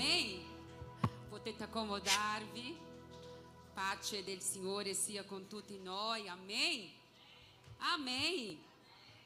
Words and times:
Amém? 0.00 0.42
Potete 1.28 1.62
accomodarvi. 1.62 2.74
Pace 3.74 4.24
del 4.24 4.40
Signore 4.40 4.94
sia 4.94 5.24
con 5.24 5.46
tutti 5.46 5.78
noi. 5.78 6.26
Amém? 6.26 6.90
Amém. 7.76 8.58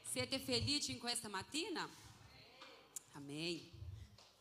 Siete 0.03 0.37
felici 0.37 0.91
in 0.91 0.99
questa 0.99 1.29
mattina? 1.29 1.89
Amém. 3.13 3.71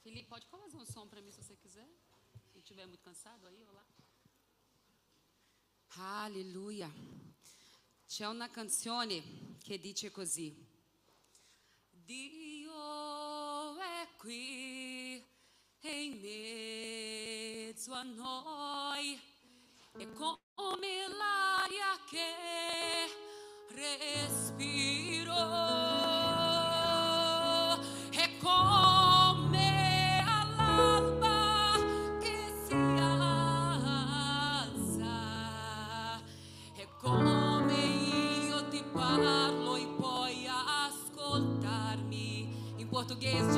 Felipe, 0.02 0.28
pode 0.28 0.44
fazer 0.46 0.76
um 0.76 0.84
som 0.84 1.06
para 1.06 1.20
mim 1.20 1.30
se 1.30 1.40
você 1.40 1.54
quiser? 1.54 1.88
Se 2.52 2.58
estiver 2.58 2.84
muito 2.84 3.04
cansado 3.04 3.46
aí, 3.46 3.64
olá. 3.68 3.86
Alleluia. 6.24 6.92
C'è 8.08 8.26
una 8.26 8.50
canzone 8.50 9.56
che 9.62 9.78
dice 9.78 10.10
così. 10.10 10.52
Dio 11.92 13.78
è 13.78 14.08
qui 14.16 15.32
in 15.90 16.18
mezzo 16.20 17.92
a 17.92 18.02
noi, 18.02 19.20
è 19.98 20.08
come 20.12 21.06
l'aria 21.08 21.98
che 22.08 23.08
respiro, 23.74 25.34
è 28.10 28.30
come 28.40 30.24
all'alba 30.26 31.76
che 32.18 32.52
si 32.66 32.74
alza, 32.74 33.12
è 36.74 36.88
come 36.98 37.74
io 37.74 38.66
ti 38.68 38.82
parlo 38.90 39.76
e 39.76 39.86
puoi 39.98 40.46
ascoltarmi. 40.46 42.62
In 42.76 42.88
português 42.88 43.54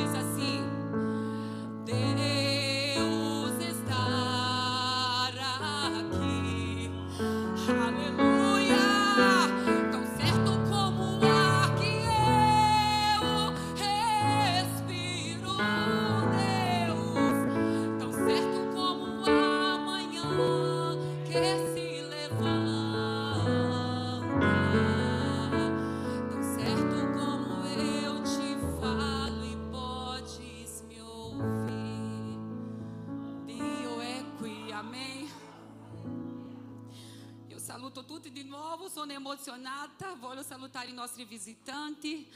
tutti 38.17 38.33
di 38.33 38.45
nuovo, 38.45 38.89
sono 38.89 39.12
emozionata. 39.12 40.14
Voglio 40.14 40.42
salutare 40.42 40.89
i 40.89 40.95
nostri 40.95 41.27
visitanti. 41.27 42.27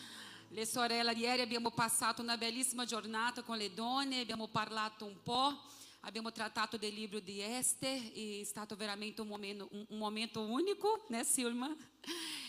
Le 0.49 0.67
sorelle, 0.67 1.13
ieri 1.13 1.41
abbiamo 1.41 1.71
passato 1.71 2.21
una 2.21 2.37
bellissima 2.37 2.85
giornata 2.85 3.43
con 3.43 3.57
le 3.57 3.73
donne, 3.73 4.21
abbiamo 4.21 4.47
parlato 4.49 5.07
un 5.07 5.17
po', 5.23 5.59
abbiamo 6.01 6.33
trattato 6.33 6.77
del 6.77 6.93
libro 6.93 7.19
di 7.19 7.41
Esther 7.41 7.99
e 8.13 8.41
è 8.43 8.45
stato 8.45 8.77
veramente 8.77 9.23
un 9.23 9.29
momento, 9.29 9.69
un, 9.71 9.97
momento 9.97 10.43
unico, 10.43 11.07
né 11.09 11.25
Silma? 11.25 11.75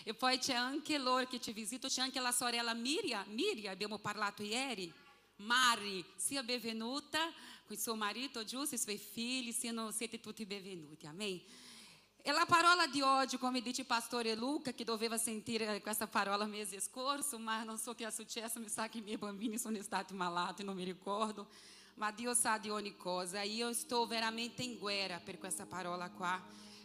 E 0.03 0.13
poi 0.13 0.37
c'è 0.37 0.55
anche 0.55 0.97
loro 0.97 1.25
che 1.25 1.39
ci 1.39 1.53
visitano, 1.53 1.93
c'è 1.93 2.01
anche 2.01 2.19
la 2.19 2.33
sorella 2.33 2.73
Miria, 2.73 3.23
Miria, 3.29 3.71
abbiamo 3.71 3.97
parlato 3.97 4.43
ieri. 4.43 4.91
Mari, 5.37 6.03
sia 6.17 6.43
benvenuta 6.43 7.31
com 7.65 7.77
suo 7.77 7.95
marito 7.95 8.43
Giusto 8.43 8.75
e 8.75 8.77
suoi 8.77 8.97
figli, 8.97 9.53
siano, 9.53 9.89
siete 9.91 10.19
tutti 10.19 10.45
benvenuti, 10.45 11.05
amém? 11.05 11.41
E 12.23 12.31
la 12.31 12.45
parola 12.47 12.85
di 12.85 13.01
oggi, 13.01 13.39
come 13.39 13.61
dice 13.61 13.81
il 13.81 13.87
pastore 13.87 14.35
Luca, 14.35 14.73
che 14.73 14.83
doveva 14.83 15.17
sentire 15.17 15.81
questa 15.81 16.05
parola 16.05 16.45
mese 16.45 16.79
scorso, 16.79 17.39
ma 17.39 17.63
non 17.63 17.79
so 17.79 17.95
che 17.95 18.05
è 18.05 18.11
successo, 18.11 18.59
mi 18.59 18.69
sa 18.69 18.87
che 18.89 18.99
i 18.99 19.01
miei 19.01 19.17
bambini 19.17 19.57
sono 19.57 19.81
stati 19.81 20.13
malati, 20.13 20.63
non 20.63 20.75
mi 20.75 20.83
ricordo. 20.83 21.47
Ma 21.95 22.11
Dio 22.11 22.35
sa 22.35 22.59
di 22.59 22.69
ogni 22.69 22.95
cosa. 22.95 23.41
E 23.41 23.47
io 23.47 23.73
sto 23.73 24.05
veramente 24.05 24.61
in 24.61 24.77
guerra 24.77 25.19
per 25.19 25.39
questa 25.39 25.65
parola 25.65 26.11
qua, 26.11 26.39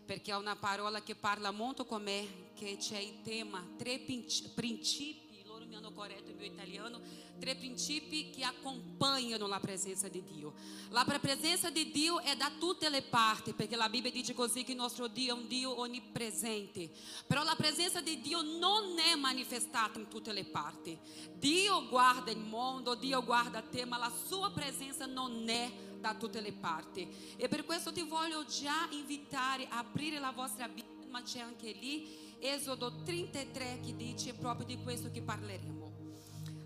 perché 0.06 0.30
è 0.30 0.36
una 0.36 0.56
parola 0.56 1.02
che 1.02 1.14
parla 1.14 1.50
molto 1.50 1.84
con 1.84 2.02
me, 2.02 2.52
che 2.54 2.78
c'è 2.78 2.98
il 2.98 3.20
tema, 3.20 3.62
pinci- 3.76 4.48
principi, 4.54 5.25
hanno 5.74 5.92
corretto 5.92 6.30
il 6.30 6.36
mio 6.36 6.46
italiano, 6.46 7.00
tre 7.38 7.56
principi 7.56 8.30
che 8.30 8.44
accompagnano 8.44 9.46
la 9.46 9.60
presenza 9.60 10.08
di 10.08 10.22
Dio. 10.22 10.54
La 10.90 11.04
presenza 11.20 11.70
di 11.70 11.90
Dio 11.90 12.20
è 12.20 12.36
da 12.36 12.52
tutte 12.58 12.88
le 12.88 13.02
parti, 13.02 13.52
perché 13.52 13.76
la 13.76 13.88
Bibbia 13.88 14.10
dice 14.10 14.34
così 14.34 14.64
che 14.64 14.72
il 14.72 14.76
nostro 14.76 15.08
Dio 15.08 15.34
è 15.34 15.38
un 15.38 15.46
Dio 15.46 15.78
onnipresente. 15.78 16.90
Però 17.26 17.42
la 17.42 17.56
presenza 17.56 18.00
di 18.00 18.20
Dio 18.20 18.42
non 18.42 18.98
è 18.98 19.14
manifestata 19.16 19.98
in 19.98 20.08
tutte 20.08 20.32
le 20.32 20.44
parti. 20.44 20.98
Dio 21.34 21.88
guarda 21.88 22.30
il 22.30 22.38
mondo, 22.38 22.94
Dio 22.94 23.24
guarda 23.24 23.62
te, 23.62 23.84
ma 23.84 23.98
la 23.98 24.12
sua 24.26 24.50
presenza 24.50 25.06
non 25.06 25.48
è 25.48 25.70
da 26.00 26.14
tutte 26.14 26.40
le 26.40 26.52
parti. 26.52 27.08
E 27.36 27.48
per 27.48 27.64
questo 27.64 27.92
ti 27.92 28.02
voglio 28.02 28.44
già 28.44 28.88
invitare 28.90 29.66
a 29.68 29.78
aprire 29.78 30.18
la 30.18 30.30
vostra 30.30 30.68
Bibbia, 30.68 31.06
ma 31.08 31.22
c'è 31.22 31.40
anche 31.40 31.72
lì 31.72 32.25
Esodo 32.48 33.02
33 33.02 33.80
che 33.84 33.96
dice 33.96 34.32
proprio 34.32 34.66
di 34.66 34.80
questo 34.80 35.10
che 35.10 35.20
parleremo. 35.20 35.94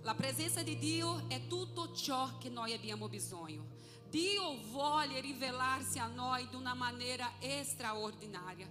La 0.03 0.15
presenza 0.15 0.63
di 0.63 0.77
Dio 0.77 1.27
è 1.29 1.47
tutto 1.47 1.93
ciò 1.95 2.37
che 2.37 2.51
noi 2.51 2.75
abbiamo 2.75 3.09
bisogno. 3.09 3.67
Dio 4.11 4.59
vuole 4.71 5.21
rivelarsi 5.21 5.99
a 5.99 6.07
noi 6.07 6.47
di 6.51 6.55
una 6.55 6.75
maniera 6.75 7.33
straordinaria. 7.63 8.69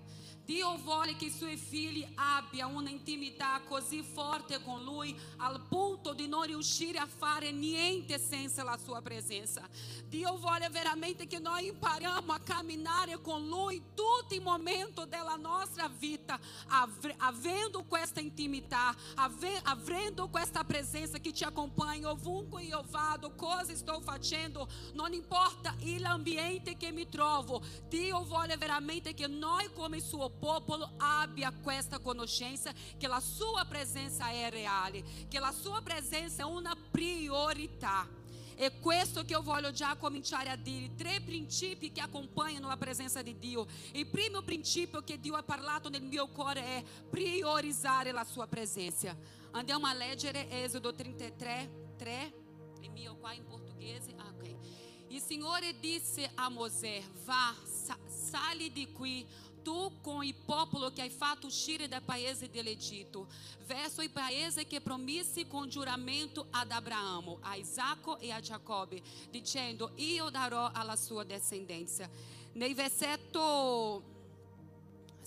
Dio 0.49 0.77
vuole 0.77 1.15
che 1.15 1.25
i 1.25 1.31
suoi 1.31 1.57
figli 1.57 2.03
abbiano 2.15 2.79
una 2.79 2.89
intimità 2.89 3.61
così 3.67 4.01
forte 4.01 4.59
con 4.63 4.83
Lui 4.83 5.15
al 5.37 5.61
punto 5.69 6.13
di 6.13 6.27
non 6.27 6.41
riuscire 6.41 6.97
a 6.97 7.05
fare 7.05 7.51
niente 7.51 8.17
senza 8.17 8.63
la 8.63 8.75
sua 8.83 8.99
presenza. 8.99 9.61
Dio 10.07 10.35
vuole 10.37 10.67
veramente 10.71 11.27
che 11.27 11.37
noi 11.37 11.67
impariamo 11.67 12.33
a 12.33 12.39
camminare 12.39 13.21
con 13.21 13.45
Lui 13.47 13.79
tutti 13.93 14.37
i 14.37 14.39
momenti 14.39 15.07
della 15.07 15.35
nostra 15.35 15.87
vita, 15.87 16.39
av- 16.69 17.13
avendo 17.17 17.83
questa 17.83 18.19
intimità, 18.19 18.95
ave- 19.17 19.61
avendo 19.65 20.29
questa 20.29 20.63
presenza 20.63 21.19
che 21.19 21.31
ti 21.31 21.43
acompanha 21.43 22.09
ovunque 22.09 22.63
io 22.63 22.83
vado, 22.89 23.35
cosa 23.35 23.75
sto 23.75 24.01
facendo, 24.01 24.67
non 24.93 25.13
importa 25.13 25.75
l'ambiente 25.99 26.75
che 26.75 26.91
mi 26.91 27.07
trovo. 27.07 27.61
Dio 27.87 28.23
vuole 28.23 28.57
veramente 28.57 29.13
che 29.13 29.27
noi 29.27 29.71
come 29.73 29.99
suo 29.99 30.37
popolo 30.39 30.93
abbia 30.97 31.51
questa 31.51 31.99
conoscenza 31.99 32.71
che 32.97 33.07
la 33.07 33.19
sua 33.19 33.65
presenza 33.65 34.29
è 34.29 34.49
reale, 34.49 35.03
che 35.27 35.39
la 35.39 35.51
sua 35.51 35.81
presenza 35.81 36.43
è 36.43 36.45
una 36.45 36.75
priorità. 36.89 38.07
É 38.61 38.69
questo 38.81 39.23
che 39.23 39.31
io 39.31 39.41
voglio 39.41 39.71
già 39.71 39.95
cominciare 39.95 40.49
a 40.49 40.57
dire, 40.57 40.93
tre 40.93 41.21
principi 41.21 41.93
che 41.93 42.01
accompagnano 42.01 42.67
la 42.67 42.75
presenza 42.75 43.21
di 43.21 43.37
Dio. 43.37 43.65
Il 43.93 44.05
primo 44.07 44.41
principio 44.41 45.01
che 45.01 45.17
Dio 45.17 45.35
ha 45.35 45.43
parlato 45.43 45.87
nel 45.87 46.01
mio 46.01 46.27
cuore 46.27 46.61
è 46.61 46.83
priorizzare 47.09 48.11
la 48.11 48.25
sua 48.25 48.47
presenza. 48.47 49.15
Andiamo 49.51 49.87
a 49.87 49.93
leggere 49.93 50.49
Esodo 50.51 50.93
33, 50.93 51.93
3, 51.97 52.33
il 52.81 52.91
mio 52.91 53.15
qua 53.15 53.31
in 53.31 53.45
portoghese. 53.45 54.13
Ah, 54.17 54.27
ok. 54.27 54.55
Il 55.07 55.21
Signore 55.21 55.79
disse 55.79 56.29
a 56.35 56.49
Mosè, 56.49 57.01
vá, 57.23 57.55
sa- 57.63 57.97
sali 58.07 58.73
di 58.73 58.91
qui, 58.91 59.25
tu 59.69 59.91
com 60.01 60.23
il 60.23 60.33
popolo 60.33 60.91
che 60.91 61.03
hai 61.03 61.11
fatto 61.11 61.45
uscire 61.45 61.87
dal 61.87 62.01
paese 62.01 62.49
dell'Egitto, 62.49 63.27
verso 63.67 64.01
il 64.01 64.09
paese 64.09 64.65
che 64.65 64.81
promissi 64.81 65.45
con 65.45 65.69
giuramento 65.69 66.47
ad 66.49 66.71
Abraamo, 66.71 67.37
a 67.41 67.55
Isacco 67.55 68.17
e 68.17 68.31
a 68.31 68.39
Giacobbe, 68.39 68.99
dicendo, 69.29 69.91
io 69.97 70.31
darò 70.31 70.71
alla 70.73 70.95
sua 70.95 71.23
descendência. 71.23 72.09
Nel 72.53 72.73
versetto 72.73 74.17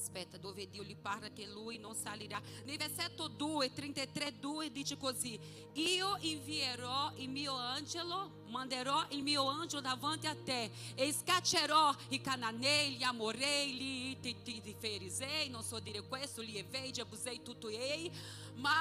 Aspetta, 0.03 0.37
dove 0.37 0.69
Dio 0.69 0.83
gli 0.83 0.97
parla 0.97 1.31
che 1.31 1.47
lui 1.47 1.79
non 1.79 1.95
salirà. 1.95 2.43
Nel 2.65 2.77
versetto 2.77 3.29
2, 3.29 3.73
33, 3.73 4.33
2 4.41 4.73
dice 4.73 4.97
così: 4.97 5.39
Io 5.75 6.17
invierò 6.19 7.13
il 7.19 7.29
mio 7.29 7.55
angelo, 7.55 8.43
manderò 8.49 9.07
il 9.11 9.23
mio 9.23 9.47
angelo 9.47 9.81
davanti 9.81 10.27
a 10.27 10.35
te 10.35 10.73
e 10.97 11.13
scaccerò 11.13 11.95
i 12.09 12.21
cananei, 12.21 12.97
gli 12.97 13.05
amorei, 13.05 13.73
gli 13.75 14.75
ferisei, 14.77 15.49
non 15.51 15.63
so 15.63 15.79
dire 15.79 16.03
questo, 16.03 16.43
gli 16.43 16.59
evei, 16.59 16.91
gli 16.91 16.99
abusei, 16.99 17.41
tutto 17.41 17.69
ei. 17.69 18.11
Ma 18.55 18.81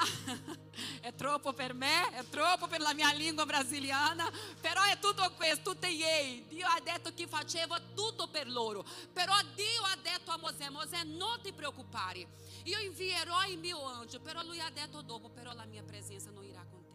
è 1.00 1.14
troppo 1.14 1.52
per 1.52 1.74
me, 1.74 2.10
è 2.10 2.24
troppo 2.28 2.66
per 2.66 2.80
la 2.80 2.94
mia 2.94 3.12
lingua 3.12 3.44
brasiliana, 3.44 4.30
però 4.60 4.82
è 4.82 4.98
tutto 4.98 5.30
questo, 5.32 5.72
tutti 5.72 6.02
ei. 6.02 6.46
Dio 6.46 6.66
ha 6.66 6.80
detto 6.80 7.12
che 7.14 7.26
faceva 7.26 7.80
tutto 7.94 8.28
per 8.28 8.48
loro. 8.48 8.84
Però 9.12 9.34
Dio 9.54 9.82
ha 9.84 9.96
detto 10.00 10.30
a 10.30 10.38
Mosè, 10.38 10.68
Mosè 10.68 11.02
non 11.04 11.40
ti 11.42 11.52
preoccupare, 11.52 12.26
io 12.64 12.78
invierò 12.78 13.44
il 13.46 13.58
mio 13.58 13.82
angelo, 13.84 14.22
però 14.22 14.42
lui 14.42 14.60
ha 14.60 14.70
detto 14.70 15.02
dopo, 15.02 15.28
però 15.30 15.52
la 15.52 15.64
mia 15.64 15.82
presenza 15.82 16.30
non 16.30 16.44
irà 16.44 16.64
con 16.68 16.84
te. 16.86 16.92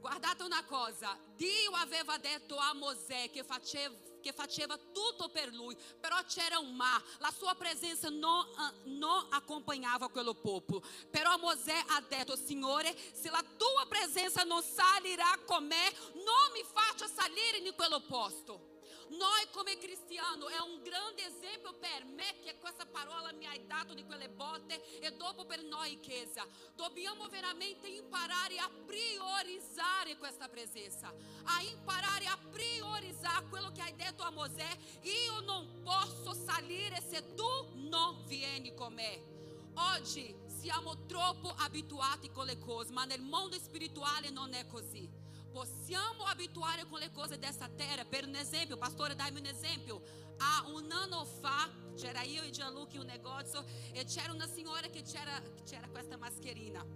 Guardate 0.00 0.42
una 0.44 0.64
cosa, 0.64 1.18
Dio 1.36 1.72
aveva 1.74 2.16
detto 2.16 2.56
a 2.56 2.72
Mosè 2.72 3.30
che 3.30 3.44
faceva, 3.44 3.94
che 4.20 4.32
faceva 4.32 4.76
tutto 4.76 5.28
per 5.28 5.52
lui, 5.52 5.76
però 5.98 6.16
c'era 6.26 6.58
un 6.58 6.74
ma, 6.74 7.02
la 7.18 7.32
sua 7.36 7.54
presenza 7.54 8.08
non, 8.08 8.46
non 8.84 9.26
accompagnava 9.30 10.08
quello 10.08 10.34
popolo. 10.34 10.82
Però 11.10 11.36
Mosè 11.38 11.84
ha 11.88 12.02
detto, 12.08 12.36
Signore, 12.36 12.94
se 13.12 13.30
la 13.30 13.44
tua 13.56 13.86
presenza 13.88 14.42
non 14.44 14.62
salirà 14.62 15.38
con 15.44 15.66
me, 15.66 15.92
non 16.14 16.52
mi 16.52 16.64
faccia 16.64 17.06
salire 17.06 17.58
in 17.58 17.74
quello 17.74 18.00
posto. 18.00 18.69
Noi 19.10 19.48
come 19.50 19.76
cristiano 19.76 20.48
è 20.48 20.58
un 20.60 20.82
grande 20.82 21.26
esempio 21.26 21.74
per 21.74 22.04
me 22.04 22.36
che 22.44 22.58
questa 22.60 22.86
parola 22.86 23.32
mi 23.32 23.44
ha 23.44 23.58
dato 23.66 23.92
di 23.92 24.04
quelle 24.04 24.28
botte 24.28 25.00
e 25.00 25.12
dopo 25.16 25.44
per 25.46 25.62
noi 25.64 25.98
chiesa. 25.98 26.46
Dobbiamo 26.76 27.26
veramente 27.28 27.88
imparare 27.88 28.58
a 28.58 28.70
priorizzare 28.86 30.16
questa 30.16 30.48
presenza, 30.48 31.12
a 31.42 31.62
imparare 31.62 32.26
a 32.26 32.38
priorizzare 32.50 33.48
quello 33.48 33.72
che 33.72 33.82
hai 33.82 33.96
detto 33.96 34.22
a 34.22 34.30
Mosè. 34.30 34.78
Io 35.02 35.40
non 35.40 35.82
posso 35.82 36.32
salire 36.32 37.02
se 37.02 37.34
tu 37.34 37.48
non 37.88 38.24
vieni 38.26 38.72
con 38.74 38.92
me. 38.92 39.38
Oggi 39.74 40.32
siamo 40.46 41.06
troppo 41.06 41.48
abituati 41.48 42.30
con 42.30 42.46
le 42.46 42.58
cose, 42.58 42.92
ma 42.92 43.04
nel 43.04 43.22
mondo 43.22 43.58
spirituale 43.58 44.30
non 44.30 44.52
è 44.52 44.66
così. 44.66 45.19
Possiamo 45.52 46.24
abituare 46.24 46.84
com 46.86 46.96
le 46.96 47.10
cose 47.10 47.36
dessa 47.36 47.68
terra. 47.68 48.04
Per 48.04 48.26
um 48.26 48.34
exemplo, 48.36 48.76
pastora, 48.76 49.14
dai-me 49.14 49.40
um 49.40 49.46
exemplo. 49.46 50.02
Há 50.38 50.68
um 50.68 50.88
ano 50.90 51.24
fa, 51.24 51.68
c'era 51.96 52.22
io 52.22 52.42
e 52.44 52.50
Gianluca 52.50 52.98
um 52.98 53.04
negócio, 53.04 53.64
e 53.92 54.04
c'era 54.04 54.32
uma 54.32 54.46
senhora 54.46 54.88
que 54.88 55.02
c'era, 55.02 55.42
c'era 55.64 55.88
com 55.88 55.98
esta 55.98 56.16
mascherina. 56.16 56.86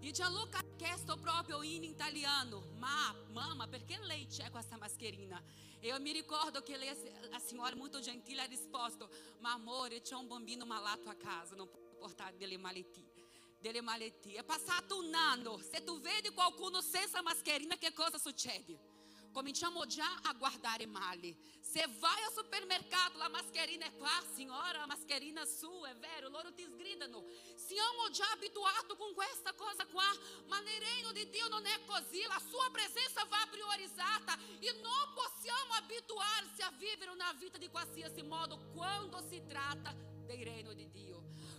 E 0.00 0.10
Gianluca 0.10 0.60
chiesto 0.76 1.16
proprio 1.16 1.62
in 1.62 1.84
italiano, 1.84 2.64
ma 2.76 3.14
mamma, 3.30 3.68
perché 3.68 3.98
lei 4.04 4.26
c'è 4.26 4.50
com 4.50 4.58
esta 4.58 4.76
mascherina? 4.78 5.42
E 5.80 5.88
eu 5.88 6.00
me 6.00 6.12
ricordo 6.12 6.62
que 6.62 6.76
lei, 6.76 6.88
a 6.88 7.38
senhora 7.38 7.76
muito 7.76 8.00
gentil 8.00 8.38
ha 8.38 8.44
risposto, 8.44 9.08
ma 9.40 9.52
amore, 9.52 10.00
c'è 10.00 10.14
un 10.14 10.26
bambino 10.26 10.64
malato 10.64 11.08
a 11.08 11.14
casa, 11.14 11.54
não 11.54 11.66
posso 11.66 11.94
portare 11.98 12.36
delle 12.36 12.56
malettie 12.56 13.17
delle 13.58 13.80
malettie. 13.80 14.38
È 14.38 14.44
passato 14.44 14.98
un 14.98 15.14
anno. 15.14 15.58
Se 15.58 15.82
tu 15.84 16.00
vedi 16.00 16.30
qualcuno 16.30 16.80
senza 16.80 17.22
mascherina, 17.22 17.76
che 17.76 17.92
cosa 17.92 18.18
succede? 18.18 18.96
Cominciamo 19.32 19.84
già 19.86 20.20
a 20.22 20.32
guardare 20.32 20.86
male. 20.86 21.36
Se 21.60 21.84
vai 21.98 22.22
ao 22.24 22.32
supermercado, 22.32 23.18
la 23.18 23.28
mascherina 23.28 23.84
è 23.84 23.94
qua, 23.96 24.10
signora, 24.34 24.78
la 24.78 24.86
mascherina 24.86 25.44
su, 25.44 25.70
è 25.84 25.94
vero, 25.96 26.28
loro 26.28 26.52
ti 26.54 26.64
sgridano. 26.64 27.24
Siamo 27.54 28.08
già 28.10 28.28
abituati 28.32 28.96
con 28.96 29.12
questa 29.14 29.52
cosa 29.52 29.86
qua, 29.86 30.10
ma 30.46 30.58
nel 30.60 30.80
regno 30.80 31.12
di 31.12 31.28
Dio 31.28 31.46
non 31.48 31.66
è 31.66 31.84
così. 31.84 32.22
La 32.22 32.40
sua 32.48 32.68
presenza 32.72 33.24
va 33.24 33.46
priorizzata 33.50 34.36
e 34.58 34.72
non 34.80 35.12
possiamo 35.14 35.74
abituarsi 35.74 36.62
a 36.62 36.72
vivere 36.78 37.10
una 37.10 37.32
vita 37.34 37.58
di 37.58 37.68
qualsiasi 37.68 38.22
modo 38.22 38.58
quando 38.72 39.22
si 39.28 39.42
tratta 39.46 39.92
del 39.92 40.42
regno 40.42 40.72
di 40.72 40.90
Dio. 40.90 41.07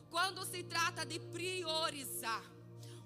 Quando 0.09 0.45
se 0.45 0.63
trata 0.63 1.05
de 1.05 1.19
priorizar, 1.19 2.43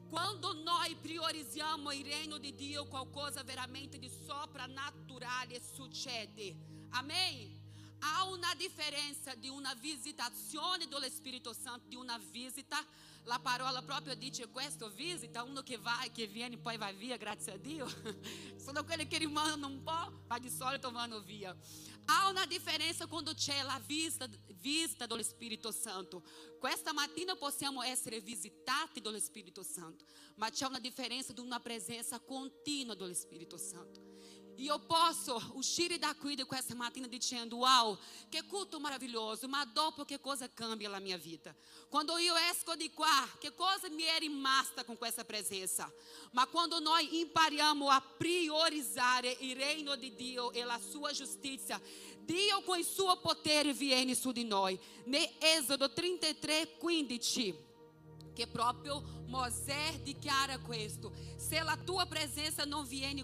quando 0.09 0.53
nós 0.63 0.93
priorizamos 0.95 1.93
o 1.93 2.03
reino 2.03 2.39
de 2.39 2.51
Deus, 2.51 2.87
qual 2.87 3.05
coisa 3.07 3.43
veramente 3.43 3.97
de 3.97 4.09
sobrenatural 4.09 5.47
succede. 5.75 6.55
Amém? 6.91 7.59
Há 7.99 8.25
uma 8.25 8.53
diferença 8.53 9.35
de 9.35 9.49
uma 9.49 9.73
visitação 9.75 10.77
do 10.79 11.05
Espírito 11.05 11.53
Santo, 11.53 11.89
de 11.89 11.97
uma 11.97 12.17
visita. 12.19 12.77
La 13.25 13.39
parola 13.39 13.81
proprio 13.81 14.15
dice 14.15 14.49
questo, 14.49 14.89
visita, 14.89 15.43
uno 15.43 15.61
che 15.61 15.77
vai, 15.77 16.11
che 16.11 16.27
viene, 16.27 16.57
poi 16.57 16.77
va 16.77 16.91
via, 16.91 17.15
grazie 17.15 17.53
a 17.53 17.57
Dio. 17.57 17.87
Sono 18.57 18.83
quelli 18.83 19.07
che 19.07 19.17
rimangono 19.17 19.67
un 19.67 19.81
po', 19.81 20.23
ma 20.27 20.39
di 20.39 20.49
solito 20.49 20.91
vanno 20.91 21.21
via. 21.21 21.55
Há 22.05 22.29
uma 22.29 22.45
diferença 22.45 23.07
quando 23.07 23.33
c'è 23.33 23.61
la 23.63 23.79
visita, 23.85 24.27
visita 24.55 25.05
do 25.05 25.17
Espírito 25.17 25.71
Santo. 25.71 26.21
Questa 26.59 26.91
mattina 26.91 27.35
possiamo 27.35 27.81
essere 27.81 28.19
visitati 28.19 28.99
dallo 28.99 29.19
Spirito 29.19 29.63
Santo, 29.63 30.03
ma 30.35 30.49
c'è 30.49 30.65
una 30.65 30.79
differenza 30.79 31.31
di 31.31 31.39
una 31.39 31.61
presenza 31.61 32.19
continua 32.19 32.93
dello 32.93 33.13
Spirito 33.13 33.57
Santo. 33.57 34.12
E 34.55 34.67
eu 34.67 34.79
posso 34.79 35.35
uscire 35.55 35.97
da 35.97 36.13
qui 36.15 36.35
di 36.35 36.43
questa 36.43 36.75
mattina 36.75 37.07
dicendo: 37.07 37.57
Uau, 37.57 37.97
che 38.29 38.43
culto 38.43 38.79
maravilhoso, 38.79 39.47
ma 39.47 39.65
dopo 39.65 40.05
che 40.05 40.19
cosa 40.19 40.49
cambia 40.53 40.89
la 40.89 40.99
mia 40.99 41.17
vita? 41.17 41.55
Quando 41.89 42.17
io 42.17 42.35
esco 42.35 42.75
di 42.75 42.91
qua, 42.91 43.27
che 43.39 43.53
cosa 43.55 43.89
mi 43.89 44.03
è 44.03 44.19
rimasta 44.19 44.83
con 44.83 44.97
questa 44.97 45.25
presenza? 45.25 45.91
Ma 46.31 46.45
quando 46.47 46.79
noi 46.79 47.19
impariamo 47.19 47.89
a 47.89 48.01
priorizzare 48.01 49.35
il 49.39 49.55
regno 49.55 49.95
di 49.95 50.13
Dio 50.13 50.51
e 50.51 50.63
la 50.63 50.79
sua 50.79 51.11
giustizia, 51.11 51.81
Dio 52.19 52.61
con 52.61 52.77
il 52.77 52.85
suo 52.85 53.17
potere 53.17 53.73
viene 53.73 54.13
su 54.13 54.31
di 54.31 54.43
noi. 54.43 54.79
Ne 55.05 55.33
Esodo 55.39 55.91
33, 55.91 56.77
15 56.77 57.71
que 58.33 58.45
próprio 58.45 59.01
Moisés 59.27 60.03
dichiara 60.03 60.57
questo: 60.59 61.11
se 61.37 61.57
a 61.57 61.77
tua 61.77 62.05
presença 62.05 62.65
não 62.65 62.83
viene 62.83 63.23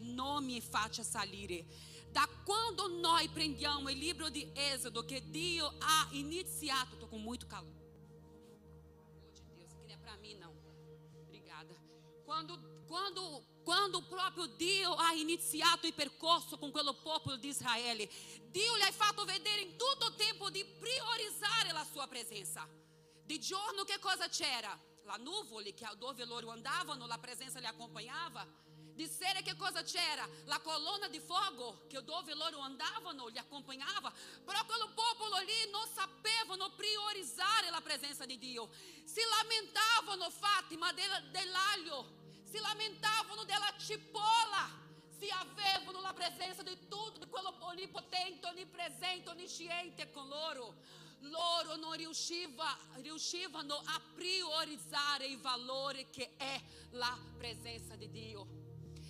não 0.00 0.40
me 0.40 0.60
faccia 0.60 1.04
salire. 1.04 1.66
Da 2.12 2.26
quando 2.46 2.88
nós 3.00 3.30
prendiamo 3.30 3.88
o 3.88 3.90
livro 3.90 4.30
de 4.30 4.48
Êxodo, 4.72 5.04
que 5.04 5.20
Deus 5.20 5.70
ha 5.82 6.08
iniciado, 6.12 6.94
estou 6.94 7.08
com 7.08 7.18
muito 7.18 7.46
calor. 7.46 7.76
Oh, 8.96 9.32
de 9.34 9.42
Deus, 9.42 9.72
que 9.74 9.84
não 9.84 9.94
é 9.94 9.96
para 9.98 10.16
mim 10.16 10.34
não. 10.36 10.54
Obrigada. 11.22 11.76
Quando, 12.24 12.58
quando, 12.88 13.42
quando 13.64 13.98
o 13.98 14.02
próprio 14.02 14.46
Deus 14.46 14.98
ha 14.98 15.14
iniciado 15.14 15.86
o 15.86 15.92
percorso 15.92 16.56
com 16.56 16.68
aquele 16.68 16.94
povo 16.94 17.36
de 17.36 17.48
Israel, 17.48 17.98
Deus 18.50 18.78
lhe 18.78 18.84
ha 18.84 18.92
fatto 18.92 19.26
vedere 19.26 19.74
todo 19.78 20.04
o 20.04 20.12
tempo 20.12 20.50
de 20.50 20.64
priorizar 20.64 21.76
a 21.76 21.84
sua 21.84 22.08
presença. 22.08 22.66
Di 23.26 23.40
giorno 23.40 23.82
che 23.82 23.98
cosa 23.98 24.28
c'era? 24.28 24.78
La 25.02 25.16
nuvole 25.16 25.74
che 25.74 25.84
dove 25.98 26.24
loro 26.24 26.50
andavano, 26.50 27.08
la 27.08 27.18
presenza 27.18 27.58
li 27.58 27.66
accompagnava. 27.66 28.46
Di 28.94 29.08
sera 29.08 29.40
che 29.40 29.56
cosa 29.56 29.82
c'era? 29.82 30.24
La 30.44 30.60
colonna 30.60 31.08
di 31.08 31.18
fuoco 31.18 31.86
che 31.88 32.04
dove 32.04 32.34
loro 32.34 32.60
andavano 32.60 33.26
li 33.26 33.36
accompagnava. 33.38 34.12
Però 34.44 34.64
quel 34.64 34.92
popolo 34.94 35.38
lì 35.40 35.70
non 35.72 35.84
sapevano 35.92 36.70
priorizzare 36.76 37.68
la 37.68 37.80
presenza 37.80 38.24
di 38.24 38.38
Dio. 38.38 38.70
Si 39.02 39.20
lamentavano, 39.36 40.30
Fatima, 40.30 40.92
dell'aglio. 40.92 42.44
Si 42.44 42.60
lamentavano 42.60 43.42
della 43.42 43.74
cipolla. 43.76 44.84
Se 45.18 45.28
avevano 45.30 46.00
la 46.00 46.12
presenza 46.12 46.62
di 46.62 46.78
tutto, 46.86 47.18
di 47.18 47.26
quello 47.26 47.56
onipotente, 47.58 48.46
onipresente, 48.46 49.30
onisciente 49.30 50.12
con 50.12 50.28
loro 50.28 50.74
loro 51.30 51.76
non 51.76 51.92
riuscivano 51.92 53.74
a 53.74 54.00
priorizzare 54.14 55.26
il 55.26 55.38
valore 55.38 56.08
che 56.10 56.36
è 56.36 56.60
la 56.92 57.16
presenza 57.36 57.96
di 57.96 58.10
Dio. 58.10 58.46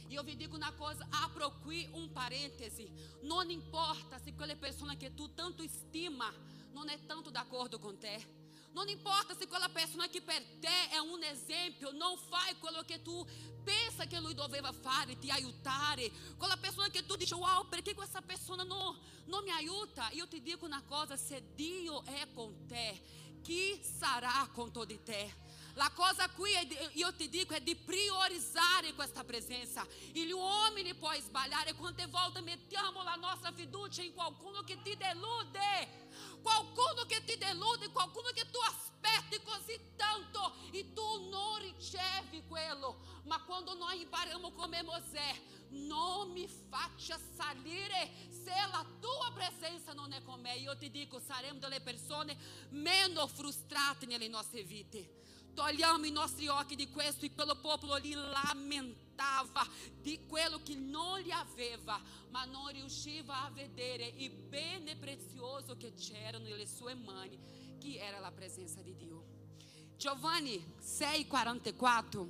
E 0.08 0.14
eu 0.14 0.22
vi 0.22 0.36
digo 0.36 0.56
uma 0.56 0.72
coisa, 0.72 1.06
apro 1.10 1.50
qui 1.62 1.88
um 1.92 2.08
parêntese. 2.08 2.88
Não 3.22 3.42
importa 3.50 4.20
se 4.20 4.32
quelle 4.32 4.54
persona 4.54 4.94
que 4.96 5.10
tu 5.10 5.28
tanto 5.28 5.64
estima 5.64 6.32
não 6.72 6.84
é 6.84 6.96
tanto 6.96 7.30
d'accordo 7.30 7.78
com 7.78 7.92
te. 7.96 8.24
Não 8.72 8.86
importa 8.88 9.34
se 9.34 9.46
quella 9.46 9.68
pessoa 9.68 10.06
que 10.06 10.20
per 10.20 10.42
te 10.60 10.94
é 10.94 11.00
um 11.02 11.16
exemplo, 11.24 11.92
não 11.92 12.16
faz 12.16 12.50
aquilo 12.50 12.84
que 12.84 12.98
tu 12.98 13.26
pensa 13.66 14.06
che 14.06 14.20
lui 14.20 14.32
doveva 14.32 14.70
fare, 14.72 15.18
ti 15.18 15.28
aiutare. 15.28 16.08
Quella 16.38 16.56
persona 16.56 16.88
che 16.88 17.04
tu 17.04 17.16
dici, 17.16 17.34
wow, 17.34 17.68
perché 17.68 17.94
questa 17.94 18.22
persona 18.22 18.62
non, 18.62 18.96
non 19.24 19.42
mi 19.42 19.50
aiuta? 19.50 20.08
Io 20.12 20.28
ti 20.28 20.40
dico 20.40 20.64
una 20.64 20.84
cosa, 20.86 21.16
se 21.16 21.42
Dio 21.56 22.04
è 22.04 22.28
con 22.32 22.66
te, 22.68 23.02
chi 23.42 23.82
sarà 23.82 24.48
contro 24.52 24.84
di 24.84 25.02
te? 25.02 25.44
La 25.74 25.90
cosa 25.92 26.28
qui, 26.30 26.52
è, 26.52 26.66
io 26.92 27.12
ti 27.14 27.28
dico, 27.28 27.54
è 27.54 27.60
di 27.60 27.74
priorizzare 27.74 28.94
questa 28.94 29.24
presenza. 29.24 29.84
E 30.12 30.32
uomini 30.32 30.94
può 30.94 31.12
sbagliare 31.20 31.74
quante 31.74 32.06
volte 32.06 32.40
mettiamo 32.40 33.02
la 33.02 33.16
nostra 33.16 33.52
fiducia 33.52 34.00
in 34.00 34.14
qualcuno 34.14 34.62
che 34.62 34.80
ti 34.80 34.96
delude. 34.96 36.05
Qualcuno 36.42 37.04
che 37.06 37.22
ti 37.24 37.36
delude, 37.36 37.90
qualcuno 37.90 38.30
che 38.30 38.48
tu 38.50 38.58
aspetti 38.58 39.42
così 39.42 39.78
tanto 39.96 40.54
e 40.72 40.92
tu 40.92 41.28
non 41.28 41.58
ricevi 41.58 42.44
quello. 42.46 43.22
Ma 43.24 43.42
quando 43.44 43.74
noi 43.74 44.02
imparamos 44.02 44.52
come 44.54 44.82
Mosè, 44.82 45.42
non 45.70 46.30
mi 46.30 46.48
faccia 46.68 47.18
salire 47.36 48.10
se 48.30 48.54
la 48.70 48.84
tua 49.00 49.32
presenza 49.32 49.92
non 49.92 50.12
è 50.12 50.22
con 50.22 50.40
me. 50.40 50.56
Io 50.56 50.76
ti 50.76 50.90
dico, 50.90 51.18
saremo 51.18 51.58
delle 51.58 51.80
persone 51.80 52.36
meno 52.70 53.26
frustrate 53.26 54.06
nelle 54.06 54.28
nostre 54.28 54.62
vite. 54.62 55.24
Togliamo 55.56 56.04
i 56.04 56.10
nostri 56.10 56.48
occhi 56.48 56.76
di 56.76 56.90
questo 56.90 57.24
e 57.24 57.32
quello 57.32 57.58
popolo 57.58 57.96
lì 57.96 58.12
lamentava 58.12 59.66
di 59.98 60.20
quello 60.28 60.60
che 60.62 60.74
non 60.74 61.18
gli 61.20 61.30
aveva, 61.30 61.98
ma 62.28 62.44
non 62.44 62.68
riusciva 62.72 63.44
a 63.44 63.50
vedere 63.50 64.04
il 64.18 64.32
bene 64.32 64.96
prezioso 64.96 65.78
che 65.78 65.94
c'era 65.94 66.36
nelle 66.36 66.66
sue 66.66 66.94
mani, 66.94 67.38
che 67.80 67.96
era 67.96 68.18
la 68.18 68.30
presenza 68.32 68.82
di 68.82 68.94
Dio. 68.96 69.24
Giovanni 69.96 70.62
6,44 70.78 72.28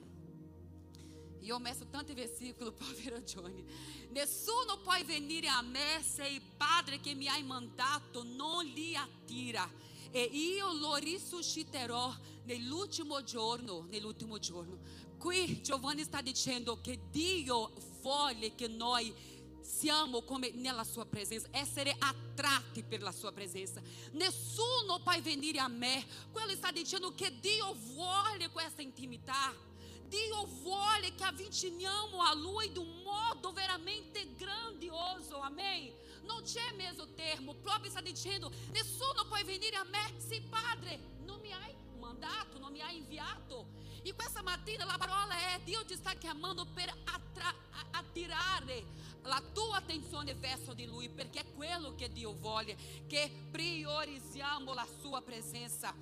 Io 1.41 1.57
ho 1.57 1.59
messo 1.59 1.89
tanti 1.89 2.15
versículos, 2.15 2.75
povero 2.79 3.19
Johnny. 3.23 3.65
Nessuno 4.11 4.79
può 4.85 4.93
venire 5.05 5.49
a 5.49 5.63
me 5.63 6.01
se 6.01 6.29
il 6.29 6.43
Padre 6.57 7.01
che 7.01 7.15
mi 7.15 7.27
hai 7.27 7.43
mandato 7.43 8.23
non 8.23 8.65
li 8.65 8.95
attira. 8.95 9.69
E 10.17 10.23
io 10.33 10.73
lo 10.73 10.95
risusciterò 10.95 12.11
nell'ultimo 12.45 13.23
giorno. 13.23 13.85
Nell'ultimo 13.91 14.39
giorno. 14.39 14.79
Qui 15.19 15.61
Giovanni 15.61 16.05
sta 16.05 16.23
dicendo 16.23 16.81
che 16.81 16.99
Dio 17.11 17.75
vuole 18.01 18.55
che 18.55 18.67
noi 18.67 19.15
siamo 19.61 20.23
come 20.23 20.53
nella 20.53 20.85
sua 20.85 21.05
presenza, 21.05 21.49
essere 21.51 21.95
attratti 21.99 22.83
per 22.83 23.03
la 23.03 23.13
sua 23.13 23.31
presenza. 23.31 23.83
Nessuno 24.13 25.03
può 25.03 25.13
venire 25.21 25.59
a 25.59 25.69
me. 25.69 26.03
Quello 26.33 26.55
sta 26.55 26.73
dicendo 26.73 27.15
che 27.15 27.39
Dio 27.39 27.75
vuole 27.75 28.49
questa 28.49 28.81
intimità. 28.81 29.55
Dio 30.09 30.47
vuole 30.63 31.15
che 31.15 31.25
avviciniamo 31.25 32.23
a 32.23 32.33
Lui 32.33 32.73
de 32.73 32.79
um 32.79 33.03
modo 33.03 33.53
veramente 33.53 34.35
grandioso, 34.35 35.41
amém? 35.41 35.93
Não 36.27 36.43
c'è 36.43 36.73
meso 36.75 37.07
termo, 37.15 37.55
proprio 37.55 37.91
sta 37.91 38.01
dicendo: 38.01 38.51
nessuno 38.73 39.27
può 39.27 39.43
venire 39.45 39.77
a 39.77 39.85
me, 39.85 40.15
sì 40.19 40.41
Padre, 40.43 40.99
non 41.25 41.41
mi 41.41 41.53
hai 41.53 41.75
mandato, 41.99 42.59
non 42.59 42.73
mi 42.73 42.81
hai 42.81 42.99
inviato. 42.99 43.69
E 44.03 44.13
questa 44.15 44.43
mattina 44.43 44.85
la 44.85 44.97
parola 44.99 45.35
è: 45.55 45.61
Dio 45.63 45.85
ti 45.85 45.95
sta 45.95 46.15
chiamando 46.15 46.65
per 46.67 46.93
attra- 47.05 47.55
attirare 47.93 48.85
la 49.23 49.41
tua 49.53 49.77
attenzione 49.77 50.35
verso 50.35 50.75
di 50.75 50.87
Lui, 50.87 51.09
perché 51.09 51.41
è 51.41 51.53
quello 51.55 51.95
che 51.95 52.13
Dio 52.13 52.33
vuole, 52.33 52.77
che 53.07 53.49
priorizziamo 53.51 54.75
la 54.75 54.87
sua 55.01 55.23
presença, 55.23 55.95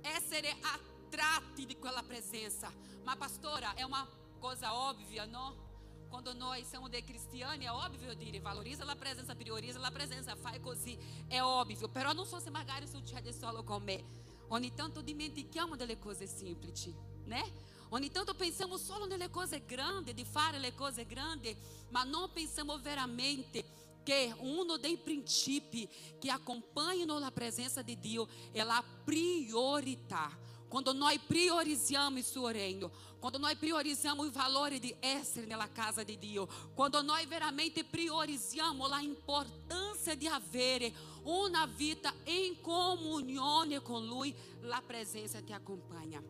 essere 0.00 0.56
attratti 0.60 1.66
di 1.66 1.76
quella 1.76 2.02
presença. 2.02 2.72
Ma 3.02 3.16
pastora, 3.16 3.74
è 3.74 3.82
una 3.82 4.08
cosa 4.38 4.74
ovvia, 4.76 5.24
no? 5.24 5.70
Quando 6.12 6.34
noi 6.34 6.62
siamo 6.62 6.90
dei 6.90 7.02
cristiani, 7.02 7.64
è 7.64 7.70
ovvio 7.70 8.12
dire 8.12 8.38
valorizza 8.38 8.84
la 8.84 8.94
presenza, 8.94 9.34
priorizza 9.34 9.78
la 9.78 9.90
presenza, 9.90 10.36
fai 10.36 10.60
così, 10.60 10.94
è 11.26 11.40
ovvio. 11.40 11.88
Però 11.88 12.12
non 12.12 12.26
so 12.26 12.38
se 12.38 12.50
magari 12.50 12.86
succede 12.86 13.32
solo 13.32 13.64
con 13.64 13.82
me. 13.82 14.04
Ogni 14.48 14.74
tanto 14.74 15.00
dimentichiamo 15.00 15.74
delle 15.74 15.98
cose 15.98 16.26
semplici, 16.26 16.94
né? 17.24 17.42
Ogni 17.88 18.10
tanto 18.10 18.34
pensiamo 18.34 18.76
solo 18.76 19.06
nelle 19.06 19.30
cose 19.30 19.64
grandi, 19.64 20.12
di 20.12 20.26
fare 20.26 20.58
le 20.58 20.74
cose 20.74 21.06
grandi, 21.06 21.56
ma 21.88 22.04
non 22.04 22.30
pensiamo 22.30 22.78
veramente 22.78 23.64
che 24.02 24.34
uno 24.40 24.76
dei 24.76 24.98
principi 24.98 25.88
che 26.20 26.30
acompanham 26.30 27.18
la 27.18 27.30
presença 27.30 27.82
de 27.82 27.96
Dio 27.96 28.28
é 28.52 28.60
a 28.60 28.84
priorità. 29.06 30.30
Quando 30.72 30.94
nós 30.94 31.18
priorizamos 31.18 32.30
o 32.30 32.32
suo 32.32 32.48
quando 33.20 33.38
nós 33.38 33.58
priorizamos 33.58 34.28
os 34.28 34.32
valores 34.32 34.80
de 34.80 34.96
essere 35.02 35.46
na 35.46 35.68
casa 35.68 36.02
de 36.02 36.16
Dio, 36.16 36.48
quando 36.74 37.02
nós 37.02 37.28
veramente 37.28 37.84
priorizamos 37.84 38.90
a 38.90 39.02
importância 39.02 40.16
de 40.16 40.26
avere 40.26 40.94
uma 41.26 41.66
vida 41.66 42.10
em 42.24 42.54
comunhão 42.54 43.68
com 43.82 43.98
Lui, 43.98 44.34
a 44.72 44.80
presença 44.80 45.42
te 45.42 45.52
acompanha. 45.52 46.24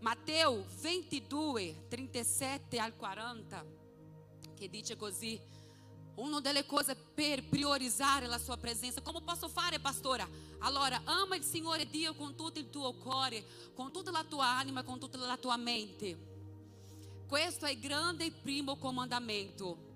Mateus 0.00 0.64
22, 0.80 1.74
37 1.90 2.78
al 2.78 2.92
40, 2.92 3.66
che 4.54 4.68
dice 4.68 4.96
così, 4.96 5.40
una 6.20 6.40
delle 6.40 6.66
cose 6.66 6.94
per 6.94 7.48
priorizzare 7.48 8.26
la 8.26 8.38
sua 8.38 8.56
presenza, 8.56 9.00
come 9.00 9.22
posso 9.22 9.48
fare 9.48 9.80
pastora? 9.80 10.28
Allora, 10.58 11.00
ama 11.04 11.36
il 11.36 11.42
Signore 11.42 11.88
Dio 11.88 12.14
con 12.14 12.34
tutto 12.34 12.58
il 12.58 12.70
tuo 12.70 12.92
cuore, 12.94 13.44
con 13.74 13.90
tutta 13.90 14.10
la 14.10 14.24
tua 14.24 14.46
anima, 14.46 14.82
con 14.82 14.98
tutta 14.98 15.18
la 15.18 15.36
tua 15.36 15.56
mente. 15.56 16.28
Questo 17.26 17.64
è 17.64 17.70
il 17.70 17.80
grande 17.80 18.26
e 18.26 18.32
primo 18.32 18.76
comandamento. 18.76 19.88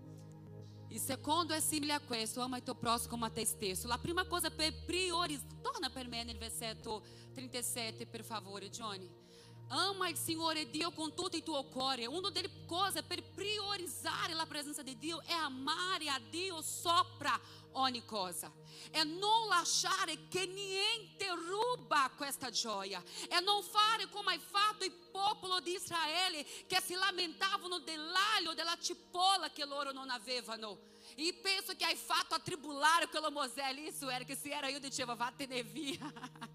Il 0.89 1.01
secondo 1.01 1.53
è 1.53 1.61
simile 1.61 1.93
a 1.93 2.01
questo, 2.01 2.41
ama 2.41 2.57
il 2.57 2.63
tuo 2.63 2.77
prossimo 2.77 3.11
come 3.11 3.27
a 3.27 3.31
te 3.31 3.45
stesso. 3.45 3.89
La 3.89 3.99
prima 3.99 4.25
cosa 4.27 4.51
per 4.51 4.85
priorizzare, 4.85 5.61
torna 5.61 5.91
per 5.91 6.07
me 6.09 6.23
nel 6.23 6.39
versetto 6.39 7.03
37 7.33 8.07
per 8.07 8.25
favore 8.25 8.71
Johnny. 8.71 9.24
Ama 9.69 10.09
il 10.09 10.17
Signore 10.17 10.71
Dio 10.71 10.93
con 10.93 11.15
tutto 11.15 11.37
il 11.37 11.43
tuo 11.43 11.65
cuore. 11.65 12.07
Una 12.07 12.31
delle 12.31 12.65
cose 12.67 13.03
per 13.03 13.23
priorizzare 13.23 14.35
la 14.35 14.47
presenza 14.47 14.83
di 14.83 14.97
Dio 14.99 15.21
è 15.23 15.33
amare 15.33 16.09
a 16.09 16.21
Dio 16.31 16.61
sopra 16.63 17.39
ogni 17.73 18.05
cosa. 18.05 18.53
É 18.93 19.05
não 19.05 19.47
lasciare 19.49 20.29
che 20.29 20.47
niente 20.47 21.29
ruba 21.31 22.11
questa. 22.17 22.49
É 22.49 23.41
não 23.41 23.63
fare 23.63 24.09
come 24.11 24.33
hai 24.33 24.39
fatto 24.39 24.85
il 24.85 24.93
popolo 24.93 25.61
di 25.61 25.73
Israele 25.73 26.45
che 26.67 26.81
si 26.81 26.95
lamentavano 26.95 27.79
dell'aglio, 27.81 28.55
della 28.55 28.77
cipolla 28.79 29.51
che 29.51 29.65
loro 29.65 29.93
non 29.93 30.11
avevano. 30.11 30.93
E 31.17 31.33
penso 31.33 31.75
che 31.77 31.85
hai 31.85 31.97
fatto 31.97 32.35
atribulare 32.35 33.09
quello 33.09 33.31
Mosè. 33.31 33.71
Isso 33.79 34.11
era 34.11 34.25
que 34.25 34.35
se 34.35 34.51
era 34.51 34.69
io 34.69 34.81
dicevo, 34.81 35.15
vattene 35.15 35.63
via. 35.63 36.13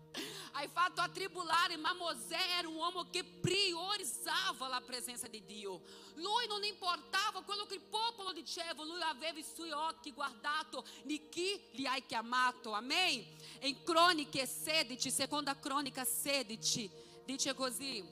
Hai 0.51 0.68
fatto 0.68 1.00
atribulare, 1.00 1.78
ma 1.78 1.94
Mosè 1.94 2.58
era 2.58 2.68
um 2.68 2.80
homem 2.80 3.06
que 3.06 3.24
priorizava 3.24 4.75
a 4.75 4.82
presença 4.82 5.30
de 5.30 5.39
Dio. 5.39 5.82
Lui 6.16 6.48
non 6.48 6.63
importava 6.63 7.44
quello 7.44 7.66
che 7.66 7.75
il 7.75 7.82
popolo 7.82 8.34
diceva, 8.34 8.84
lui 8.84 9.01
aveva 9.01 9.39
i 9.39 9.44
suoi 9.44 9.72
occhi 9.72 10.12
guardato 10.12 10.84
di 11.04 11.30
chi 11.30 11.70
li 11.74 11.88
hai 11.88 12.06
chiamato. 12.06 12.74
Amém? 12.74 13.25
Em 13.62 13.75
Crônicas 13.84 14.50
16, 14.50 15.10
seconda 15.10 15.56
Crônica 15.56 16.04
16, 16.04 16.92
dice 17.25 17.54
così. 17.54 18.04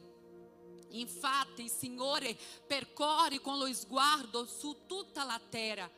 Infatti 0.91 1.67
Signore 1.67 2.37
percorre 2.65 3.41
con 3.41 3.57
lo 3.57 3.71
sguardo 3.73 4.45
su 4.45 4.85
tutta 4.85 5.25
la 5.25 5.39
terra 5.49 5.89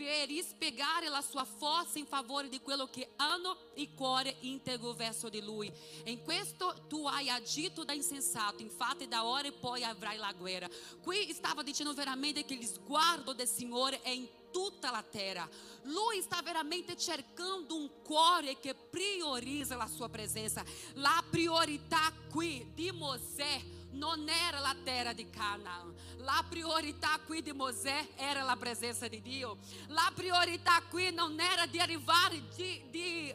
per 0.00 0.30
spiegare 0.42 1.10
la 1.10 1.20
sua 1.20 1.44
forza 1.44 1.98
in 1.98 2.06
favore 2.06 2.48
di 2.48 2.62
quello 2.62 2.88
che 2.88 3.10
hanno 3.16 3.54
il 3.74 3.92
cuore 3.94 4.34
integro 4.40 4.94
verso 4.94 5.28
di 5.28 5.42
Lui. 5.42 5.70
In 6.04 6.22
questo 6.22 6.86
tu 6.88 7.06
hai 7.06 7.28
agito 7.28 7.84
da 7.84 7.92
insensato, 7.92 8.62
infatti 8.62 9.06
da 9.06 9.26
ora 9.26 9.48
e 9.48 9.52
poi 9.52 9.84
avrai 9.84 10.16
la 10.16 10.32
guerra. 10.32 10.70
Qui 11.02 11.30
stava 11.34 11.62
dicendo 11.62 11.92
veramente 11.92 12.46
che 12.46 12.54
il 12.54 12.64
sguardo 12.64 13.34
del 13.34 13.46
Signore 13.46 14.00
è 14.00 14.08
in 14.08 14.26
tutta 14.50 14.90
la 14.90 15.02
terra. 15.02 15.46
Lui 15.82 16.22
sta 16.22 16.40
veramente 16.42 16.96
cercando 16.96 17.76
un 17.76 17.90
cuore 18.02 18.58
che 18.58 18.74
priorizza 18.74 19.76
la 19.76 19.86
sua 19.86 20.08
presenza. 20.08 20.64
La 20.94 21.22
priorità 21.28 22.10
qui 22.30 22.70
di 22.72 22.90
Mosè 22.90 23.79
non 23.92 24.28
era 24.28 24.58
la 24.60 24.76
terra 24.82 25.12
di 25.12 25.28
Canaã. 25.30 25.84
La 26.18 26.44
priorità 26.48 27.18
qui 27.24 27.42
di 27.42 27.52
Mosè 27.52 28.10
era 28.16 28.42
la 28.42 28.56
presenza 28.56 29.08
di 29.08 29.20
Dio. 29.20 29.58
La 29.88 30.10
priorità 30.14 30.82
qui 30.88 31.12
non 31.12 31.38
era 31.40 31.66
di 31.66 31.78
arrivare 31.78 32.42
di, 32.54 32.82
di 32.90 33.34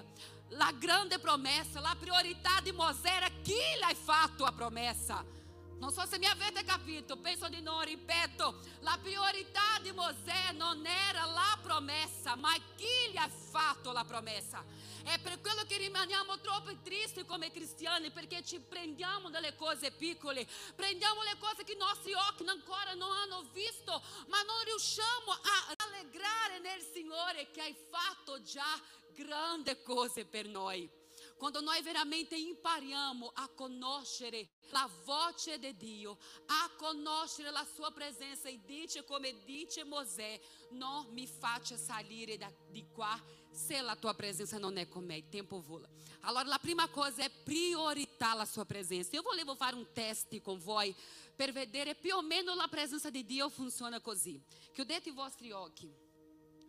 la 0.49 0.71
grande 0.77 1.19
promessa. 1.19 1.79
La 1.79 1.95
priorità 1.99 2.59
di 2.61 2.71
Mosè 2.71 3.09
era 3.09 3.27
chi 3.41 3.53
gli 3.53 3.83
ha 3.83 3.93
fatto 3.95 4.45
a 4.45 4.51
promessa. 4.51 5.34
Non 5.77 5.91
so 5.91 6.05
se 6.07 6.17
mi 6.17 6.25
avete 6.25 6.63
capito, 6.63 7.17
penso 7.17 7.49
di 7.49 7.61
no, 7.61 7.81
ripeto, 7.81 8.59
la 8.79 8.97
priorità 9.01 9.77
di 9.81 9.91
Mosè 9.91 10.53
non 10.53 10.85
era 10.85 11.25
la 11.25 11.59
promessa, 11.61 12.35
ma 12.35 12.53
chi 12.75 13.11
gli 13.11 13.17
ha 13.17 13.29
fatto 13.29 13.91
la 13.91 14.05
promessa. 14.05 14.63
È 15.03 15.19
per 15.19 15.39
quello 15.41 15.63
che 15.65 15.77
rimaniamo 15.77 16.39
troppo 16.39 16.71
tristi 16.81 17.25
come 17.25 17.51
cristiani, 17.51 18.09
perché 18.09 18.43
ci 18.43 18.59
prendiamo 18.59 19.29
delle 19.29 19.55
cose 19.55 19.91
piccole, 19.91 20.47
prendiamo 20.75 21.21
le 21.23 21.37
cose 21.37 21.63
che 21.63 21.73
i 21.73 21.77
nostri 21.77 22.13
occhi 22.13 22.47
ancora 22.47 22.93
non 22.93 23.11
hanno 23.11 23.43
visto, 23.51 24.01
ma 24.27 24.41
non 24.41 24.63
riusciamo 24.63 25.31
a 25.31 25.75
allegrare 25.85 26.59
nel 26.59 26.81
Signore 26.81 27.51
che 27.51 27.61
hai 27.61 27.75
fatto 27.89 28.41
già 28.41 28.81
grandi 29.13 29.79
cose 29.83 30.25
per 30.25 30.47
noi. 30.47 30.89
Quando 31.37 31.59
noi 31.59 31.81
veramente 31.81 32.35
impariamo 32.35 33.31
a 33.35 33.49
conoscere 33.49 34.49
la 34.69 34.89
voce 35.03 35.59
di 35.59 35.75
Dio, 35.75 36.17
a 36.45 36.71
conoscere 36.77 37.51
la 37.51 37.65
sua 37.65 37.91
presenza 37.91 38.47
e 38.47 38.61
dice 38.65 39.03
come 39.03 39.43
dice 39.43 39.83
Mosè, 39.83 40.39
non 40.71 41.07
mi 41.11 41.27
faccia 41.27 41.75
salire 41.75 42.37
da, 42.37 42.51
di 42.69 42.87
qua 42.89 43.21
se 43.51 43.81
la 43.81 43.95
tua 43.95 44.13
presença 44.13 44.57
non 44.57 44.77
è 44.77 44.87
con 44.87 45.03
me, 45.03 45.27
tempo 45.27 45.61
vola. 45.61 45.89
Allora 46.21 46.45
la 46.45 46.59
prima 46.59 46.87
cosa 46.87 47.23
è 47.23 47.29
priorità 47.29 48.33
la 48.33 48.45
sua 48.45 48.65
presenza. 48.65 49.15
Io 49.15 49.21
volevo 49.21 49.55
fare 49.55 49.75
un 49.75 49.87
test 49.93 50.41
con 50.41 50.57
voi 50.59 50.95
per 51.35 51.51
vedere 51.51 51.95
più 51.95 52.15
o 52.15 52.21
meno 52.21 52.55
la 52.55 52.67
presenza 52.67 53.09
di 53.09 53.25
Dio 53.25 53.49
funziona 53.49 53.99
così. 53.99 54.41
Chiudete 54.73 55.09
i 55.09 55.13
vostri 55.13 55.51
occhi. 55.51 55.93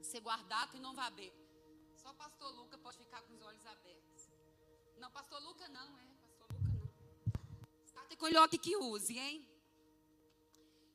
Se 0.00 0.20
guardate 0.20 0.78
non 0.78 0.94
va 0.94 1.10
bene. 1.10 1.44
Só 2.06 2.10
o 2.10 2.14
pastor 2.14 2.54
Luca 2.54 2.78
pode 2.78 2.98
ficar 2.98 3.20
com 3.22 3.34
os 3.34 3.42
olhos. 3.42 3.65
Não, 4.98 5.10
pastor 5.10 5.42
Luca 5.42 5.68
não, 5.68 5.98
é. 5.98 6.06
Pastor 6.38 6.48
Luca 6.50 6.94
não. 7.94 8.16
Con 8.16 8.30
gli 8.30 8.36
occhi 8.36 8.58
chiusi, 8.58 9.18
hein? 9.18 9.46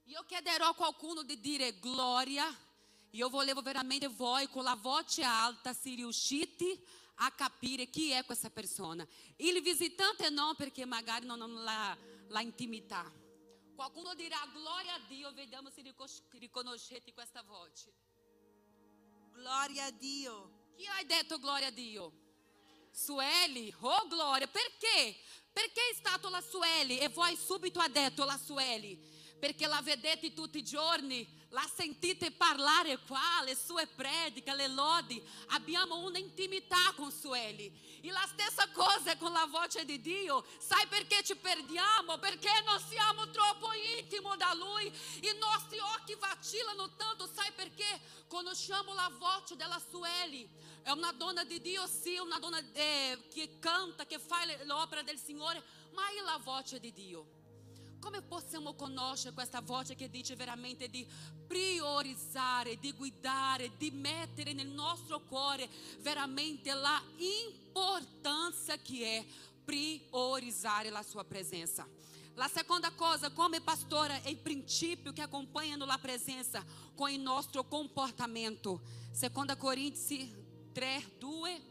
Io 0.06 0.24
chiederò 0.26 0.70
a 0.70 0.76
qualcuno 0.76 1.24
di 1.24 1.40
dire 1.40 1.80
gloria 1.80 2.70
io 3.12 3.30
volevo 3.30 3.62
veramente 3.62 4.08
voi 4.08 4.48
con 4.48 4.64
la 4.64 4.76
voce 4.76 5.24
alta 5.24 5.74
si 5.74 5.96
riuscite 5.96 6.80
a 7.16 7.32
capire 7.32 7.88
chi 7.88 8.12
è 8.12 8.24
questa 8.24 8.50
persona. 8.50 9.06
Il 9.38 9.62
visitante 9.62 10.30
no 10.30 10.54
perché 10.56 10.86
magari 10.86 11.26
non 11.26 11.42
hanno 11.42 11.62
la, 11.62 11.98
la 12.30 12.42
intimità. 12.42 13.12
Qualcuno 13.76 14.14
dirà 14.14 14.38
gloria 14.54 14.94
a 14.94 15.00
Dio, 15.08 15.34
vediamo 15.34 15.70
se 15.70 15.82
riconoscete 16.32 17.14
questa 17.14 17.42
voce. 17.44 17.94
Glória 19.34 19.86
a 19.86 19.92
Dio. 19.92 20.70
Chi 20.78 20.86
ha 20.88 21.04
detto 21.04 21.38
gloria 21.38 21.68
a 21.68 21.72
Dio? 21.72 22.21
Sueli, 22.92 23.74
oh 23.80 24.08
gloria, 24.08 24.48
perché? 24.48 25.18
Perché 25.52 25.82
è 25.92 25.96
stato 25.96 26.30
la 26.30 26.42
Sueli 26.42 27.00
e 27.00 27.10
voi 27.10 27.36
subito 27.36 27.80
ha 27.80 27.88
detto 27.88 28.24
la 28.26 28.38
Sueli? 28.38 29.20
Perché 29.40 29.66
la 29.66 29.82
vedete 29.82 30.34
tutti 30.34 30.60
i 30.60 30.64
giorni, 30.64 31.28
la 31.50 31.68
sentite 31.76 32.32
parlare 32.32 33.00
qua, 33.00 33.42
le 33.44 33.56
sue 33.56 33.88
prediche, 33.88 34.54
le 34.54 34.68
lodi, 34.68 35.22
abbiamo 35.48 35.98
una 36.06 36.20
intimità 36.20 36.94
con 36.96 37.12
Sueli. 37.12 38.00
E 38.04 38.12
la 38.12 38.28
stessa 38.28 38.70
cosa 38.70 39.18
con 39.18 39.32
la 39.32 39.48
voce 39.50 39.84
di 39.84 40.00
Dio. 40.00 40.46
Sai 40.60 40.86
perché 40.88 41.24
ci 41.24 41.36
perdiamo? 41.36 42.20
Perché 42.20 42.52
non 42.66 42.80
siamo 42.88 43.30
troppo 43.32 43.70
intimi 43.98 44.38
da 44.38 44.54
Lui. 44.54 44.86
I 44.86 45.38
nostri 45.40 45.80
occhi 45.80 46.16
vacillano 46.20 46.96
tanto, 46.96 47.28
sai 47.34 47.52
perché? 47.54 48.00
Conosciamo 48.28 48.94
la 48.94 49.12
voce 49.18 49.56
della 49.56 49.82
Sueli. 49.90 50.48
È 50.84 50.90
una 50.90 51.12
donna 51.12 51.44
di 51.44 51.62
Dio, 51.62 51.84
una 52.24 52.40
donna 52.40 52.60
eh, 52.74 53.28
che 53.32 53.60
canta, 53.60 54.06
che 54.06 54.18
fa 54.18 54.38
l'opera 54.64 55.04
del 55.04 55.18
Signore, 55.18 55.62
ma 55.94 56.02
è 56.10 56.22
la 56.24 56.40
voce 56.44 56.80
di 56.80 56.92
Dio. 56.92 57.40
Come 58.00 58.24
possiamo 58.24 58.74
conoscere 58.74 59.34
questa 59.34 59.62
voce 59.62 59.94
che 59.94 60.10
dice 60.10 60.36
veramente 60.36 60.90
di 60.90 61.08
priorizzare, 61.46 62.80
di 62.80 62.94
guidare, 62.94 63.78
di 63.78 63.92
mettere 63.92 64.54
nel 64.54 64.70
nostro 64.70 65.22
cuore 65.22 65.70
veramente 66.00 66.74
la 66.74 67.00
importância 67.18 68.78
che 68.78 69.18
è 69.20 69.26
priorizzare 69.64 70.90
la 70.90 71.04
sua 71.04 71.24
presença? 71.24 71.88
La 72.36 72.48
seconda 72.48 72.90
cosa, 72.92 73.30
come 73.30 73.60
pastora, 73.60 74.20
é 74.24 74.32
o 74.32 74.38
princípio 74.38 75.14
que 75.14 75.22
acompanha 75.22 75.78
a 75.78 75.98
presença 76.00 76.66
com 76.96 77.04
o 77.04 77.18
nosso 77.18 77.64
comportamento. 77.66 78.82
2 79.12 79.56
Coríntios 79.60 80.41
3, 80.72 81.04
2, 81.20 81.62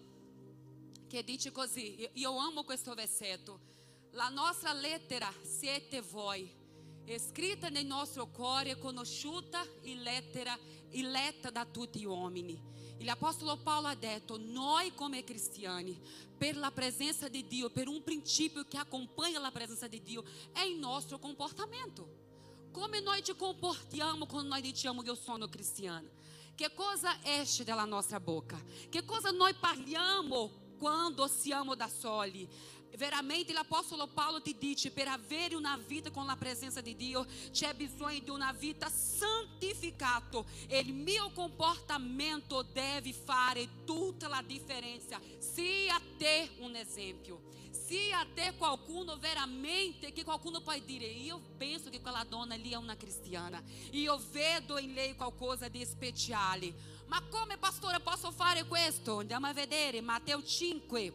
che 1.09 1.25
dice 1.25 1.51
così, 1.53 2.09
io 2.13 2.37
amo 2.37 2.65
questo 2.65 2.95
versetto. 2.95 3.69
La 4.13 4.29
nostra 4.29 4.73
lettera 4.73 5.33
siete 5.43 6.01
voi, 6.03 6.51
scritta 7.19 7.69
nel 7.69 7.87
nostro 7.87 8.29
cuore, 8.29 8.79
conosciuta 8.79 9.65
e 9.83 9.95
lettera 9.95 10.57
e 10.91 11.03
letta 11.03 11.51
da 11.51 11.65
tutti 11.65 12.01
gli 12.01 12.05
uomini. 12.05 12.61
L'Apostolo 13.01 13.57
Paulo 13.57 13.89
ha 13.89 13.95
detto, 13.95 14.37
noi 14.39 14.95
come 14.95 15.25
cristiani, 15.25 15.99
per 16.37 16.57
la 16.57 16.71
presenza 16.71 17.29
di 17.29 17.47
Dio, 17.47 17.71
per 17.71 17.89
un 17.89 18.03
principio 18.03 18.65
che 18.67 18.77
accompagna 18.77 19.39
la 19.41 19.51
presenza 19.51 19.89
di 19.89 20.03
Dio, 20.03 20.23
è 20.53 20.61
il 20.61 20.79
nostro 20.79 21.19
comportamento. 21.19 22.19
Come 22.73 23.01
noi 23.01 23.25
ci 23.25 23.35
comportiamo 23.35 24.27
quando 24.27 24.51
noi 24.51 24.61
diciamo 24.61 25.01
che 25.03 25.09
io 25.09 25.15
sono 25.15 25.49
cristiana? 25.49 26.09
Che 26.61 26.75
cosa 26.75 27.17
esce 27.23 27.65
dalla 27.65 27.87
nostra 27.87 28.21
bocca? 28.21 28.63
Che 28.91 29.03
cosa 29.07 29.31
noi 29.31 29.55
parliamo 29.55 30.75
quando 30.79 31.27
siamo 31.27 31.75
da 31.75 31.89
soli? 31.89 32.47
Veramente 32.99 33.55
l'Apostolo 33.55 34.09
Paulo 34.09 34.43
ti 34.43 34.55
dice: 34.59 34.91
per 34.91 35.09
avere 35.09 35.55
una 35.55 35.79
vita 35.79 36.11
con 36.11 36.27
la 36.27 36.37
presenza 36.37 36.83
di 36.83 36.97
Dio, 36.97 37.25
c'è 37.51 37.73
bisogno 37.73 38.19
di 38.19 38.29
una 38.29 38.53
vita 38.53 38.91
santificata. 38.91 40.45
Il 40.69 40.93
mio 40.93 41.31
comportamento 41.31 42.61
deve 42.61 43.11
fare 43.15 43.67
tutta 43.87 44.29
la 44.29 44.43
differenza. 44.43 45.19
Sia 45.39 45.95
a 45.95 46.03
te 46.19 46.51
un 46.59 46.77
esempio. 46.77 47.50
Sia 47.91 48.21
a 48.21 48.27
te 48.33 48.55
qualcuno 48.57 49.17
veramente 49.17 50.13
che 50.13 50.23
qualcuno 50.23 50.61
pode 50.61 50.85
dire: 50.85 51.07
io 51.07 51.41
penso 51.57 51.91
che 51.91 52.01
quella 52.01 52.23
donna 52.23 52.55
lì 52.55 52.71
è 52.71 52.77
una 52.77 52.97
cristiana. 52.97 53.61
Io 53.91 54.17
vedo 54.31 54.79
in 54.79 54.93
lei 54.93 55.17
qualcosa 55.17 55.67
di 55.67 55.85
speciale. 55.85 56.73
Ma 57.07 57.21
come 57.29 57.59
pastore 57.59 57.99
posso 57.99 58.31
fare 58.31 58.65
questo? 58.67 59.19
Andiamo 59.19 59.49
a 59.49 59.53
vedere 59.53 60.01
Matteo 60.03 60.41
5. 60.41 61.15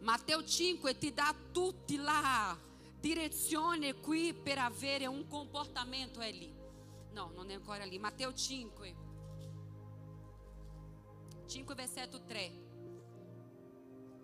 Matteo 0.00 0.44
5 0.44 0.98
ti 0.98 1.14
dà 1.14 1.32
tutti 1.52 1.94
la 1.94 2.58
direzione 2.98 3.94
qui 4.00 4.34
per 4.34 4.58
avere 4.58 5.06
un 5.06 5.28
comportamento 5.28 6.18
lì. 6.22 6.52
No, 7.12 7.30
non 7.36 7.50
è 7.50 7.54
ancora 7.54 7.84
lì. 7.84 8.00
Matteo 8.00 8.34
5. 8.34 8.96
5 11.46 11.74
versetto 11.76 12.24
3. 12.24 12.65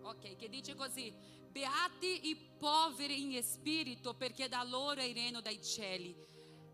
Ok, 0.02 0.36
che 0.36 0.48
dice 0.48 0.74
così: 0.74 1.12
Beati 1.50 2.28
i 2.28 2.36
poveri 2.58 3.34
in 3.34 3.42
spirito, 3.42 4.14
perché 4.14 4.48
da 4.48 4.62
loro 4.62 5.00
è 5.00 5.04
il 5.04 5.14
regno 5.14 5.40
cieli. 5.62 6.14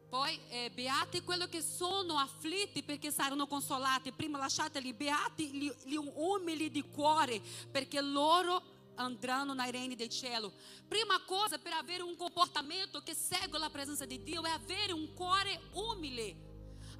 Poi, 0.09 0.41
eh, 0.49 0.71
beati 0.71 1.21
quelli 1.23 1.47
che 1.49 1.61
sono 1.61 2.17
afflitti 2.17 2.83
perché 2.83 3.11
saranno 3.11 3.47
consolati. 3.47 4.11
Prima 4.12 4.38
lasciateli, 4.38 4.95
beati 4.95 5.51
gli, 5.51 5.71
gli 5.85 5.97
umili 5.97 6.71
di 6.71 6.83
cuore 6.83 7.43
perché 7.71 8.01
loro 8.01 8.77
andando 8.95 9.53
na 9.53 9.64
arena 9.64 9.95
de 9.95 10.09
cielo. 10.09 10.53
Prima 10.88 11.21
coisa 11.21 11.59
per 11.59 11.73
avere 11.75 12.03
um 12.03 12.17
comportamento 12.17 13.03
que 13.03 13.14
segue 13.14 13.59
a 13.62 13.71
presença 13.71 14.07
de 14.07 14.19
Dio 14.19 14.45
é 14.47 14.53
avere 14.53 14.93
un 14.93 15.07
cuore 15.14 15.61
umile. 15.75 16.47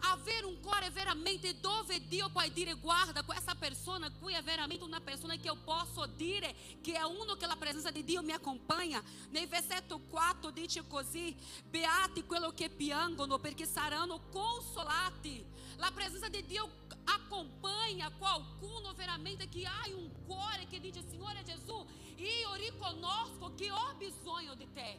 Avere 0.01 0.47
un 0.47 0.61
cuore 0.61 0.91
veramente 0.91 1.59
dove 1.61 2.07
Dio 2.07 2.29
può 2.31 2.47
dire 2.49 2.75
guarda 2.75 3.23
questa 3.25 3.55
persona 3.55 4.11
qui 4.13 4.33
è 4.35 4.43
veramente 4.43 4.85
una 4.85 5.01
persona 5.01 5.37
che 5.37 5.47
io 5.47 5.57
posso 5.65 6.07
dire 6.07 6.55
che 6.81 6.95
è 6.95 7.03
uno 7.03 7.35
che 7.35 7.47
la 7.47 7.57
presenza 7.57 7.91
di 7.91 8.05
Dio 8.05 8.23
mi 8.23 8.33
accompagna. 8.33 9.03
Nel 9.31 9.49
versetto 9.49 10.01
4 10.09 10.51
dice 10.51 10.87
così: 10.87 11.37
Beati 11.65 12.25
quello 12.25 12.51
che 12.51 12.71
piangono 12.71 13.39
perché 13.39 13.67
saranno 13.67 14.29
consolati. 14.31 15.45
La 15.77 15.91
presenza 15.91 16.29
di 16.29 16.45
Dio 16.45 16.87
acompanha 17.05 18.11
qualcuno 18.19 18.93
veramente 18.95 19.49
que 19.49 19.65
há 19.65 19.89
um 19.89 20.11
cuore 20.27 20.67
que 20.67 20.79
diz 20.79 20.95
Senhor 21.09 21.35
Jesus, 21.45 21.87
io 22.17 22.55
riconosco 22.55 23.55
che 23.55 23.71
ho 23.71 23.95
bisogno 23.97 24.55
di 24.55 24.67
te. 24.73 24.99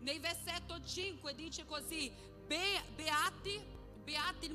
Nel 0.00 0.20
versetto 0.20 0.82
5 0.82 1.34
dice 1.34 1.64
così, 1.66 2.10
Be, 2.46 2.82
beati, 2.96 3.60
beati 4.10 4.48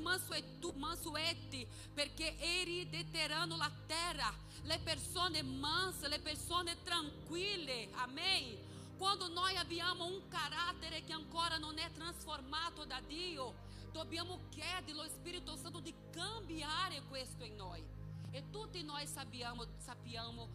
mansueti, 0.74 1.66
perché 1.94 2.36
erediteranno 2.38 3.56
la 3.56 3.70
terra, 3.86 4.30
le 4.62 4.78
persone 4.80 5.42
manse, 5.42 6.08
le 6.08 6.18
persone 6.20 6.76
tranquille, 6.82 7.88
amém? 7.94 8.58
Quando 8.98 9.28
nós 9.28 9.54
abbiamo 9.56 10.06
un 10.06 10.26
carattere 10.28 11.02
che 11.04 11.12
ancora 11.12 11.58
non 11.58 11.76
è 11.78 11.90
trasformato 11.92 12.84
da 12.84 13.00
Dio, 13.00 13.54
dobbiamo 13.92 14.40
chiedere 14.48 14.94
lo 14.94 15.06
Spirito 15.06 15.54
Santo 15.56 15.80
di 15.80 15.94
cambiare 16.10 17.02
questo 17.08 17.44
in 17.44 17.56
noi. 17.56 17.84
E 18.30 18.50
tutti 18.50 18.82
noi 18.82 19.06
sappiamo, 19.06 19.66
sappiamo 19.76 20.48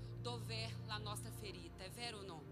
è 0.48 0.70
la 0.86 0.98
nostra 0.98 1.32
ferita, 1.32 1.84
è 1.84 1.92
vero 1.92 2.20
o 2.20 2.24
no? 2.24 2.51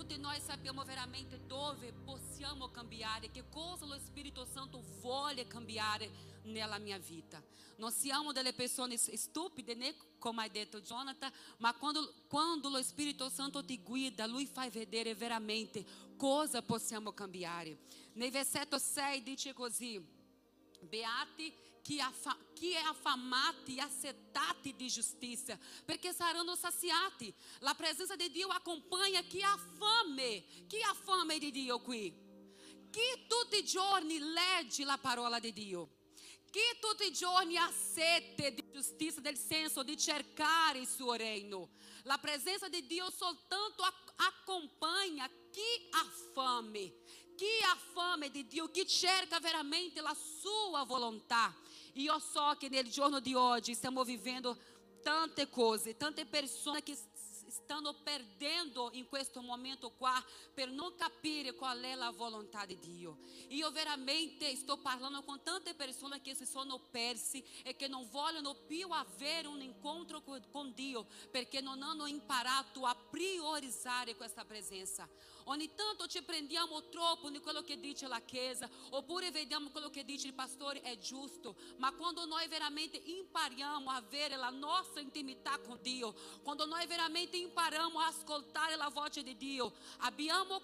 Tutti 0.00 0.16
noi 0.16 0.40
sappiamo 0.40 0.82
veramente 0.82 1.44
dove 1.44 1.92
possiamo 1.92 2.70
cambiare, 2.70 3.30
che 3.30 3.44
cosa 3.50 3.84
lo 3.84 3.98
Spirito 3.98 4.46
Santo 4.46 4.82
vuole 4.98 5.46
cambiare 5.46 6.10
nella 6.44 6.78
mia 6.78 6.96
vita. 6.96 7.40
Non 7.76 7.92
siamo 7.92 8.32
delle 8.32 8.54
persone 8.54 8.96
stupide, 8.96 9.74
né? 9.74 9.94
Come 10.18 10.44
ha 10.44 10.48
detto 10.48 10.80
Jonathan, 10.80 11.30
ma 11.58 11.74
quando, 11.74 12.14
quando 12.28 12.70
lo 12.70 12.82
Spirito 12.82 13.28
Santo 13.28 13.62
ti 13.62 13.82
guida, 13.82 14.24
lui 14.24 14.46
fa 14.46 14.70
vedere 14.70 15.14
veramente 15.14 15.84
cosa 16.16 16.62
possiamo 16.62 17.12
cambiare. 17.12 17.76
Nel 18.14 18.30
versetto 18.30 18.78
6 18.78 19.22
dice 19.22 19.52
così: 19.52 20.02
Beati 20.80 21.52
chi, 21.82 22.00
affa, 22.00 22.36
chi 22.54 22.72
è 22.72 22.80
affamati 22.80 23.76
e 23.76 23.80
acetati 23.80 24.74
di 24.76 24.88
giustizia, 24.88 25.58
perché 25.84 26.12
saranno 26.12 26.54
saziati. 26.54 27.32
La 27.60 27.74
presenza 27.74 28.16
di 28.16 28.30
Dio 28.30 28.48
accompagna 28.48 29.22
chi 29.22 29.42
ha 29.42 29.58
fame. 29.78 30.44
Chi 30.66 30.80
ha 30.82 30.94
fame 30.94 31.38
di 31.38 31.50
Dio 31.50 31.80
qui? 31.80 32.12
Chi 32.90 33.26
tutti 33.28 33.58
i 33.58 33.64
giorni 33.64 34.18
legge 34.18 34.84
la 34.84 34.98
parola 34.98 35.38
di 35.38 35.52
Dio? 35.52 35.98
Chi 36.50 36.60
tutti 36.80 37.06
i 37.06 37.12
giorni 37.12 37.56
ha 37.56 37.70
sete 37.70 38.52
di 38.52 38.64
giustizia, 38.72 39.20
del 39.20 39.38
senso 39.38 39.84
di 39.84 39.96
cercare 39.96 40.80
il 40.80 40.88
suo 40.88 41.12
reino? 41.12 41.70
La 42.04 42.18
presenza 42.18 42.68
di 42.68 42.84
Dio 42.86 43.08
soltanto 43.10 43.84
accompagna 44.16 45.28
chi 45.28 45.88
ha 45.90 46.04
fame 46.32 46.92
chi 47.40 47.46
ha 47.62 47.74
fame 47.94 48.30
di 48.30 48.46
Dio, 48.46 48.68
chi 48.68 48.86
cerca 48.86 49.40
veramente 49.40 50.02
la 50.02 50.14
sua 50.14 50.84
volontà. 50.84 51.56
E 52.00 52.06
eu 52.06 52.18
so 52.18 52.56
che 52.58 52.70
nel 52.70 52.88
giorno 52.88 53.20
di 53.20 53.34
oggi 53.34 53.74
stiamo 53.74 54.04
vivendo 54.04 54.56
tante 55.02 55.50
cose, 55.50 55.98
tante 55.98 56.24
persone 56.24 56.82
che 56.82 56.96
stanno 57.50 57.92
perdendo 58.02 58.88
in 58.92 59.06
questo 59.06 59.42
momento 59.42 59.90
qua 59.90 60.14
per 60.54 60.70
non 60.70 60.94
capire 60.94 61.54
qual 61.54 61.78
è 61.80 61.94
la 61.94 62.10
volontà 62.10 62.64
di 62.64 62.78
Dio. 62.78 63.18
Io 63.48 63.70
veramente 63.70 64.56
sto 64.56 64.78
parlando 64.78 65.22
con 65.24 65.42
tante 65.42 65.74
persone 65.74 66.22
che 66.22 66.34
si 66.34 66.46
sono 66.46 66.78
persi 66.90 67.44
e 67.64 67.76
che 67.76 67.86
non 67.86 68.08
vogliono 68.08 68.54
più 68.54 68.88
avere 68.88 69.46
un 69.46 69.60
incontro 69.60 70.22
con, 70.22 70.42
con 70.50 70.72
Dio 70.72 71.06
perché 71.30 71.60
non 71.60 71.82
hanno 71.82 72.06
imparato 72.06 72.86
a 72.86 72.94
priorizzare 72.94 74.16
questa 74.16 74.46
presenza. 74.46 75.06
Ogni 75.44 75.74
tanto 75.74 76.06
ci 76.06 76.22
prendiamo 76.22 76.88
troppo 76.88 77.30
di 77.30 77.40
quello 77.40 77.62
che 77.62 77.78
dice 77.78 78.06
la 78.06 78.20
Chiesa, 78.20 78.68
oppure 78.90 79.30
vediamo 79.30 79.70
quello 79.70 79.90
che 79.90 80.04
dice 80.04 80.28
il 80.28 80.34
pastore 80.34 80.80
è 80.82 80.98
giusto, 80.98 81.56
ma 81.78 81.92
quando 81.92 82.24
noi 82.26 82.46
veramente 82.48 82.96
impariamo 82.96 83.90
a 83.90 83.96
avere 83.96 84.36
la 84.36 84.50
nostra 84.50 85.00
intimità 85.00 85.58
con 85.58 85.78
Dio, 85.80 86.14
quando 86.42 86.66
noi 86.66 86.86
veramente 86.86 87.36
impariamo 87.36 87.98
a 87.98 88.06
ascoltare 88.06 88.76
la 88.76 88.88
voce 88.88 89.22
di 89.22 89.36
Dio, 89.36 89.72
abbiamo 89.98 90.60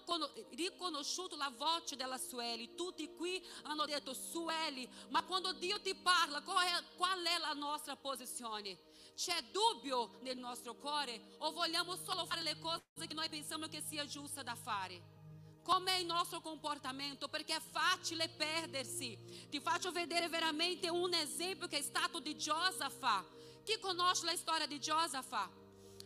riconosciuto 0.51 1.35
la 1.35 1.51
voce 1.55 1.95
della 1.95 2.17
Sueli, 2.17 2.75
tutti 2.75 3.13
qui 3.15 3.43
hanno 3.63 3.85
detto 3.85 4.13
Sueli, 4.13 4.87
ma 5.09 5.23
quando 5.23 5.53
Dio 5.53 5.81
ti 5.81 5.95
parla, 5.95 6.41
qual 6.41 6.65
è, 6.65 6.83
qual 6.95 7.21
è 7.23 7.37
la 7.39 7.53
nostra 7.53 7.95
posizione? 7.95 8.86
C'è 9.17 9.41
dubbio 9.51 10.19
nel 10.21 10.37
nostro 10.37 10.75
cuore 10.75 11.19
o 11.39 11.51
vogliamo 11.51 11.95
solo 11.95 12.27
fare 12.27 12.43
le 12.43 12.59
cose 12.59 12.83
che 13.07 13.15
noi 13.15 13.27
pensiamo 13.29 13.65
che 13.65 13.81
sia 13.81 14.05
giusta 14.05 14.43
da 14.43 14.53
fare? 14.53 15.01
Com'è 15.63 15.95
il 15.95 16.05
nostro 16.05 16.39
comportamento? 16.39 17.27
Perché 17.27 17.55
è 17.55 17.59
facile 17.59 18.29
perdersi. 18.29 19.17
Ti 19.49 19.59
faccio 19.59 19.91
vedere 19.91 20.29
veramente 20.29 20.87
un 20.89 21.15
esempio 21.15 21.65
che 21.65 21.79
è 21.79 21.81
stato 21.81 22.19
di 22.19 22.37
Giosafà. 22.37 23.25
Chi 23.63 23.79
conosce 23.79 24.25
la 24.25 24.35
storia 24.35 24.67
di 24.67 24.79
Giosafà? 24.79 25.49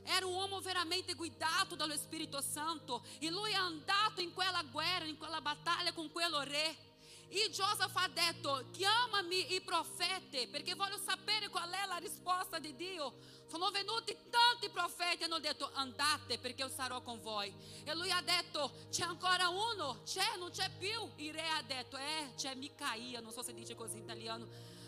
Era 0.04 0.26
um 0.26 0.34
homem 0.34 0.62
veramente 0.62 1.14
guidato 1.14 1.76
dallo 1.76 1.98
Spirito 1.98 2.40
Santo 2.40 3.06
e 3.20 3.30
lui 3.30 3.52
è 3.52 3.56
andato 3.56 4.22
in 4.22 4.34
quella 4.34 4.64
guerra, 4.64 5.04
in 5.04 5.18
quella 5.18 5.42
battaglia 5.42 5.92
con 5.92 6.10
quello 6.12 6.40
re. 6.44 6.91
E 7.34 7.50
Josafá 7.50 8.04
ha 8.04 8.08
detto: 8.10 8.66
Chiamami 8.72 9.54
i 9.54 9.62
profeti, 9.62 10.48
perché 10.48 10.76
voglio 10.76 10.98
sapere 10.98 11.48
qual 11.48 11.70
è 11.70 11.86
la 11.86 11.96
risposta 11.96 12.60
di 12.60 12.76
Dio. 12.76 13.14
Sono 13.48 13.72
venuti 13.72 14.18
tanti 14.30 14.70
profeti 14.70 15.22
e 15.22 15.26
hanno 15.26 15.40
detto: 15.40 15.72
Andate, 15.74 16.40
perché 16.40 16.64
io 16.64 16.70
sarò 16.70 17.02
con 17.02 17.22
voi. 17.22 17.54
E 17.86 17.96
lui 17.96 18.12
ha 18.12 18.22
detto: 18.22 18.74
C'è 18.90 19.04
ancora 19.04 19.48
uno? 19.48 20.02
C'è, 20.04 20.36
non 20.38 20.52
c'è 20.52 20.70
più. 20.78 21.10
Il 21.16 21.32
re 21.32 21.48
ha 21.48 21.62
detto: 21.62 21.96
Eh, 21.96 22.34
c'è 22.36 22.54
Micaia, 22.56 23.22
non 23.22 23.32
so 23.32 23.42
se 23.42 23.54
dice 23.54 23.76
così 23.76 23.96
in 23.96 24.04
italiano. 24.04 24.46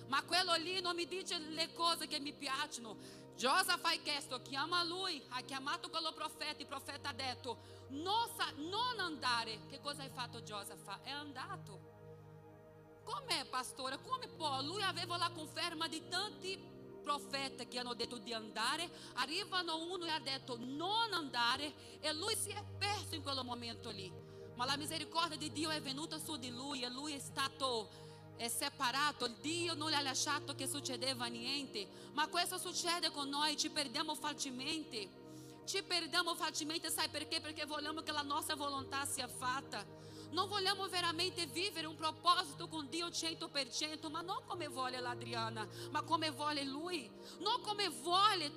Ma 0.07 0.21
quello 0.23 0.53
lì 0.55 0.81
non 0.81 0.95
mi 0.95 1.07
dice 1.07 1.37
le 1.37 1.71
cose 1.71 2.07
che 2.07 2.19
mi 2.19 2.33
piacciono. 2.33 2.97
Josafá 3.37 3.91
ha 3.91 4.01
chiesto: 4.03 4.41
Chiama 4.41 4.83
lui. 4.83 5.23
Ha 5.29 5.39
chiamato 5.43 5.89
quello 5.89 6.11
profeta. 6.11 6.59
Il 6.59 6.67
profeta 6.67 7.07
ha 7.07 7.13
detto: 7.13 7.57
non 7.87 8.99
andare. 8.99 9.65
Che 9.69 9.79
cosa 9.79 10.01
hai 10.01 10.09
fatto, 10.09 10.41
Josafá? 10.41 11.01
È 11.03 11.09
andato. 11.09 11.92
Come 13.03 13.45
pastora? 13.49 13.97
Come 13.97 14.27
può? 14.27 14.61
Lui 14.61 14.81
aveva 14.81 15.17
la 15.17 15.29
conferma 15.31 15.87
di 15.87 16.07
tanti 16.07 16.57
profeti 17.03 17.67
che 17.67 17.79
hanno 17.79 17.93
detto 17.93 18.17
di 18.17 18.33
andare. 18.33 18.89
Arrivano 19.15 19.83
uno 19.83 20.05
e 20.05 20.09
ha 20.09 20.19
detto 20.19 20.57
non 20.59 21.13
andare 21.13 21.99
e 21.99 22.13
lui 22.13 22.35
si 22.35 22.49
è 22.49 22.63
perso 22.77 23.15
in 23.15 23.21
quel 23.21 23.43
momento 23.43 23.89
lì. 23.89 24.11
Ma 24.55 24.65
la 24.65 24.77
misericordia 24.77 25.37
di 25.37 25.51
Dio 25.51 25.69
è 25.69 25.81
venuta 25.81 26.17
su 26.19 26.37
di 26.37 26.49
lui 26.49 26.83
e 26.83 26.89
lui 26.89 27.13
è 27.13 27.19
stato 27.19 27.89
è 28.35 28.47
separato, 28.47 29.27
Dio 29.27 29.73
non 29.73 29.93
ha 29.93 30.01
lasciato 30.01 30.55
che 30.55 30.67
succedeva 30.67 31.25
niente, 31.27 31.87
ma 32.13 32.27
questo 32.27 32.57
succede 32.57 33.11
con 33.11 33.29
noi, 33.29 33.55
ci 33.57 33.69
perdiamo 33.69 34.15
facilmente, 34.15 35.07
ci 35.65 35.83
perdiamo 35.83 36.33
facilmente, 36.35 36.89
sai 36.89 37.09
perché? 37.09 37.39
Perché 37.39 37.65
vogliamo 37.65 38.01
che 38.01 38.11
la 38.11 38.21
nostra 38.21 38.55
volontà 38.55 39.05
sia 39.05 39.27
fatta. 39.27 39.85
Non 40.33 40.47
vogliamo 40.47 40.87
veramente 40.87 41.45
vivere 41.45 41.85
un 41.85 41.95
proposito 41.95 42.67
con 42.67 42.89
Dio 42.89 43.07
100%, 43.07 44.09
ma 44.09 44.21
non 44.21 44.41
come 44.47 44.67
vuole 44.67 44.99
l'Adriana, 44.99 45.67
ma 45.91 46.01
come 46.01 46.31
vuole 46.31 46.63
Lui. 46.63 47.09
Non 47.39 47.61
come 47.61 47.87
vuole 47.89 48.51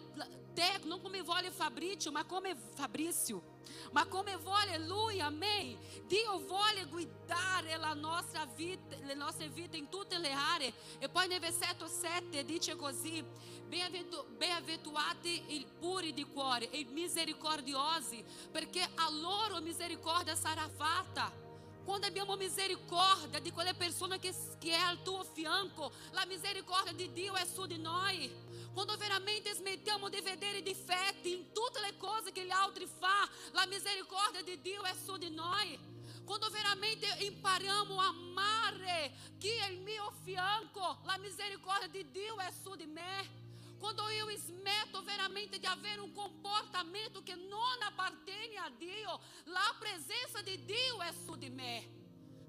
Te, 0.54 0.80
non 0.84 1.02
come 1.02 1.20
vuole 1.20 1.50
Fabrizio, 1.50 2.10
ma 2.10 2.24
come 2.24 2.56
Fabrizio. 2.74 3.54
Ma 3.92 4.06
come 4.06 4.36
vuole 4.36 4.78
Lui, 4.78 5.20
amém? 5.20 5.76
Dio 6.06 6.38
vuole 6.38 6.86
guidare 6.86 7.76
la 7.76 7.92
nostra 7.92 8.46
vita, 8.46 8.96
le 9.02 9.12
nostre 9.12 9.50
vite 9.50 9.76
in 9.76 9.90
tutte 9.90 10.16
le 10.16 10.32
aree. 10.32 10.72
E 10.98 11.10
poi 11.10 11.28
nel 11.28 11.40
versetto 11.40 11.86
7 11.86 12.42
dice 12.46 12.74
così: 12.74 13.22
Beneaventurati 13.66 15.44
i 15.48 15.66
puri 15.78 16.14
di 16.14 16.24
cuore 16.24 16.70
e 16.70 16.86
misericordiosi, 16.88 18.24
perché 18.50 18.80
a 18.80 19.10
loro 19.10 19.60
misericordia 19.60 20.34
sarà 20.34 20.66
fatta. 20.74 21.44
Quando 21.86 22.08
abbiamo 22.08 22.34
misericórdia 22.34 23.38
de 23.38 23.52
quelle 23.52 23.72
persone 23.72 24.18
che, 24.18 24.34
che 24.58 24.72
è 24.72 24.80
al 24.80 25.02
tuo 25.02 25.22
fianco, 25.22 25.92
la 26.10 26.26
misericordia 26.26 26.92
di 26.92 27.12
Dio 27.12 27.34
è 27.34 27.46
su 27.46 27.64
di 27.64 27.78
noi. 27.78 28.28
Quando 28.72 28.96
veramente 28.96 29.54
smettiamo 29.54 30.08
di 30.08 30.20
vedere 30.20 30.62
difetti 30.62 31.30
in 31.30 31.52
tutte 31.52 31.80
le 31.80 31.96
cose 31.96 32.32
che 32.32 32.44
gli 32.44 32.50
altri 32.50 32.88
fa, 32.88 33.28
la 33.52 33.66
misericordia 33.66 34.42
di 34.42 34.60
Dio 34.60 34.82
è 34.82 34.94
su 35.00 35.16
di 35.16 35.30
noi. 35.30 35.78
Quando 36.24 36.50
veramente 36.50 37.06
impariamo 37.20 38.00
a 38.00 38.08
amare 38.08 39.12
chi 39.38 39.50
è 39.50 39.68
il 39.68 39.78
mio 39.78 40.12
fianco, 40.24 40.98
la 41.04 41.16
misericordia 41.18 41.86
di 41.86 42.10
Dio 42.10 42.36
è 42.38 42.50
su 42.50 42.74
di 42.74 42.86
me. 42.86 43.45
Quando 43.78 44.08
eu 44.10 44.30
smetto 44.38 45.02
veramente 45.02 45.58
di 45.58 45.66
avere 45.66 46.00
un 46.00 46.12
comportamento 46.12 47.22
che 47.22 47.34
non 47.34 47.82
appartiene 47.82 48.56
a 48.56 48.70
Dio, 48.70 49.20
la 49.44 49.74
presenza 49.78 50.40
di 50.42 50.64
Dio 50.64 51.00
è 51.02 51.12
su 51.24 51.36
di 51.36 51.50
me. 51.50 51.94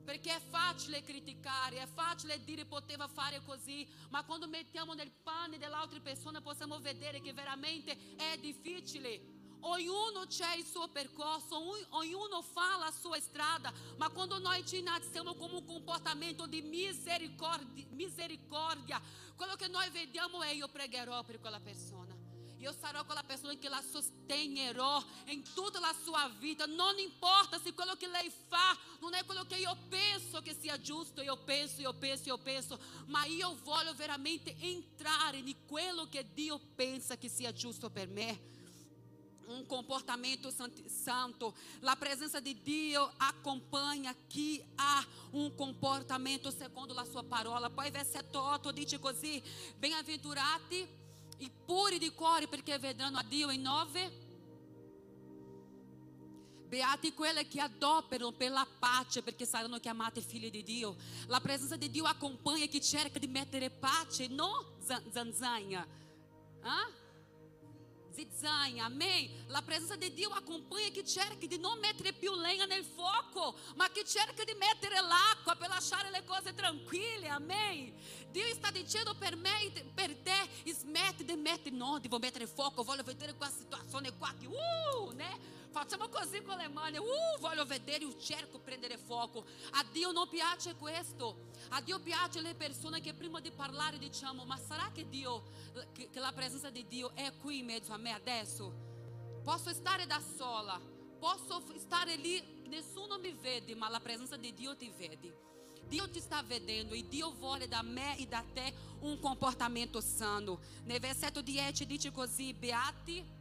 Perché 0.04 0.34
è 0.34 0.40
facile 0.40 1.04
criticare, 1.04 1.82
è 1.82 1.86
facile 1.86 2.42
dire 2.46 2.66
poteva 2.66 3.08
fare 3.10 3.42
così, 3.44 3.86
ma 4.10 4.24
quando 4.24 4.48
mettiamo 4.48 4.94
nel 4.94 5.12
pane 5.12 5.58
dell'altra 5.58 6.00
persona 6.00 6.42
possiamo 6.42 6.80
vedere 6.80 7.20
che 7.20 7.34
veramente 7.34 8.16
è 8.16 8.38
difficile. 8.38 9.37
Ognuno 9.62 10.26
c'è 10.28 10.56
il 10.56 10.66
suo 10.66 10.88
percorso, 10.88 11.58
ognuno 11.90 12.42
fa 12.42 12.78
la 12.78 12.92
sua 12.92 13.20
strada, 13.20 13.74
ma 13.98 14.10
quando 14.10 14.40
noi 14.40 14.66
ci 14.66 14.82
nasciamo 14.82 15.34
come 15.36 15.56
un 15.56 15.66
comportamento 15.66 16.46
di 16.46 16.62
misericordia, 16.62 17.86
misericordia 17.90 19.02
quello 19.36 19.56
che 19.56 19.68
noi 19.68 19.90
vediamo 19.92 20.42
è 20.42 20.50
io 20.50 20.68
pregherò 20.68 21.24
per 21.24 21.40
quella 21.40 21.60
persona. 21.60 22.16
Io 22.58 22.74
sarò 22.74 23.06
quella 23.06 23.22
persona 23.22 23.54
che 23.54 23.70
la 23.70 23.84
sostenerò 23.88 25.04
in 25.28 25.44
tutta 25.54 25.80
la 25.80 25.94
sua 26.04 26.28
vita. 26.40 26.66
Non 26.66 26.98
importa 26.98 27.60
se 27.60 27.74
quello 27.74 27.96
che 27.96 28.08
lei 28.08 28.32
fa 28.48 28.76
non 29.00 29.14
è 29.14 29.24
quello 29.26 29.46
che 29.46 29.58
io 29.58 29.78
penso 29.88 30.42
che 30.42 30.56
sia 30.60 30.82
giusto. 30.82 31.22
Io 31.22 31.38
penso, 31.44 31.82
io 31.82 31.94
penso, 31.94 32.30
io 32.30 32.38
penso. 32.40 32.80
Ma 33.06 33.26
io 33.26 33.56
voglio 33.64 33.94
veramente 33.94 34.56
entrare 34.58 35.38
in 35.38 35.56
quello 35.68 36.10
che 36.10 36.34
Dio 36.34 36.60
pensa 36.74 37.16
che 37.16 37.30
sia 37.30 37.54
giusto 37.54 37.92
per 37.92 38.08
me 38.08 38.56
um 39.48 39.64
comportamento 39.64 40.54
santo. 40.88 41.54
A 41.82 41.96
presença 41.96 42.42
de 42.42 42.54
Deus 42.54 43.10
acompanha 43.18 44.16
que 44.30 44.64
há 44.78 45.06
um 45.34 45.50
comportamento 45.50 46.52
segundo 46.52 46.98
a 46.98 47.06
sua 47.06 47.24
parola. 47.24 47.70
Poi 47.70 47.90
versetto 47.90 48.40
8 48.40 48.72
dice 48.72 49.00
così: 49.00 49.42
Bem-aventurati 49.78 50.88
e 51.40 51.52
puri 51.66 51.98
di 51.98 52.12
cuore 52.12 52.48
perché 52.48 52.78
vedranno 52.78 53.18
a 53.18 53.24
Dio 53.24 53.50
in 53.50 53.62
9. 53.62 54.26
Beati 56.68 57.14
quelle 57.14 57.48
che 57.48 57.62
adoperano 57.62 58.34
pela 58.34 58.68
pace, 58.80 59.22
perché 59.22 59.46
saranno 59.46 59.80
chiamate 59.80 60.20
figlie 60.20 60.50
di 60.50 60.64
Dio. 60.64 60.98
La 61.28 61.40
presenza 61.40 61.78
di 61.78 61.90
Dio 61.90 62.04
acompanha 62.04 62.66
chi 62.66 62.82
cerca 62.82 63.20
di 63.20 63.28
mettere 63.28 63.70
pace, 63.70 64.28
non 64.28 64.66
zanzanha. 65.10 65.88
Ah? 66.64 67.06
Zizzanha, 68.18 68.86
amém? 68.86 69.30
A 69.54 69.62
presença 69.62 69.96
de 69.96 70.10
Deus 70.10 70.34
acompanha 70.34 70.90
que 70.90 71.06
cerca 71.06 71.48
de 71.48 71.58
não 71.60 71.80
mettere 71.80 72.12
più 72.12 72.34
lenha 72.34 72.66
nel 72.66 72.84
fuoco, 72.84 73.56
ma 73.76 73.90
che 73.90 74.04
cerca 74.04 74.44
di 74.44 74.56
mettere 74.56 75.00
l'acqua 75.02 75.56
per 75.56 75.70
lasciare 75.70 76.10
le 76.10 76.24
cose 76.24 76.52
tranquille, 76.54 77.28
amém? 77.30 77.94
Dio 78.32 78.44
sta 78.56 78.72
dicendo 78.72 79.14
per 79.16 79.36
me 79.36 79.66
e 79.66 79.84
per 79.94 80.16
te, 80.16 80.50
smetti 80.74 81.24
di 81.24 81.36
mettere, 81.36 81.76
no, 81.76 82.00
devo 82.00 82.18
mettere 82.18 82.48
fuoco, 82.48 82.84
voglio 82.84 83.04
vedere 83.04 83.36
questa 83.36 83.60
situazione 83.60 84.12
qua, 84.18 84.34
che, 84.40 84.48
uh, 84.48 85.12
né? 85.12 85.57
Facciamo 85.78 86.10
così 86.10 86.42
con 86.42 86.58
le 86.58 86.68
mani, 86.70 86.98
uh, 86.98 87.40
voglio 87.40 87.64
vedere 87.64 88.04
il 88.04 88.18
cerco 88.18 88.58
prendere 88.58 88.98
fuoco. 88.98 89.46
A 89.74 89.86
Dio 89.92 90.12
non 90.12 90.28
piace 90.28 90.74
questo. 90.74 91.52
A 91.70 91.82
Dio 91.82 92.00
piace 92.00 92.42
le 92.42 92.56
persone 92.56 93.00
che 93.00 93.14
prima 93.14 93.40
di 93.40 93.52
parlare 93.52 94.00
diciamo, 94.00 94.44
ma 94.44 94.58
sarà 94.58 94.90
che 94.92 95.08
Dio, 95.08 95.44
che, 95.94 96.10
che 96.10 96.20
la 96.20 96.32
presenza 96.32 96.72
di 96.72 96.88
Dio 96.88 97.14
è 97.14 97.32
qui 97.38 97.60
in 97.60 97.66
mezzo 97.66 97.94
a 97.94 97.98
me 97.98 98.12
adesso? 98.12 98.74
Posso 99.44 99.72
stare 99.72 100.08
da 100.08 100.20
sola, 100.20 100.82
posso 101.20 101.64
stare 101.78 102.16
lì, 102.16 102.64
nessuno 102.70 103.20
mi 103.20 103.34
vede, 103.34 103.76
ma 103.76 103.88
la 103.88 104.00
presenza 104.00 104.36
di 104.36 104.56
Dio 104.56 104.76
ti 104.76 104.92
vede. 104.98 105.46
Dio 105.88 106.10
ti 106.10 106.20
sta 106.20 106.42
vedendo 106.42 106.96
e 106.96 107.08
Dio 107.08 107.34
vuole 107.34 107.68
da 107.68 107.84
me 107.84 108.18
e 108.18 108.26
da 108.26 108.44
te 108.52 108.74
un 109.02 109.20
comportamento 109.20 110.02
sano. 110.02 110.60
Nel 110.86 111.00
versetto 111.00 111.44
10 111.44 111.86
dice 111.86 112.12
così, 112.12 112.52
beati 112.56 113.37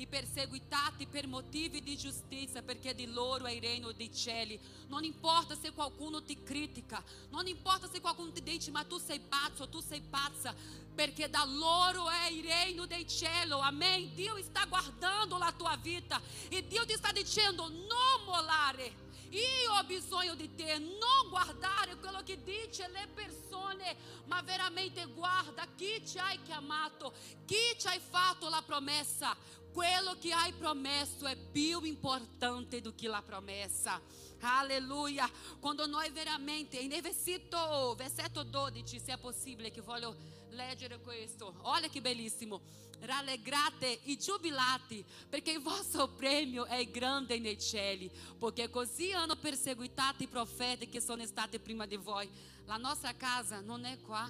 e 0.00 0.06
perseguitati 0.06 1.06
per 1.06 1.26
motivi 1.26 1.82
di 1.82 1.96
giustizia, 1.96 2.62
perché 2.62 2.94
di 2.94 3.06
loro 3.06 3.46
è 3.46 3.52
il 3.52 3.60
regno 3.60 3.90
dei 3.92 4.14
cieli. 4.14 4.58
Non 4.86 5.02
importa 5.02 5.56
se 5.56 5.72
qualcuno 5.72 6.22
ti 6.22 6.40
critica, 6.42 7.02
non 7.30 7.46
importa 7.46 7.88
se 7.88 8.00
qualcuno 8.00 8.30
ti 8.30 8.42
dice 8.42 8.70
ma 8.70 8.84
tu 8.84 8.98
sei 8.98 9.18
pazzo, 9.18 9.68
tu 9.68 9.80
sei 9.80 10.00
pazza, 10.00 10.54
perché 10.94 11.28
da 11.28 11.44
loro 11.44 12.08
è 12.08 12.28
il 12.30 12.44
regno 12.44 12.86
dei 12.86 13.08
cieli. 13.08 13.50
Amém? 13.50 14.14
Dio 14.14 14.40
sta 14.42 14.64
guardando 14.66 15.36
la 15.36 15.52
tua 15.52 15.76
vita 15.76 16.20
e 16.48 16.66
Dio 16.66 16.84
ti 16.86 16.94
sta 16.94 17.10
dicendo 17.10 17.68
non 17.68 18.24
mollare. 18.24 19.06
Io 19.30 19.72
ho 19.74 19.84
bisogno 19.84 20.34
di 20.34 20.54
te, 20.54 20.78
non 20.78 21.28
guardare 21.28 21.96
quello 21.96 22.22
che 22.22 22.42
dice 22.42 22.88
le 22.88 23.08
persone, 23.12 23.94
ma 24.24 24.40
veramente 24.40 25.04
guarda 25.06 25.66
chi 25.76 26.02
ci 26.06 26.18
hai 26.18 26.40
chiamato, 26.42 27.12
chi 27.44 27.76
ci 27.78 27.86
hai 27.88 28.00
fatto 28.00 28.48
la 28.48 28.62
promessa. 28.64 29.36
Quello 29.78 30.16
che 30.18 30.32
hai 30.32 30.52
promesso 30.54 31.24
è 31.24 31.36
più 31.36 31.84
importante 31.84 32.80
do 32.80 32.92
que 32.94 33.06
la 33.06 33.22
promessa. 33.22 34.00
Alleluia. 34.40 35.30
Quando 35.60 35.86
noi 35.86 36.10
veramente, 36.10 36.84
nel 36.88 37.00
versetto, 37.00 37.94
versetto 37.96 38.42
12, 38.42 38.98
se 38.98 39.12
è 39.12 39.18
possibile, 39.18 39.70
che 39.70 39.80
voglio 39.80 40.16
leggere 40.48 40.98
questo. 40.98 41.54
Olha 41.62 41.86
che 41.88 42.00
bellissimo. 42.00 42.60
Rallegrate 42.98 44.02
e 44.02 44.16
giubilate, 44.16 45.04
perché 45.28 45.52
il 45.52 45.62
vostro 45.62 46.08
premio 46.08 46.64
è 46.64 46.84
grande 46.90 47.38
nei 47.38 47.60
cieli, 47.60 48.10
porque 48.36 48.70
così 48.70 49.12
hanno 49.12 49.36
perseguitato 49.36 50.24
i 50.24 50.26
profeti 50.26 50.88
che 50.88 51.00
sono 51.00 51.24
stati 51.24 51.60
prima 51.60 51.86
di 51.86 51.94
voi. 51.94 52.28
La 52.64 52.78
nostra 52.78 53.14
casa 53.14 53.60
non 53.60 53.84
è 53.84 53.96
qua. 54.00 54.28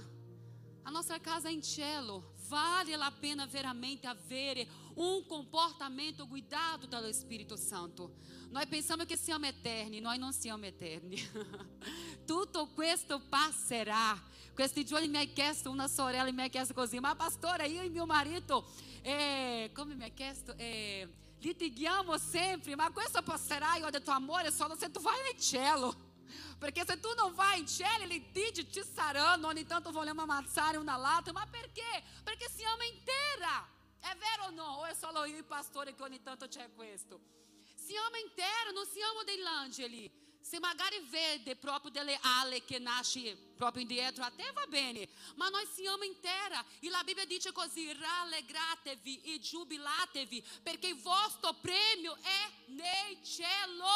A 0.89 0.91
nossa 0.91 1.19
casa 1.19 1.51
é 1.51 1.53
em 1.53 1.61
cielo. 1.61 2.33
Vale 2.49 2.95
a 2.95 3.11
pena 3.11 3.45
veramente 3.47 4.07
avere 4.07 4.67
um 4.99 5.23
comportamento 5.23 6.27
guidado 6.27 6.89
pelo 6.89 7.07
Espírito 7.07 7.57
Santo. 7.57 8.11
Nós 8.51 8.65
pensamos 8.65 9.07
que 9.07 9.17
siamo 9.17 9.47
eterni, 9.47 10.01
nós 10.01 10.19
não 10.19 10.33
siamo 10.33 10.65
eterni. 10.65 11.19
Tutto 12.27 12.67
questo 12.69 13.21
passerà. 13.21 14.21
Questi 14.55 14.85
giorni 14.85 15.07
mi 15.07 15.19
hai 15.19 15.33
chiesto 15.33 15.71
una 15.71 15.87
sorella, 15.87 16.33
mi 16.33 16.43
ha 16.43 16.49
chiesto 16.49 16.75
così, 16.75 16.99
ma 16.99 17.15
pastore, 17.15 17.69
io 17.69 17.81
e 17.81 17.89
mio 17.89 18.07
marito, 18.07 18.69
eh, 19.03 19.71
come 19.73 19.95
mi 19.95 20.03
ha 20.03 20.09
chiesto, 20.09 20.53
eh, 20.57 21.09
litighiamo 21.39 22.19
sempre, 22.19 22.75
ma 22.75 22.91
questo 22.91 23.23
passerà? 23.23 23.77
Io 23.77 23.87
ho 23.87 23.91
detto, 23.91 24.11
amore, 24.11 24.51
solo 24.51 24.77
se 24.77 24.91
tu 24.91 25.01
vai 25.01 25.23
nel 25.23 25.41
cielo. 25.41 25.95
Porque 26.59 26.85
se 26.85 26.97
tu 26.97 27.15
não 27.15 27.33
vai 27.33 27.61
em 27.61 27.69
cielo, 27.69 28.03
ele 28.03 28.21
te 28.33 28.51
te 28.51 28.83
sarando, 28.83 29.47
ogni 29.47 29.65
tanto 29.65 29.93
vogliamo 29.93 30.23
ammazzare 30.23 30.77
una 30.77 30.97
lata. 30.97 31.33
Mas 31.33 31.49
por 31.49 31.69
quê? 31.71 32.03
Porque 32.25 32.49
se 32.51 32.65
ama 32.65 32.85
inteira. 32.85 33.78
É 34.11 34.15
vero 34.15 34.45
ou 34.45 34.53
não? 34.53 34.79
Ou 34.79 34.87
é 34.87 34.95
solo 34.95 35.25
io, 35.27 35.45
pastore, 35.45 35.95
che 35.95 36.03
ogni 36.03 36.21
tanto 36.23 36.49
c'è 36.49 36.71
questo? 36.75 37.21
Si 37.75 37.95
ama 37.97 38.19
inteira, 38.19 38.71
non 38.73 38.87
si 38.87 39.01
ama 39.03 39.23
degli 39.23 39.45
angeli. 39.45 40.11
Se 40.41 40.59
magari 40.61 40.99
vede 41.11 41.57
proprio 41.57 41.91
delle 41.91 42.19
ale 42.23 42.65
che 42.65 42.79
nasce 42.79 43.37
proprio 43.55 43.83
indietro, 43.83 44.25
até 44.25 44.51
va 44.53 44.65
bene, 44.67 45.07
ma 45.35 45.49
noi 45.49 45.67
siamo 45.75 46.05
intera. 46.05 46.65
E 46.81 46.89
la 46.89 47.03
Bibbia 47.05 47.27
dice 47.27 47.53
così: 47.53 47.93
rallegratevi 47.93 49.21
e 49.23 49.39
giubilatevi, 49.41 50.43
perché 50.63 50.89
il 50.89 51.01
vostro 51.01 51.53
premio 51.55 52.17
è 52.17 52.51
nel 52.67 53.23
cielo. 53.23 53.87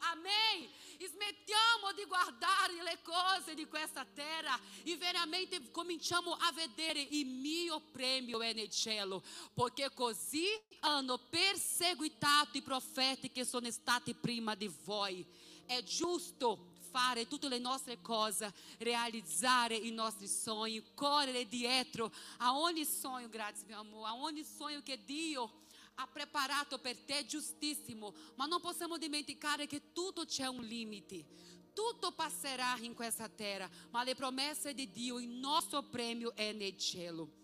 Amém. 0.00 0.68
Smettiamo 0.98 1.92
di 1.94 2.04
guardare 2.04 2.82
le 2.82 2.98
cose 3.02 3.54
di 3.54 3.66
questa 3.66 4.04
terra 4.04 4.58
e 4.82 4.96
veramente 4.96 5.70
cominciamo 5.70 6.32
a 6.32 6.52
vedere 6.52 7.00
il 7.00 7.26
mio 7.26 7.80
premio 7.80 8.42
è 8.42 8.52
nel 8.52 8.68
cielo, 8.68 9.22
perché 9.54 9.90
così 9.94 10.46
hanno 10.80 11.18
perseguitato 11.18 12.58
i 12.58 12.62
profeti 12.62 13.30
che 13.30 13.44
sono 13.44 13.70
stati 13.70 14.12
prima 14.14 14.54
di 14.54 14.70
voi. 14.84 15.24
È 15.70 15.84
giusto 15.84 16.72
fare 16.90 17.28
tutte 17.28 17.46
le 17.46 17.60
nostre 17.60 18.00
cose, 18.00 18.52
realizzare 18.78 19.76
i 19.76 19.92
nostri 19.92 20.26
sogni, 20.26 20.82
correre 20.94 21.46
dietro 21.46 22.12
a 22.38 22.58
ogni 22.58 22.84
sogno, 22.84 23.28
grazie 23.28 23.68
mio 23.68 23.78
amore, 23.78 24.08
a 24.08 24.16
ogni 24.16 24.42
sogno 24.42 24.82
che 24.82 25.04
Dio 25.04 25.66
ha 25.94 26.08
preparato 26.08 26.80
per 26.80 26.98
te 26.98 27.24
giustissimo, 27.24 28.12
ma 28.34 28.46
non 28.46 28.60
possiamo 28.60 28.98
dimenticare 28.98 29.68
che 29.68 29.92
tutto 29.92 30.24
c'è 30.24 30.48
un 30.48 30.64
limite. 30.64 31.24
Tutto 31.72 32.10
passerà 32.10 32.76
in 32.80 32.92
questa 32.92 33.28
terra, 33.28 33.70
ma 33.90 34.02
le 34.02 34.16
promesse 34.16 34.74
di 34.74 34.90
Dio, 34.90 35.20
il 35.20 35.28
nostro 35.28 35.84
premio 35.84 36.34
è 36.34 36.50
nel 36.50 36.76
cielo. 36.76 37.39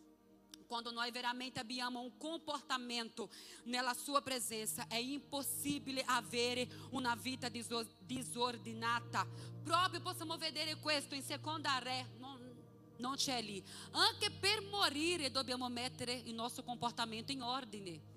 Quando 0.66 0.90
nós 0.90 1.10
veramente 1.12 1.60
abbiamo 1.60 2.00
un 2.00 2.16
comportamento 2.18 3.30
nella 3.64 3.94
sua 3.94 4.20
presenza, 4.20 4.86
è 4.88 4.96
impossibile 4.96 6.02
avere 6.04 6.68
una 6.90 7.14
vita 7.14 7.48
disordinata. 7.48 9.26
Proprio 9.62 10.00
possiamo 10.00 10.36
vedere 10.36 10.76
questo 10.76 11.14
in 11.14 11.22
seconda 11.22 11.80
non, 12.18 12.54
non 12.96 13.14
c'è 13.14 13.40
lì. 13.42 13.62
Anche 13.92 14.30
per 14.30 14.62
morire 14.62 15.30
dobbiamo 15.30 15.68
mettere 15.68 16.12
il 16.12 16.34
nostro 16.34 16.62
comportamento 16.62 17.32
in 17.32 17.42
ordine. 17.42 18.14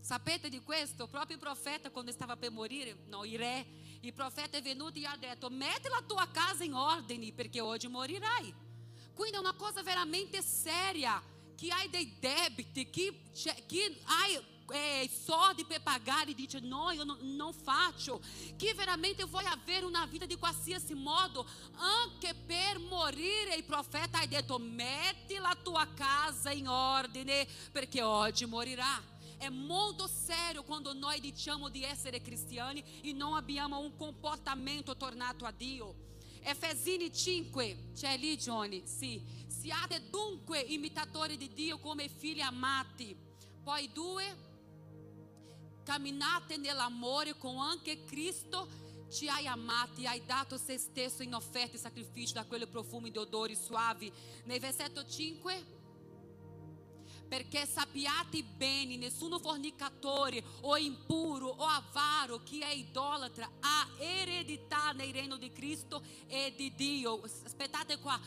Sapete 0.00 0.50
di 0.50 0.60
questo? 0.60 1.06
Proprio 1.08 1.36
il 1.36 1.42
profeta, 1.42 1.90
quando 1.90 2.12
stava 2.12 2.36
per 2.36 2.50
morire, 2.50 2.94
no, 3.06 3.24
il 3.24 3.38
re, 3.38 3.66
il 4.00 4.12
profeta 4.12 4.58
è 4.58 4.62
venuto 4.62 4.98
e 4.98 5.06
ha 5.06 5.16
detto: 5.16 5.48
Metti 5.48 5.88
la 5.88 6.02
tua 6.06 6.28
casa 6.30 6.62
in 6.62 6.74
ordine, 6.74 7.32
perché 7.32 7.60
oggi 7.60 7.88
morirai. 7.88 8.54
Quindi 9.14 9.36
è 9.36 9.40
una 9.40 9.54
cosa 9.54 9.82
veramente 9.82 10.42
seria. 10.42 11.22
Que 11.56 11.70
hai 11.70 11.88
dei 11.88 12.06
debiti, 12.06 12.84
que, 12.84 13.12
que 13.68 13.96
hai 14.06 14.42
é, 14.72 15.08
soldi 15.08 15.64
per 15.64 15.82
e 16.26 16.34
dice 16.34 16.60
no, 16.60 16.90
io 16.90 17.04
non, 17.04 17.18
non 17.36 17.52
faccio, 17.52 18.20
che 18.56 18.72
veramente 18.74 19.24
vuoi 19.24 19.44
avere 19.46 19.84
una 19.84 20.06
vita 20.06 20.26
di 20.26 20.36
qualsiasi 20.36 20.94
modo, 20.94 21.46
anche 21.76 22.34
per 22.34 22.78
morire. 22.78 23.62
Profeta 23.62 24.20
ha 24.20 24.26
detto: 24.26 24.58
metti 24.58 25.36
la 25.36 25.56
tua 25.62 25.86
casa 25.94 26.50
in 26.50 26.68
ordine, 26.68 27.46
perché 27.72 28.02
oggi 28.02 28.46
morirà. 28.46 29.12
É 29.36 29.50
muito 29.50 30.08
sério 30.08 30.62
quando 30.62 30.94
nós 30.94 31.20
diciamo 31.20 31.68
di 31.68 31.84
essere 31.84 32.20
cristiani 32.20 32.82
e 33.02 33.12
não 33.12 33.34
abbiamo 33.34 33.78
um 33.78 33.90
comportamento 33.90 34.96
tornato 34.96 35.44
a 35.44 35.50
Dio. 35.50 35.94
Efesini 36.40 37.12
5, 37.12 37.90
c'è 37.94 38.16
lì 38.16 38.36
Johnny? 38.36 38.82
Sì. 38.86 39.20
Siate 39.64 40.10
dunque 40.10 40.60
imitatori 40.60 41.38
di 41.38 41.50
Dio 41.54 41.78
come 41.78 42.06
figli 42.06 42.42
amati. 42.42 43.16
Poi 43.62 43.90
due, 43.94 44.36
camminate 45.82 46.58
nell'amore 46.58 47.38
con 47.38 47.56
anche 47.56 48.04
Cristo 48.04 48.68
ti 49.08 49.26
hai 49.26 49.46
amato 49.46 50.02
e 50.02 50.06
hai 50.06 50.22
dato 50.26 50.58
se 50.58 50.76
stesso 50.76 51.22
in 51.22 51.32
offerta 51.32 51.76
e 51.76 51.78
sacrifício 51.78 52.34
da 52.34 52.44
quelle 52.44 52.66
profumi 52.66 53.10
di 53.10 53.16
odori 53.16 53.56
suavi. 53.56 54.12
Nel 54.44 54.60
versetto 54.60 55.06
5 55.06 55.82
perché 57.26 57.66
sappiate 57.66 58.44
bene, 58.44 58.96
nessuno 58.96 59.38
fornicatore 59.38 60.44
o 60.60 60.76
impuro 60.76 61.48
o 61.48 61.64
avaro 61.64 62.42
che 62.42 62.60
è 62.60 62.72
idolatra 62.72 63.50
ha 63.60 63.88
eredità 63.98 64.92
nel 64.92 65.12
regno 65.12 65.36
di 65.36 65.50
Cristo 65.50 66.02
e 66.26 66.52
di 66.54 66.74
Dio. 66.74 67.22
Aspettate 67.22 67.98
qua. 67.98 68.20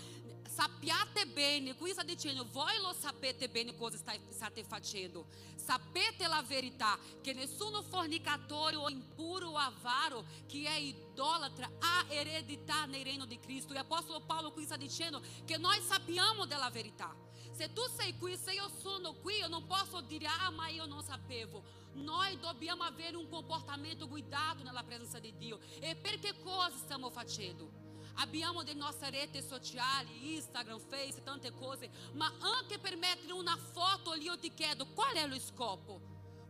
Sappiate 0.57 1.27
bene, 1.27 1.75
qui 1.75 1.91
sta 1.91 2.01
dicendo, 2.01 2.43
voi 2.49 2.75
lo 2.81 2.91
sapete 2.91 3.47
bene 3.47 3.75
cosa 3.75 3.95
state 3.95 4.63
facendo. 4.63 5.27
Sapete 5.55 6.25
la 6.25 6.41
verità, 6.41 6.97
che 7.21 7.31
nessuno 7.33 7.83
fornicatore 7.83 8.75
o 8.75 8.89
impuro 8.89 9.49
o 9.49 9.55
avaro 9.55 10.25
che 10.47 10.65
è 10.65 10.77
idolatra 10.77 11.69
ha 11.77 12.05
eredità 12.09 12.85
nel 12.85 13.05
regno 13.05 13.25
di 13.27 13.39
Cristo. 13.39 13.75
E 13.75 13.77
apostolo 13.77 14.21
Paulo 14.21 14.51
qui 14.51 14.65
sta 14.65 14.77
dicendo 14.77 15.21
che 15.45 15.57
noi 15.57 15.79
sappiamo 15.81 16.47
della 16.47 16.71
verità. 16.71 17.15
Se 17.51 17.71
tu 17.71 17.83
sei 17.95 18.17
qui, 18.17 18.35
se 18.35 18.51
eu 18.55 18.67
sono 18.81 19.13
qui, 19.21 19.39
eu 19.39 19.49
não 19.49 19.61
posso 19.61 20.01
dire, 20.01 20.25
ah, 20.25 20.49
ma 20.49 20.69
io 20.69 20.87
non 20.87 21.03
sapevo. 21.03 21.61
Noi 21.93 22.39
dobbiamo 22.39 22.81
avere 22.81 23.15
un 23.15 23.29
comportamento 23.29 24.07
guidato 24.07 24.63
nella 24.63 24.83
presenza 24.83 25.19
di 25.19 25.37
Dio. 25.37 25.59
E 25.79 25.95
per 25.95 26.17
che 26.17 26.33
cosa 26.41 26.75
stiamo 26.77 27.11
facendo? 27.11 27.85
Abbiamo 28.19 28.61
le 28.61 28.73
nostre 28.73 29.11
reti 29.11 29.41
sociali, 29.41 30.35
Instagram, 30.35 30.79
Face, 30.89 31.21
tante 31.23 31.53
cose, 31.53 31.89
ma 32.13 32.31
anche 32.39 32.79
per 32.79 32.97
mettere 32.97 33.31
una 33.33 33.55
foto 33.57 34.13
lì 34.13 34.23
io 34.23 34.37
ti 34.39 34.51
chiedo 34.53 34.87
qual 34.87 35.13
è 35.15 35.27
lo 35.27 35.39
scopo? 35.39 36.01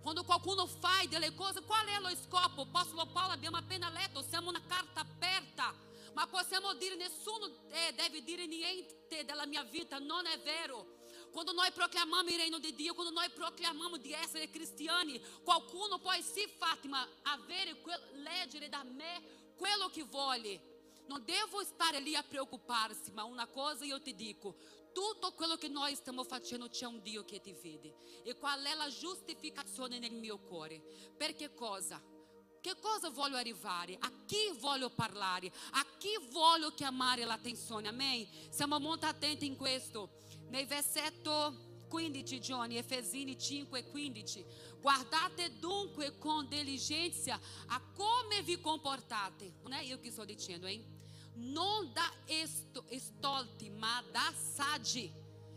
Quando 0.02 0.24
qualcuno 0.24 0.66
fa 0.66 1.04
delle 1.10 1.34
cose, 1.34 1.62
qual 1.64 1.86
è 1.86 2.00
lo 2.00 2.10
scopo? 2.16 2.62
Apostolo 2.62 3.08
Paulo 3.08 3.34
abbiamo 3.34 3.58
appena 3.58 3.90
letto, 3.90 4.22
siamo 4.22 4.48
una 4.48 4.62
carta 4.66 5.02
aperta, 5.02 5.74
ma 6.14 6.26
possiamo 6.28 6.74
dire 6.76 6.96
nessuno 6.96 7.48
eh, 7.70 7.94
deve 7.94 8.24
dire 8.24 8.48
niente 8.48 9.26
della 9.26 9.46
mia 9.46 9.64
vita, 9.64 10.00
non 10.00 10.26
è 10.26 10.40
vero. 10.40 10.96
Quando 11.34 11.52
nós 11.52 11.70
proclamamos 11.72 12.34
o 12.34 12.38
reino 12.38 12.60
de 12.60 12.72
Dio, 12.72 12.96
quando 12.96 13.12
nós 13.12 13.28
proclamamos 13.34 14.00
di 14.00 14.14
essere 14.14 14.50
cristiani, 14.50 15.22
qualcuno 15.44 16.00
poi 16.00 16.22
sì, 16.24 16.48
Fátima, 16.58 17.06
avere, 17.24 17.76
leggere 18.14 18.70
da 18.70 18.84
me 18.84 19.54
quello 19.58 19.90
che 19.90 20.04
vuole. 20.04 20.77
Não 21.08 21.20
devo 21.20 21.62
estar 21.62 21.96
ali 21.96 22.16
a 22.16 22.24
preocupar-se, 22.24 23.12
mas 23.12 23.26
uma 23.26 23.48
coisa 23.48 23.86
eu 23.86 24.00
te 24.00 24.12
digo: 24.12 24.56
tutto 24.94 25.32
quello 25.34 25.58
che 25.58 25.68
noi 25.68 25.96
stiamo 25.96 26.24
facendo 26.24 26.68
c'è 26.70 26.86
un 26.86 27.02
Dio 27.02 27.24
che 27.24 27.40
ti 27.40 27.54
vede. 27.54 27.96
E 28.24 28.36
qual 28.36 28.62
è 28.64 28.74
la 28.74 28.90
giustificazione 28.90 30.00
nel 30.00 30.14
mio 30.14 30.40
cuore? 30.40 30.82
Che 31.18 31.54
cosa? 31.54 32.02
Che 32.60 32.76
cosa 32.80 33.10
voglio 33.10 33.38
arrivare? 33.38 33.96
A 34.00 34.12
chi 34.26 34.52
voglio 34.60 34.90
parlare? 34.90 35.52
A 35.72 35.86
chi 35.98 36.18
voglio 36.32 36.74
chiamare 36.74 37.24
l'attenzione? 37.24 37.88
Amen? 37.88 38.28
Siamo 38.50 38.80
molto 38.80 39.06
attenti 39.06 39.46
in 39.46 39.56
questo. 39.56 40.10
Nel 40.50 40.66
versetto 40.66 41.86
15, 41.88 42.40
Johnny, 42.40 42.76
Efesini 42.78 43.38
5 43.38 43.86
15. 43.90 44.46
Guardate 44.82 45.60
dunque 45.60 46.18
con 46.18 46.48
diligenza 46.48 47.40
a 47.68 47.82
come 47.94 48.42
vi 48.42 48.60
comportate. 48.60 49.60
Non 49.62 49.74
è 49.74 49.82
io 49.82 50.00
che 50.00 50.12
sto 50.12 50.26
dicendo, 50.26 50.66
hein? 50.66 50.97
Non 51.38 51.94
da 51.94 52.12
esto, 52.28 52.84
estolti, 52.90 53.70
ma 53.70 54.04
da 54.12 54.34
sadi. 54.34 55.14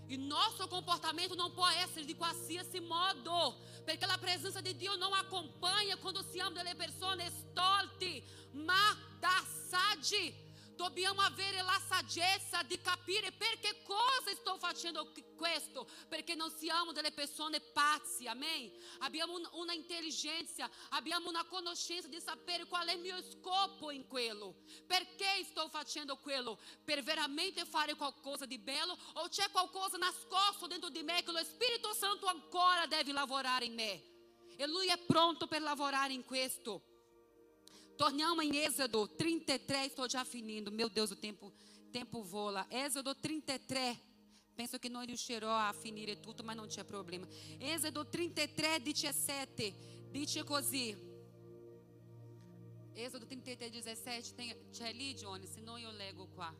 E 0.08 0.16
nosso 0.16 0.66
comportamento 0.68 1.34
não 1.36 1.50
pode 1.50 1.88
ser 1.94 2.04
de 2.04 2.14
qualsiasi 2.14 2.80
modo, 2.80 3.54
porque 3.84 4.04
a 4.04 4.18
presença 4.18 4.60
de 4.60 4.74
Deus 4.74 4.98
não 4.98 5.14
acompanha 5.14 5.96
quando 5.96 6.22
siamo 6.24 6.50
delle 6.50 6.74
persone 6.74 7.24
stolte, 7.30 8.22
ma 8.52 8.98
da 9.20 9.44
sadi. 9.68 10.34
Dobbiamo 10.80 11.20
avere 11.20 11.60
la 11.60 11.78
saggezza 11.86 12.62
di 12.62 12.80
capire 12.80 13.32
perché 13.32 13.82
cosa 13.82 14.34
sto 14.34 14.56
facendo 14.56 15.12
questo, 15.36 15.86
perché 16.08 16.34
non 16.34 16.50
siamo 16.50 16.92
delle 16.92 17.12
persone 17.12 17.60
pazze, 17.60 18.26
amém? 18.26 18.72
Abbiamo 19.00 19.34
un- 19.34 19.46
una 19.52 19.74
intelligenza, 19.74 20.70
abbiamo 20.88 21.28
una 21.28 21.44
conoscenza 21.44 22.08
di 22.08 22.18
sapere 22.18 22.64
qual 22.64 22.88
è 22.88 22.94
il 22.94 23.00
mio 23.00 23.22
scopo 23.22 23.90
in 23.90 24.06
quello. 24.06 24.62
Perché 24.86 25.44
sto 25.44 25.68
facendo 25.68 26.16
quello? 26.16 26.58
Per 26.82 27.02
veramente 27.02 27.66
fare 27.66 27.94
qualcosa 27.94 28.46
di 28.46 28.56
bello 28.58 28.96
o 29.16 29.28
c'è 29.28 29.50
qualcosa 29.50 29.98
nascosto 29.98 30.66
dentro 30.66 30.88
di 30.88 31.02
me 31.02 31.22
che 31.22 31.30
lo 31.30 31.44
Spirito 31.44 31.92
Santo 31.92 32.24
ancora 32.24 32.86
deve 32.86 33.12
lavorare 33.12 33.66
in 33.66 33.74
me? 33.74 34.02
E 34.56 34.66
lui 34.66 34.86
è 34.86 34.96
pronto 34.96 35.46
per 35.46 35.60
lavorare 35.60 36.14
in 36.14 36.24
questo. 36.24 36.89
Torniamo 38.00 38.40
em 38.40 38.56
Êxodo 38.56 39.06
33, 39.06 39.88
estou 39.88 40.08
já 40.08 40.24
finindo. 40.24 40.72
Meu 40.72 40.88
Deus, 40.88 41.10
o 41.10 41.16
tempo, 41.16 41.52
tempo 41.92 42.22
voa. 42.22 42.66
Êxodo 42.70 43.14
33. 43.14 43.94
Penso 44.56 44.78
che 44.78 44.88
non 44.88 45.04
riuscirò 45.04 45.54
a 45.54 45.70
finire 45.74 46.18
tutto, 46.18 46.42
ma 46.42 46.54
non 46.54 46.66
c'è 46.66 46.82
problema. 46.82 47.28
Êxodo 47.58 48.06
33, 48.06 48.80
17. 48.80 49.74
Dice 50.10 50.42
così. 50.44 50.96
Êxodo 52.94 53.26
33, 53.26 53.68
17. 53.68 54.34
Tem, 54.34 54.56
c'è 54.70 54.94
lì, 54.94 55.12
Johnny? 55.12 55.46
Se 55.46 55.60
não 55.60 55.76
eu 55.76 55.90
leggo 55.90 56.26
qua. 56.28 56.50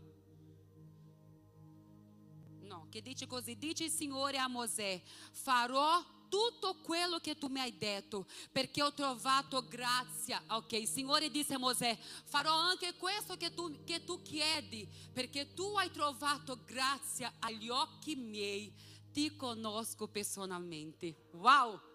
No, 2.61 2.87
che 2.91 3.01
dice 3.01 3.27
così. 3.27 3.57
Dice 3.57 3.85
il 3.85 3.91
Signore 3.91 4.37
a 4.37 4.47
Mosè. 4.47 5.01
Farò 5.33 6.05
tutto 6.31 6.81
quello 6.81 7.19
che 7.19 7.37
tu 7.37 7.49
mi 7.49 7.61
hai 7.61 7.77
detto, 7.77 8.27
perché 8.51 8.83
ho 8.83 8.95
trovato 8.95 9.67
grazia. 9.69 10.43
Ok, 10.49 10.73
il 10.73 10.89
Signore 10.89 11.31
disse 11.31 11.53
a 11.55 11.59
Mosè, 11.59 11.99
farò 12.25 12.55
anche 12.55 12.95
questo 12.95 13.37
che 13.37 13.53
tu, 13.53 13.85
che 13.85 14.05
tu 14.05 14.23
chiedi, 14.23 14.89
perché 15.13 15.53
tu 15.53 15.65
hai 15.77 15.91
trovato 15.91 16.65
grazia 16.65 17.31
agli 17.41 17.69
occhi 17.69 18.15
miei, 18.17 18.73
ti 19.13 19.37
conosco 19.37 20.09
personalmente. 20.09 21.29
Wow! 21.33 21.90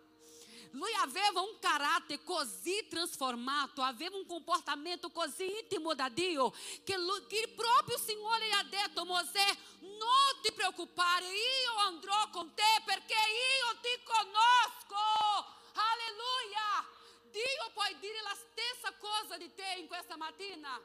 Lui 0.76 0.92
aveva 1.02 1.40
un 1.40 1.58
carattere 1.60 2.22
così 2.24 2.86
trasformato, 2.90 3.82
aveva 3.82 4.18
un 4.18 4.26
comportamento 4.26 5.10
così 5.10 5.60
intimo 5.60 5.94
da 5.94 6.10
Dio, 6.10 6.52
che, 6.84 6.98
lui, 6.98 7.26
che 7.28 7.40
il 7.40 7.50
proprio 7.50 7.98
Signore 7.98 8.48
gli 8.48 8.52
ha 8.52 8.64
detto, 8.64 9.06
Mosè, 9.06 9.58
non 9.80 10.42
ti 10.42 10.52
preoccupare, 10.52 11.26
io 11.26 11.78
andrò 11.88 12.30
con 12.32 12.54
te 12.54 12.82
perché 12.84 13.14
io 13.14 13.80
ti 13.82 14.04
conosco. 14.04 15.54
Alleluia! 15.74 16.94
Dio 17.32 17.72
può 17.74 17.84
dire 18.00 18.22
la 18.22 18.36
stessa 18.36 18.94
cosa 18.98 19.38
di 19.38 19.54
te 19.54 19.76
in 19.78 19.88
questa 19.88 20.18
mattina. 20.18 20.80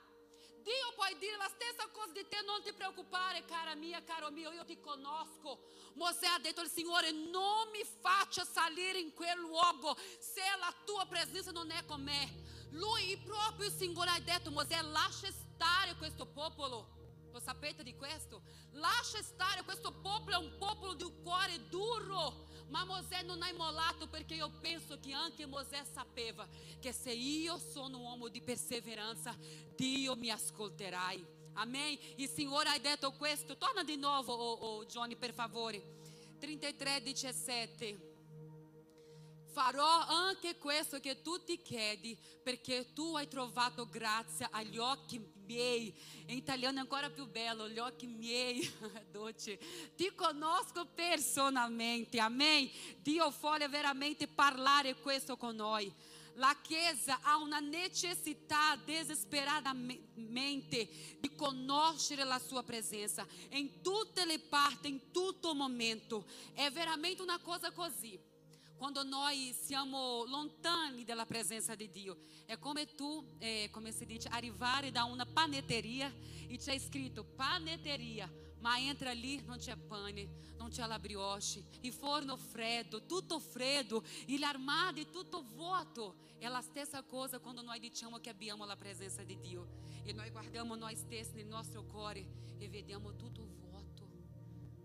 Dio 0.62 0.92
può 0.94 1.04
dire 1.18 1.36
la 1.36 1.48
stessa 1.48 1.88
cosa 1.92 2.12
di 2.12 2.26
te, 2.28 2.42
non 2.44 2.62
ti 2.62 2.72
preoccupare, 2.72 3.44
cara 3.44 3.74
mia, 3.74 4.02
caro 4.04 4.30
mio, 4.30 4.52
io 4.52 4.64
ti 4.64 4.78
conosco. 4.80 5.60
Mosè 5.94 6.26
ha 6.26 6.38
detto 6.38 6.60
al 6.60 6.70
Signore, 6.70 7.10
non 7.10 7.68
mi 7.72 7.84
faccia 8.00 8.44
salire 8.44 8.98
in 8.98 9.12
quel 9.14 9.38
luogo 9.38 9.96
se 10.18 10.42
la 10.58 10.74
tua 10.84 11.06
presenza 11.06 11.50
non 11.50 11.70
è 11.70 11.84
con 11.84 12.02
me. 12.02 12.48
Lui, 12.70 13.10
il 13.10 13.18
proprio 13.18 13.70
Signore, 13.70 14.10
ha 14.10 14.20
detto, 14.20 14.50
Mosè, 14.50 14.80
lascia 14.82 15.30
stare 15.30 15.96
questo 15.96 16.26
popolo. 16.26 16.98
Lo 17.32 17.40
sapete 17.40 17.82
di 17.82 17.94
questo? 17.94 18.42
Lascia 18.72 19.22
stare, 19.22 19.62
questo 19.62 19.92
popolo 19.92 20.36
è 20.36 20.38
un 20.38 20.56
popolo 20.58 20.96
un 20.98 21.22
cuore 21.22 21.68
duro. 21.68 22.48
Ma 22.70 22.84
Mosè 22.84 23.22
non 23.22 23.42
ha 23.42 23.48
immolato 23.48 24.08
perché 24.08 24.34
io 24.34 24.50
penso 24.60 24.98
che 25.00 25.12
anche 25.12 25.44
Mosè 25.44 25.84
sapeva 25.92 26.48
che 26.78 26.92
se 26.92 27.10
io 27.10 27.58
sono 27.58 27.98
un 27.98 28.04
uomo 28.04 28.28
di 28.28 28.40
perseveranza, 28.40 29.36
Dio 29.74 30.14
mi 30.14 30.30
ascolterai. 30.30 31.38
Amém? 31.54 31.98
Il 32.16 32.28
Signore 32.28 32.68
ha 32.68 32.78
detto 32.78 33.12
questo. 33.12 33.56
Torna 33.56 33.82
di 33.82 33.96
nuovo, 33.96 34.32
oh, 34.32 34.52
oh, 34.52 34.84
Johnny, 34.86 35.16
per 35.16 35.34
favore. 35.34 35.98
33, 36.38 37.02
17. 37.02 38.08
Farò 39.52 40.06
anche 40.06 40.56
questo 40.56 41.00
che 41.00 41.22
tu 41.22 41.42
ti 41.42 41.60
chiedi, 41.60 42.16
perché 42.42 42.92
tu 42.92 43.16
hai 43.16 43.26
trovato 43.26 43.88
grazia 43.88 44.48
agli 44.52 44.78
occhi 44.78 45.20
miei. 45.50 45.92
In 46.26 46.36
italiano 46.36 46.78
ancora 46.78 47.10
più 47.10 47.26
bello, 47.26 47.68
gli 47.68 47.78
occhi 47.78 48.06
miei, 48.06 48.70
dolce. 49.10 49.58
Ti 49.96 50.12
conosco 50.14 50.86
personalmente, 50.86 52.20
amém? 52.20 52.70
Dio 53.02 53.34
vuole 53.40 53.66
veramente 53.68 54.28
parlare 54.28 54.94
questo 54.94 55.36
con 55.36 55.56
noi. 55.56 55.92
La 56.34 56.56
Chiesa 56.62 57.18
ha 57.22 57.38
una 57.38 57.58
necessità 57.58 58.76
desesperadamente 58.84 60.88
di 61.18 61.34
conoscere 61.34 62.22
la 62.24 62.38
sua 62.38 62.62
presenza 62.62 63.26
in 63.50 63.80
tutte 63.82 64.24
le 64.24 64.38
parti, 64.38 64.88
in 64.88 65.10
tutto 65.10 65.52
momento. 65.54 66.24
È 66.54 66.70
veramente 66.70 67.22
una 67.22 67.40
cosa 67.40 67.72
così. 67.72 68.29
Quando 68.80 69.02
noi 69.02 69.52
siamo 69.52 70.24
lontani 70.24 71.04
dalla 71.04 71.26
presenza 71.26 71.74
di 71.74 71.90
Dio, 71.90 72.16
è 72.46 72.58
come 72.58 72.94
tu, 72.94 73.36
eh, 73.36 73.68
come 73.70 73.92
si 73.92 74.06
dice, 74.06 74.30
da 74.90 75.04
una 75.04 75.26
panetteria 75.26 76.10
e 76.48 76.56
c'è 76.56 76.78
scritto 76.78 77.22
panetteria, 77.22 78.26
ma 78.60 78.78
entra 78.78 79.12
lì 79.12 79.44
non 79.44 79.58
c'è 79.58 79.76
pane, 79.76 80.54
non 80.56 80.70
c'è 80.70 80.86
la 80.86 80.98
brioche, 80.98 81.62
il 81.82 81.92
forno 81.92 82.38
freddo, 82.38 83.04
tutto 83.04 83.38
freddo, 83.38 84.02
armadi 84.42 85.10
tutto 85.10 85.42
vuoto. 85.42 86.16
È 86.38 86.48
la 86.48 86.62
stessa 86.62 87.02
cosa 87.02 87.38
quando 87.38 87.60
noi 87.60 87.80
diciamo 87.80 88.16
che 88.16 88.30
abbiamo 88.30 88.64
la 88.64 88.76
presenza 88.76 89.22
di 89.22 89.38
Dio 89.38 89.68
e 90.04 90.14
noi 90.14 90.30
guardiamo 90.30 90.74
noi 90.74 90.96
stessi 90.96 91.34
nel 91.34 91.48
nostro 91.48 91.84
cuore 91.84 92.26
e 92.56 92.66
vediamo 92.70 93.14
tutto 93.14 93.46
vuoto. 93.46 94.08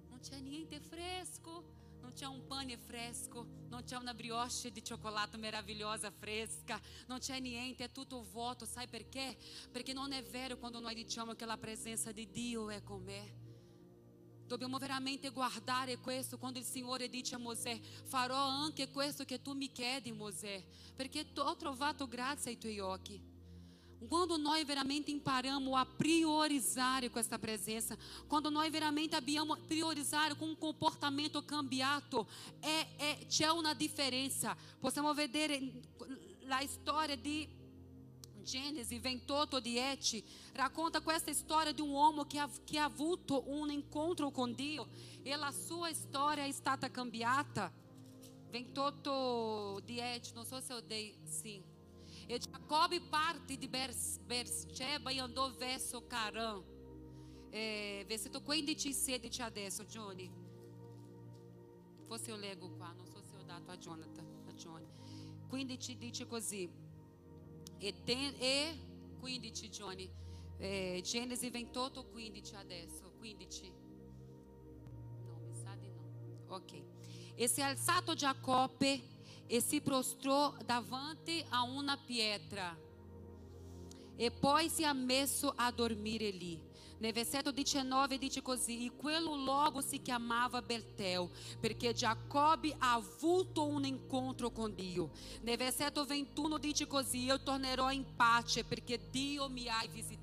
Non 0.10 0.20
c'è 0.20 0.38
niente 0.42 0.82
fresco. 0.82 1.75
Não 2.06 2.12
tinha 2.12 2.30
um 2.30 2.40
pane 2.40 2.78
fresco, 2.78 3.48
não 3.68 3.82
tinha 3.82 4.00
uma 4.00 4.14
brioche 4.14 4.70
de 4.70 4.80
chocolate 4.88 5.38
maravilhosa 5.38 6.12
fresca, 6.12 6.80
não 7.08 7.20
tinha 7.20 7.40
niente, 7.40 7.82
é 7.82 7.88
tutto 7.88 8.22
vuoto, 8.22 8.64
sai 8.68 8.88
perché? 8.88 9.36
Perché 9.72 9.92
non 9.92 10.14
è 10.14 10.22
vero 10.22 10.56
quando 10.58 10.80
noi 10.80 10.94
diciamo 10.94 11.34
che 11.34 11.46
la 11.46 11.58
presenza 11.58 12.12
di 12.12 12.30
Dio 12.30 12.70
è 12.70 12.84
con 12.84 13.02
me. 13.02 13.34
Dobbiamo 14.46 14.78
veramente 14.78 15.32
guardare 15.32 15.98
questo 15.98 16.38
quando 16.38 16.60
il 16.60 16.66
Signore 16.66 17.10
dice 17.10 17.34
a 17.34 17.40
Mosè, 17.40 17.82
farò 18.04 18.38
anche 18.38 18.92
questo 18.92 19.26
che 19.26 19.42
tu 19.42 19.54
mi 19.54 19.72
chiedi, 19.72 20.12
Mosè, 20.12 20.64
perché 20.96 21.26
ho 21.36 21.56
trovato 21.56 22.08
grazia 22.08 22.52
ai 22.52 22.60
tuoi 22.60 22.80
occhi. 22.80 23.35
Quando 24.08 24.38
nós 24.38 24.66
veramente 24.66 25.12
imparamos 25.12 25.74
a 25.74 25.86
priorizar 25.86 27.10
questa 27.10 27.38
presença, 27.38 27.98
quando 28.28 28.52
nós 28.52 28.72
veramente 28.72 29.16
abbiamo 29.16 29.56
priorizar 29.68 30.36
com 30.36 30.46
um 30.46 30.56
comportamento 30.56 31.42
cambiato, 31.42 32.28
é, 32.62 32.88
é, 33.00 33.26
c'è 33.26 33.52
una 33.52 33.74
differenza. 33.74 34.56
Possiamo 34.80 35.14
vedere 35.14 35.74
la 36.42 36.66
storia 36.68 37.16
di 37.16 37.48
Gênesis 38.44 39.02
28 39.02 39.60
di 39.60 39.78
Et, 39.80 40.24
racconta 40.54 41.02
questa 41.02 41.34
storia 41.34 41.72
di 41.72 41.82
un 41.82 41.90
uomo 41.90 42.26
che 42.26 42.38
ha, 42.38 42.48
che 42.64 42.78
ha 42.78 42.84
avuto 42.84 43.44
un 43.48 43.72
incontro 43.72 44.30
con 44.30 44.54
Dio 44.54 44.88
e 45.24 45.36
la 45.36 45.52
sua 45.52 45.92
storia 45.94 46.46
è 46.46 46.52
stata 46.52 46.92
cambiata. 46.92 47.72
28 48.52 49.82
di 49.84 50.00
Et, 50.00 50.32
non 50.34 50.46
so 50.46 50.62
se 50.62 50.72
eu 50.72 50.82
dei, 50.82 51.18
sim. 51.26 51.62
E 52.28 52.40
Jacob 52.40 53.00
parte 53.10 53.56
de 53.56 53.68
Beersheba 53.68 55.12
e 55.12 55.20
andou 55.20 55.52
verso 55.52 56.02
Carã. 56.02 56.64
É, 57.52 58.04
versetto 58.08 58.42
15 58.42 58.72
e 58.72 58.94
16 58.94 59.42
adesso, 59.42 59.86
Johnny. 59.86 60.32
Forse 62.08 62.30
io 62.30 62.36
leggo 62.36 62.70
qua, 62.72 62.94
non 62.94 63.08
so 63.08 63.22
se 63.22 63.36
ho 63.36 63.44
dato 63.44 63.72
a 63.72 63.78
Jonathan, 63.78 64.26
a 64.48 64.54
Johnny. 64.54 64.88
15 65.50 65.98
dice 65.98 66.26
così. 66.26 66.70
E, 67.80 67.94
ten, 68.04 68.36
e 68.40 68.78
15, 69.20 69.70
Johnny. 69.70 70.12
É, 70.58 71.02
Gênesis 71.04 71.50
28, 71.52 72.04
15 72.06 72.56
adesso. 72.56 73.12
15. 73.20 73.74
Ok. 76.48 76.84
E 77.36 77.48
si 77.48 77.60
è 77.60 77.64
alzato 77.64 78.14
Giacobbe 78.14 79.15
e 79.48 79.62
si 79.62 79.82
prostrò 79.82 80.56
davanti 80.66 81.44
a 81.50 81.64
una 81.64 81.98
pietra. 81.98 82.78
E 84.18 84.32
si 84.70 84.84
è 84.84 84.94
messo 84.94 85.54
a 85.56 85.72
dormire 85.72 86.30
lì. 86.30 86.74
Nel 86.98 87.12
versetto 87.12 87.52
19 87.52 88.18
dice 88.18 88.42
così: 88.42 88.86
E 88.86 88.96
quello 88.96 89.36
logo 89.36 89.82
si 89.82 90.02
chiamava 90.02 90.62
Betel, 90.62 91.30
perché 91.60 91.94
Giacobbe 91.94 92.74
ha 92.78 92.94
avuto 92.94 93.66
un 93.66 93.84
incontro 93.84 94.52
con 94.52 94.74
Dio. 94.74 95.12
Nel 95.42 95.58
versetto 95.58 96.06
21 96.06 96.58
dice 96.58 96.88
così: 96.88 97.26
Io 97.26 97.42
tornerò 97.44 97.92
in 97.92 98.16
pace, 98.16 98.64
perché 98.64 99.10
Dio 99.10 99.50
mi 99.50 99.68
ha 99.68 99.86
visitato. 99.92 100.15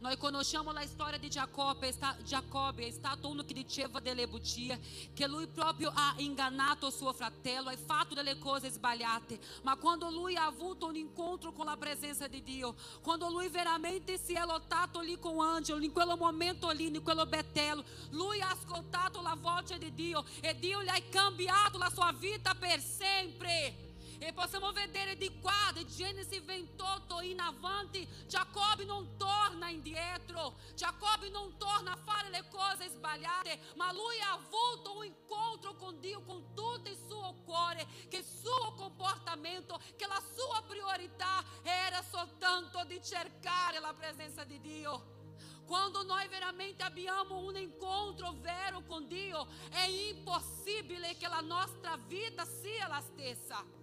Noi 0.00 0.16
conosciamo 0.16 0.72
la 0.72 0.84
storia 0.86 1.18
di 1.18 1.30
Giacobbe. 1.30 1.92
Sta- 1.92 2.16
Giacobbe 2.24 2.86
è 2.86 2.90
stato 2.90 3.28
uno 3.28 3.44
che 3.44 3.54
diceva 3.54 4.00
delle 4.00 4.26
bugie, 4.26 4.80
che 5.14 5.26
lui 5.26 5.46
proprio 5.46 5.92
ha 5.94 6.14
ingannato 6.18 6.90
suo 6.90 7.12
fratello, 7.12 7.68
ha 7.68 7.76
fatto 7.76 8.14
delle 8.14 8.38
cose 8.38 8.68
sbagliate. 8.70 9.38
Ma 9.62 9.76
quando 9.76 10.10
lui 10.10 10.36
ha 10.36 10.46
avuto 10.46 10.86
un 10.86 10.96
incontro 10.96 11.52
con 11.52 11.66
la 11.66 11.76
presenza 11.76 12.26
di 12.26 12.42
Dio, 12.42 12.74
quando 13.00 13.28
lui 13.28 13.48
veramente 13.48 14.18
si 14.18 14.32
è 14.34 14.44
lottato 14.44 15.00
lì 15.00 15.18
con 15.18 15.36
l'angelo, 15.36 15.82
in 15.82 15.92
quello 15.92 16.16
momento 16.16 16.68
lì, 16.70 16.86
in 16.86 17.02
quello 17.02 17.26
Betello, 17.26 17.84
lui 18.10 18.40
ha 18.40 18.50
ascoltato 18.50 19.20
la 19.22 19.36
voce 19.40 19.78
di 19.78 19.94
Dio 19.94 20.24
e 20.40 20.58
Dio 20.58 20.82
gli 20.82 20.88
ha 20.88 21.00
cambiato 21.10 21.78
la 21.78 21.90
sua 21.90 22.12
vita 22.12 22.54
per 22.54 22.80
sempre. 22.80 23.91
E 24.24 24.32
possiamo 24.32 24.70
vedere 24.70 25.16
di 25.16 25.40
qua, 25.40 25.72
di 25.74 25.84
Genesi 25.84 26.38
28 26.38 27.22
in 27.22 27.40
avanti, 27.40 28.08
Giacobbe 28.28 28.84
non 28.84 29.16
torna 29.16 29.68
indietro, 29.68 30.60
Giacobbe 30.76 31.28
non 31.28 31.56
torna 31.58 31.90
a 31.90 31.96
fare 31.96 32.30
le 32.30 32.46
cose 32.48 32.88
sbagliate, 32.88 33.58
ma 33.74 33.90
lui 33.90 34.20
ha 34.20 34.34
avuto 34.34 34.98
un 34.98 35.06
incontro 35.06 35.74
con 35.74 35.98
Dio 35.98 36.22
con 36.22 36.54
tutto 36.54 36.88
il 36.88 36.96
suo 37.08 37.34
cuore, 37.44 37.84
che 38.08 38.18
il 38.18 38.24
suo 38.24 38.74
comportamento, 38.76 39.80
che 39.96 40.06
la 40.06 40.22
sua 40.36 40.62
priorità 40.68 41.42
era 41.64 42.00
soltanto 42.08 42.84
di 42.84 43.02
cercare 43.02 43.80
la 43.80 43.92
presenza 43.92 44.44
di 44.44 44.60
Dio. 44.60 45.30
Quando 45.66 46.04
noi 46.04 46.28
veramente 46.28 46.84
abbiamo 46.84 47.38
un 47.38 47.56
incontro 47.56 48.36
vero 48.38 48.84
con 48.86 49.08
Dio, 49.08 49.48
è 49.70 49.82
impossibile 49.82 51.16
che 51.16 51.26
la 51.26 51.40
nostra 51.40 51.96
vita 51.96 52.44
sia 52.44 52.86
la 52.86 53.00
stessa. 53.00 53.80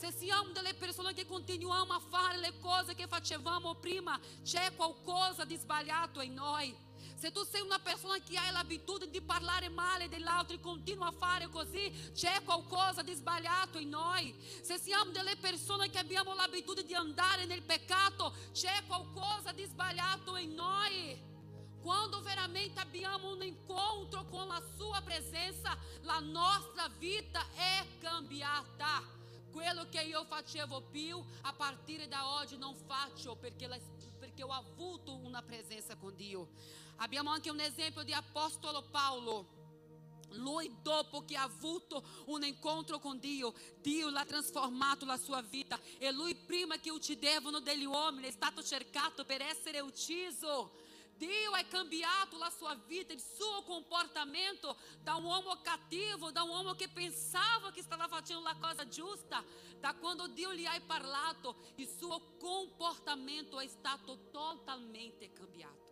Se 0.00 0.10
siamo 0.12 0.48
delle 0.52 0.72
persone 0.72 1.12
che 1.12 1.26
continuiamo 1.26 1.92
a 1.92 2.00
fare 2.00 2.38
le 2.38 2.58
cose 2.58 2.94
che 2.94 3.06
facevamo 3.06 3.74
prima, 3.74 4.18
c'è 4.42 4.74
qualcosa 4.74 5.44
di 5.44 5.56
sbagliato 5.56 6.22
in 6.22 6.32
noi. 6.32 6.74
Se 7.16 7.30
tu 7.30 7.44
sei 7.44 7.60
una 7.60 7.78
persona 7.78 8.16
che 8.18 8.38
ha 8.38 8.50
l'abitudine 8.50 9.10
di 9.10 9.20
parlare 9.20 9.68
male 9.68 10.08
dell'altro 10.08 10.56
e 10.56 10.60
continua 10.60 11.08
a 11.08 11.12
fare 11.12 11.50
così, 11.50 11.92
c'è 12.14 12.42
qualcosa 12.44 13.02
di 13.02 13.12
sbagliato 13.12 13.76
in 13.76 13.90
noi. 13.90 14.34
Se 14.62 14.78
siamo 14.78 15.10
delle 15.10 15.36
persone 15.36 15.90
che 15.90 15.98
abbiamo 15.98 16.32
l'abitudine 16.32 16.86
di 16.86 16.94
andare 16.94 17.44
nel 17.44 17.60
peccato, 17.60 18.34
c'è 18.52 18.82
qualcosa 18.86 19.52
di 19.52 19.66
sbagliato 19.66 20.38
in 20.38 20.54
noi. 20.54 21.28
Quando 21.82 22.22
veramente 22.22 22.80
abbiamo 22.80 23.34
un 23.34 23.42
incontro 23.42 24.24
com 24.24 24.50
a 24.50 24.62
sua 24.78 25.02
presença, 25.02 25.76
la 26.04 26.20
nostra 26.20 26.88
vita 26.96 27.46
è 27.52 27.84
cambiata. 27.98 29.19
Quello 29.50 29.88
che 29.88 30.00
io 30.02 30.24
facevo 30.24 30.82
più, 30.90 31.22
a 31.42 31.52
partire 31.52 32.06
da 32.08 32.36
oggi 32.36 32.56
non 32.56 32.74
faccio 32.74 33.36
perché, 33.36 33.66
la- 33.66 33.78
perché 34.18 34.42
ho 34.42 34.52
avuto 34.52 35.14
una 35.14 35.42
presenza 35.42 35.96
con 35.96 36.14
Dio. 36.14 36.50
Abbiamo 36.96 37.30
anche 37.30 37.50
un 37.50 37.60
esempio 37.60 38.02
di 38.02 38.12
apostolo 38.12 38.82
Paolo. 38.90 39.58
Lui, 40.34 40.72
dopo 40.82 41.24
che 41.24 41.36
ha 41.36 41.42
avuto 41.42 42.04
un 42.26 42.44
incontro 42.44 43.00
con 43.00 43.18
Dio, 43.18 43.52
Dio 43.80 44.10
l'ha 44.10 44.24
trasformato 44.24 45.04
la 45.04 45.16
sua 45.16 45.42
vita. 45.42 45.78
E 45.98 46.12
lui, 46.12 46.34
prima 46.36 46.78
che 46.78 46.90
uccidevano 46.90 47.58
degli 47.58 47.84
uomini, 47.84 48.28
è 48.28 48.30
stato 48.30 48.62
cercato 48.62 49.24
per 49.24 49.42
essere 49.42 49.80
ucciso. 49.80 50.79
Dio 51.20 51.52
ha 51.52 51.62
cambiato 51.64 52.38
la 52.38 52.48
sua 52.48 52.74
vida, 52.86 53.12
il 53.12 53.20
suo 53.20 53.62
comportamento 53.64 54.74
da 55.02 55.16
um 55.16 55.26
uomo 55.26 55.60
cattivo, 55.60 56.30
da 56.30 56.42
um 56.42 56.48
uomo 56.48 56.74
che 56.74 56.88
pensava 56.88 57.70
che 57.70 57.82
stava 57.82 58.08
facendo 58.08 58.42
la 58.42 58.56
cosa 58.56 58.88
giusta, 58.88 59.44
da 59.78 59.94
quando 59.94 60.28
Dio 60.28 60.50
lhe 60.50 60.66
ha 60.66 60.80
parlato, 60.80 61.56
il 61.74 61.86
suo 61.86 62.36
comportamento 62.38 63.60
stato 63.68 64.30
totalmente 64.30 65.30
cambiato. 65.34 65.88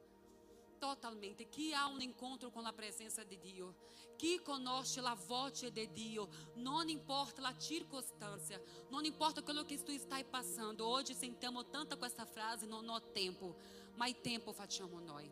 Totalmente. 0.78 1.48
Chi 1.48 1.74
ha 1.74 1.88
um 1.88 2.00
encontro 2.00 2.50
com 2.50 2.64
a 2.64 2.72
presença 2.72 3.22
de 3.22 3.36
Dio, 3.38 3.74
chi 4.16 4.40
conosce 4.40 5.00
la 5.00 5.14
voce 5.14 5.70
di 5.70 5.92
Dio, 5.92 6.28
non 6.54 6.88
importa 6.88 7.42
la 7.42 7.56
circunstância, 7.58 8.58
non 8.88 9.04
importa 9.04 9.42
quello 9.42 9.64
che 9.64 9.76
tu 9.82 9.92
stai 9.98 10.24
passando. 10.24 10.86
Hoje 10.86 11.14
sentamos 11.14 11.66
tanto 11.70 11.98
com 11.98 12.06
essa 12.06 12.24
frase, 12.24 12.64
non 12.66 12.88
ho 12.88 13.00
tempo. 13.12 13.56
Mais 13.98 14.14
tempo 14.22 14.52
facciamo 14.52 15.00
noi. 15.00 15.28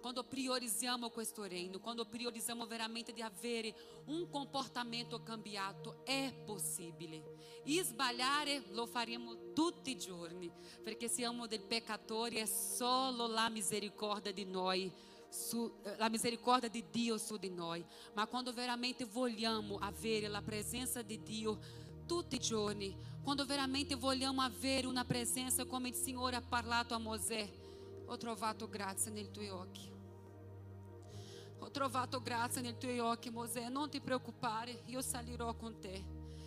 Quando 0.00 0.24
priorizziamo 0.24 1.10
questo 1.10 1.44
regno, 1.44 1.78
quando 1.78 2.04
priorizziamo 2.04 2.66
veramente 2.66 3.12
di 3.12 3.22
avere 3.22 3.72
un 4.06 4.28
comportamento 4.28 5.22
cambiato, 5.22 6.04
è 6.04 6.32
possibile. 6.44 7.22
Sbagliare 7.64 8.64
lo 8.70 8.86
faremo 8.86 9.52
tutti 9.52 9.92
i 9.92 9.98
giorni, 9.98 10.50
perché 10.82 11.06
siamo 11.06 11.46
dei 11.46 11.60
peccatori, 11.60 12.38
è 12.38 12.46
solo 12.46 13.28
la 13.28 13.48
misericordia 13.48 14.32
di 14.32 14.44
noi. 14.44 14.90
Su, 15.28 15.72
la 15.96 16.10
misericórdia 16.10 16.68
de 16.68 16.84
Deus 16.90 17.24
su 17.24 17.38
di 17.38 17.48
noi, 17.48 17.82
ma 18.12 18.26
quando 18.26 18.52
veramente 18.52 19.06
vogliamo 19.06 19.76
avere 19.76 20.28
la 20.28 20.42
presença 20.42 21.00
de 21.00 21.22
Dio 21.22 21.58
tutti 22.06 22.34
i 22.34 22.38
giorni, 22.38 22.94
quando 23.22 23.46
veramente 23.46 23.94
vogliamo 23.94 24.42
avere 24.42 24.86
una 24.86 25.06
presenza 25.06 25.64
come 25.64 25.88
il 25.88 25.94
Signore 25.94 26.36
ha 26.36 26.42
parlato 26.42 26.92
a 26.92 26.98
Mosè, 26.98 27.61
ho 28.12 28.16
trovato 28.18 28.68
grazia 28.68 29.10
nei 29.10 29.30
tuoi 29.30 29.48
occhi. 29.48 29.90
Ho 31.60 31.70
trovato 31.70 32.20
grazia 32.20 32.60
nei 32.60 32.76
tuoi 32.76 32.98
occhi, 32.98 33.30
Mosè. 33.30 33.70
Non 33.70 33.88
ti 33.88 34.00
preoccupare, 34.00 34.82
io 34.86 35.00
salirò 35.00 35.54
con 35.54 35.78
te. 35.80 36.04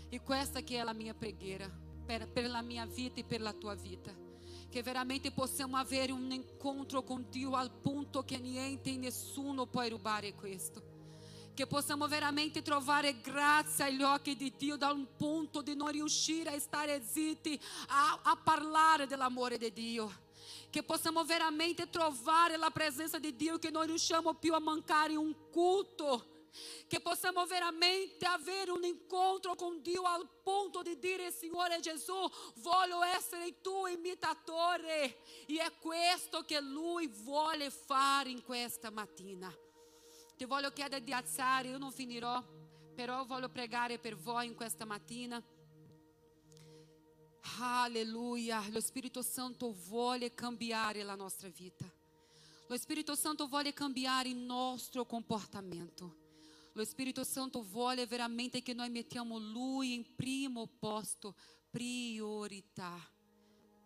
E 0.10 0.22
questa 0.22 0.62
che 0.62 0.78
è 0.78 0.84
la 0.84 0.94
mia 0.94 1.16
preghiera 1.16 1.68
per, 2.06 2.30
per 2.30 2.48
la 2.48 2.62
mia 2.62 2.86
vita 2.86 3.20
e 3.20 3.24
per 3.24 3.42
la 3.42 3.52
tua 3.52 3.74
vita. 3.74 4.14
Che 4.70 4.84
veramente 4.84 5.32
possiamo 5.32 5.78
avere 5.78 6.12
un 6.12 6.32
incontro 6.32 7.02
con 7.02 7.26
Dio 7.30 7.56
al 7.56 7.72
punto 7.72 8.24
che 8.24 8.38
niente 8.38 8.92
e 8.92 8.98
nessuno 8.98 9.66
può 9.66 9.88
rubare 9.88 10.36
questo. 10.36 10.94
Che 11.56 11.66
possamo 11.66 12.08
veramente 12.08 12.62
trovare 12.62 13.22
grazia 13.22 13.86
agli 13.86 14.04
occhi 14.04 14.36
di 14.36 14.54
Dio 14.56 14.76
da 14.76 14.92
un 14.92 15.08
punto 15.18 15.64
di 15.64 15.74
non 15.76 15.90
riuscire 15.90 16.54
a 16.54 16.60
stare 16.60 17.02
zitti 17.02 17.60
a, 17.88 18.20
a 18.22 18.36
parlare 18.36 19.08
dell'amore 19.08 19.58
di 19.58 19.74
Dio 19.74 20.25
che 20.76 20.84
possamo 20.84 21.24
veramente 21.24 21.90
trovare 21.90 22.58
la 22.58 22.70
presenza 22.70 23.18
di 23.18 23.34
Dio, 23.34 23.58
che 23.58 23.70
non 23.70 23.86
riusciamo 23.86 24.34
più 24.34 24.54
a 24.54 24.60
mancare 24.60 25.16
un 25.16 25.34
culto. 25.50 26.50
Che 26.86 27.00
possamo 27.00 27.46
veramente 27.46 28.26
avere 28.26 28.72
un 28.72 28.84
incontro 28.84 29.56
con 29.56 29.82
Dio 29.82 30.02
al 30.02 30.28
punto 30.44 30.82
di 30.82 31.00
dire, 31.00 31.32
Signore 31.32 31.80
Gesù, 31.80 32.14
voglio 32.56 33.02
essere 33.04 33.46
il 33.46 33.62
tuo 33.62 33.88
imitatore. 33.88 35.22
E 35.48 35.62
è 35.62 35.72
questo 35.80 36.44
che 36.44 36.60
Lui 36.60 37.08
vuole 37.08 37.70
fare 37.70 38.30
in 38.30 38.44
questa 38.44 38.92
mattina. 38.92 39.50
Ti 40.36 40.44
voglio 40.44 40.72
chiedere 40.72 41.06
di 41.06 41.14
alzare, 41.14 41.70
io 41.70 41.78
non 41.78 41.94
finirò, 41.94 42.44
però 42.94 43.24
voglio 43.24 43.48
pregare 43.48 43.98
per 43.98 44.18
voi 44.18 44.48
in 44.48 44.56
questa 44.56 44.84
mattina. 44.84 45.42
Aleluia. 47.60 48.68
Lo 48.70 48.82
Spirito 48.82 49.22
Santo 49.22 49.72
vuole 49.88 50.34
cambiare 50.34 51.04
la 51.04 51.16
nostra 51.16 51.48
vita. 51.50 51.86
Lo 52.68 52.78
Spirito 52.78 53.16
Santo 53.16 53.48
vuole 53.48 53.74
cambiare 53.74 54.30
il 54.30 54.38
nostro 54.38 55.06
comportamento. 55.06 56.24
Lo 56.74 56.84
Spirito 56.84 57.24
Santo 57.24 57.62
vuole 57.62 58.06
veramente 58.08 58.62
che 58.62 58.74
noi 58.74 58.90
mettiamo 58.90 59.38
Lui 59.38 59.94
in 59.94 60.16
primo 60.16 60.68
posto, 60.68 61.36
priorità. 61.70 63.00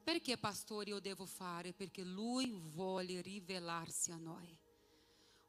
Perché, 0.04 0.38
pastore, 0.38 0.90
io 0.90 1.00
devo 1.00 1.26
fare? 1.26 1.74
Perché 1.74 2.04
Lui 2.04 2.50
vuole 2.74 3.22
rivelarsi 3.22 4.12
a 4.12 4.18
noi. 4.18 4.58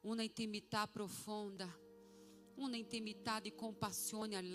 Una 0.01 0.21
intimità 0.21 0.85
profonda, 0.87 1.67
una 2.55 2.75
intimità 2.75 3.39
di 3.39 3.55
compassione 3.55 4.35
agli 4.35 4.53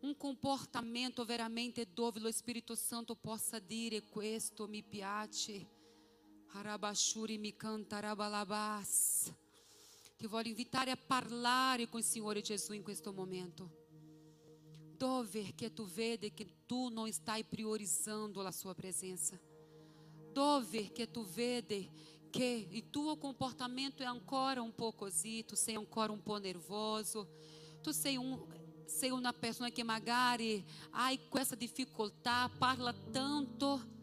um 0.00 0.14
comportamento 0.14 1.24
veramente 1.24 1.86
dove 1.92 2.20
lo 2.20 2.30
Spirito 2.30 2.74
Santo 2.74 3.16
possa 3.16 3.58
dire 3.58 4.02
questo 4.02 4.68
mi 4.68 4.82
piace. 4.82 5.66
Arabashuri 6.52 7.36
mi 7.38 7.54
arabalabas. 7.88 9.32
Ti 10.16 10.26
voglio 10.26 10.48
invitare 10.48 10.90
a 10.90 10.96
parlare 10.96 11.88
con 11.88 12.00
il 12.00 12.06
Signore 12.06 12.40
Gesù 12.40 12.72
in 12.72 12.82
questo 12.82 13.12
momento. 13.12 13.86
Dove 14.96 15.54
che 15.54 15.72
tu 15.72 15.86
vede 15.86 16.32
che 16.32 16.64
tu 16.66 16.88
não 16.88 17.10
stai 17.12 17.44
priorizando 17.44 18.40
a 18.40 18.50
sua 18.50 18.74
presença? 18.74 19.38
Dove 20.32 20.90
che 20.90 21.08
tu 21.10 21.24
vede 21.24 21.88
che 22.30 22.66
il 22.68 22.90
tuo 22.90 23.16
comportamento 23.16 24.02
è 24.02 24.06
ancora 24.06 24.60
un 24.60 24.74
po' 24.74 24.92
così, 24.92 25.44
tu 25.44 25.54
sei 25.54 25.76
ancora 25.76 26.10
un 26.10 26.22
po' 26.22 26.38
nervoso, 26.38 27.28
tu 27.80 27.92
sei, 27.92 28.16
un, 28.16 28.44
sei 28.88 29.10
una 29.10 29.32
persona 29.32 29.68
che 29.70 29.82
magari 29.82 30.64
hai 30.92 31.20
questa 31.28 31.54
difficoltà, 31.54 32.50
parla 32.56 32.92
tanto 33.12 33.96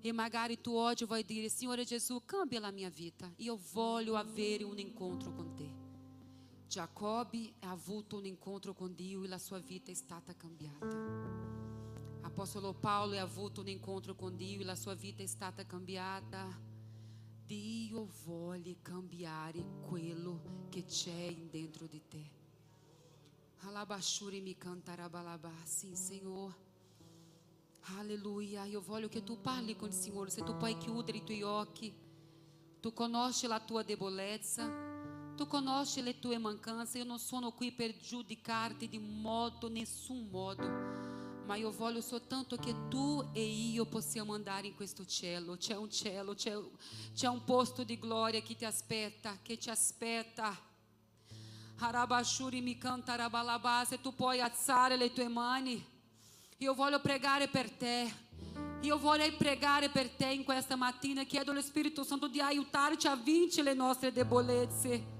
e 0.00 0.12
magari 0.12 0.60
tu 0.60 0.74
oggi 0.74 1.04
vai 1.04 1.24
dire, 1.24 1.48
Signore 1.48 1.84
Gesù, 1.84 2.22
cambia 2.24 2.60
la 2.60 2.70
mia 2.70 2.88
vita, 2.88 3.30
io 3.38 3.58
voglio 3.72 4.14
avere 4.14 4.62
un 4.62 4.78
incontro 4.78 5.32
con 5.32 5.54
te. 5.54 5.86
Giacobbe 6.68 7.54
ha 7.60 7.70
avuto 7.70 8.18
un 8.18 8.26
incontro 8.26 8.74
con 8.74 8.94
e 8.96 9.26
la 9.26 9.38
sua 9.38 9.58
vita 9.58 9.90
è 9.90 9.94
stata 9.94 10.34
cambiata. 10.36 10.86
Apostolo 12.20 12.74
Paolo 12.74 13.18
ha 13.18 13.22
avuto 13.22 13.62
un 13.62 13.68
incontro 13.68 14.14
con 14.14 14.36
e 14.38 14.62
la 14.62 14.76
sua 14.76 14.94
vita 14.94 15.22
è 15.22 15.26
stata 15.26 15.66
cambiata. 15.66 16.46
Dio 17.44 18.06
vuole 18.24 18.76
cambiare 18.82 19.64
quello 19.80 20.66
che 20.68 20.84
c'è 20.84 21.34
dentro 21.50 21.86
di 21.86 22.02
te. 22.06 22.37
Alabashuri 23.66 24.40
mi 24.40 24.54
cantarabalabá. 24.54 25.52
Sim, 25.66 25.94
Senhor. 25.94 26.54
Aleluia. 27.98 28.66
Eu 28.68 28.80
voglio 28.80 29.08
che 29.08 29.24
tu 29.24 29.40
parli 29.40 29.74
con 29.74 29.88
il 29.88 29.94
Signore. 29.94 30.30
Se 30.30 30.42
tu 30.42 30.56
puoi 30.56 30.76
chiudere 30.78 31.18
i 31.18 31.24
tuoi 31.24 31.42
occhi. 31.42 31.92
Tu 32.80 32.92
conosci 32.92 33.46
la 33.46 33.58
tua 33.58 33.82
debolezza. 33.82 34.70
Tu 35.36 35.46
conosci 35.46 36.02
le 36.02 36.18
tue 36.18 36.38
mancanze. 36.38 36.98
Eu 36.98 37.04
não 37.04 37.18
sono 37.18 37.50
qui 37.52 37.72
per 37.72 37.96
giudicarti 37.96 38.88
di 38.88 38.98
modo, 38.98 39.68
nessun 39.68 40.28
modo. 40.30 41.06
Ma 41.46 41.56
io 41.56 41.70
voglio 41.70 42.02
soltanto 42.02 42.56
che 42.56 42.88
tu 42.88 43.26
e 43.32 43.42
io 43.42 43.86
possiamo 43.86 44.34
andare 44.34 44.66
in 44.66 44.74
questo 44.74 45.04
cielo. 45.04 45.56
C'è 45.56 45.74
un 45.74 45.90
cielo, 45.90 46.34
c'è, 46.34 47.26
un 47.26 47.42
posto 47.44 47.84
di 47.84 47.98
gloria 47.98 48.42
che 48.42 48.54
ti 48.54 48.66
aspetta, 48.66 49.38
che 49.42 49.56
ti 49.56 49.70
aspetta. 49.70 50.67
Harabashuri 51.80 52.60
mi 52.60 52.76
canta 52.76 53.12
arabalabá. 53.12 53.84
Se 53.86 53.98
tu 53.98 54.12
puoi 54.12 54.40
alzare 54.40 54.96
le 54.96 55.12
tue 55.12 55.28
mani. 55.28 55.84
Io 56.58 56.74
voglio 56.74 57.00
pregare 57.00 57.46
per 57.46 57.70
te. 57.70 58.12
Io 58.82 58.98
vorrei 58.98 59.32
pregare 59.32 59.88
per 59.88 60.08
te 60.10 60.26
in 60.26 60.44
questa 60.44 60.74
mattina. 60.74 61.22
Chiedo 61.24 61.52
allo 61.52 61.62
Spirito 61.62 62.02
Santo 62.02 62.26
di 62.26 62.40
aiutarci 62.40 63.06
a 63.06 63.14
vincere 63.14 63.70
le 63.70 63.74
nostre 63.74 64.10
debolezze. 64.10 65.16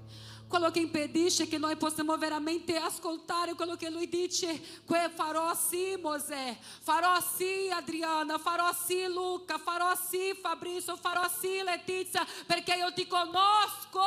quello 0.49 0.71
che 0.71 0.79
impedisce 0.79 1.47
che 1.47 1.59
noi 1.59 1.75
possiamo 1.75 2.17
veramente 2.17 2.75
ascoltare 2.75 3.53
quello 3.53 3.75
che 3.75 3.89
lui 3.91 4.09
dice. 4.09 4.59
Farò 5.15 5.53
sì 5.53 5.95
Mosè, 6.01 6.57
farò 6.81 7.21
sì 7.21 7.69
Adriana, 7.71 8.39
farò 8.39 8.73
sì 8.73 9.05
Luca, 9.05 9.59
farò 9.59 9.93
sì 9.95 10.35
Fabrizio, 10.41 10.95
farò 10.97 11.29
sì 11.29 11.61
Letizia, 11.63 12.25
perché 12.47 12.73
io 12.73 12.91
ti 12.93 13.05
conosco. 13.05 14.01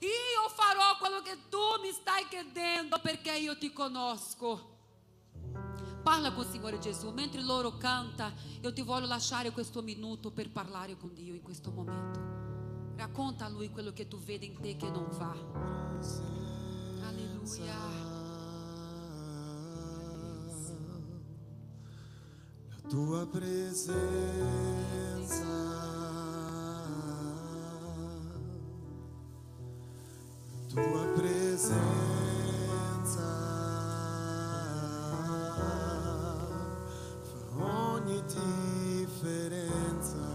Io 0.00 0.48
farò 0.54 0.96
quello 0.98 1.22
che 1.22 1.36
tu 1.48 1.58
mi 1.82 1.90
stai 1.90 2.26
chiedendo 2.28 2.98
perché 3.00 3.36
io 3.36 3.58
ti 3.58 3.72
conosco. 3.72 4.76
Parla 6.02 6.32
con 6.32 6.44
il 6.44 6.50
Signore 6.50 6.78
Gesù, 6.78 7.10
mentre 7.10 7.42
loro 7.42 7.76
canta, 7.76 8.32
io 8.62 8.72
ti 8.72 8.82
voglio 8.82 9.06
lasciare 9.06 9.50
questo 9.50 9.82
minuto 9.82 10.30
per 10.30 10.50
parlare 10.50 10.96
con 10.96 11.12
Dio 11.12 11.34
in 11.34 11.42
questo 11.42 11.70
momento. 11.70 12.94
Racconta 12.96 13.44
a 13.44 13.48
Lui 13.48 13.70
quello 13.70 13.92
che 13.92 14.08
tu 14.08 14.18
vedi 14.18 14.46
in 14.46 14.60
te 14.60 14.76
che 14.76 14.88
non 14.88 15.06
va. 15.10 15.34
Alleluia. 17.06 17.74
La 22.68 22.80
tua 22.88 23.26
presenza. 23.26 23.98
Tua 30.68 31.06
presenza. 31.16 31.80
Fa 37.56 37.92
ogni 37.94 38.22
differenza. 38.26 40.27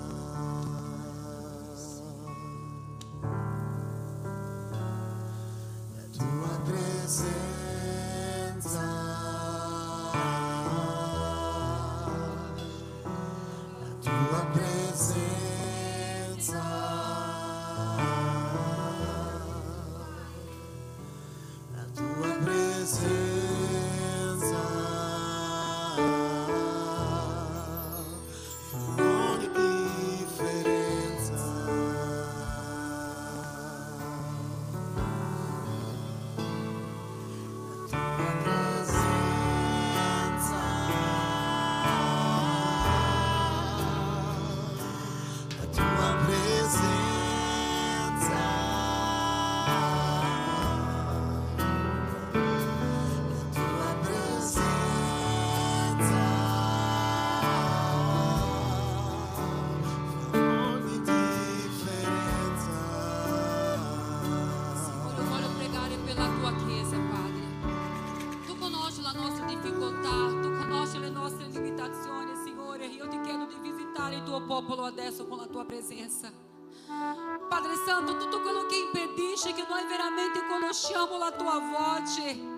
Noi 79.83 79.87
veramente 79.87 80.45
conosciamo 80.47 81.17
la 81.17 81.31
tua 81.31 81.59
voce. 81.59 82.51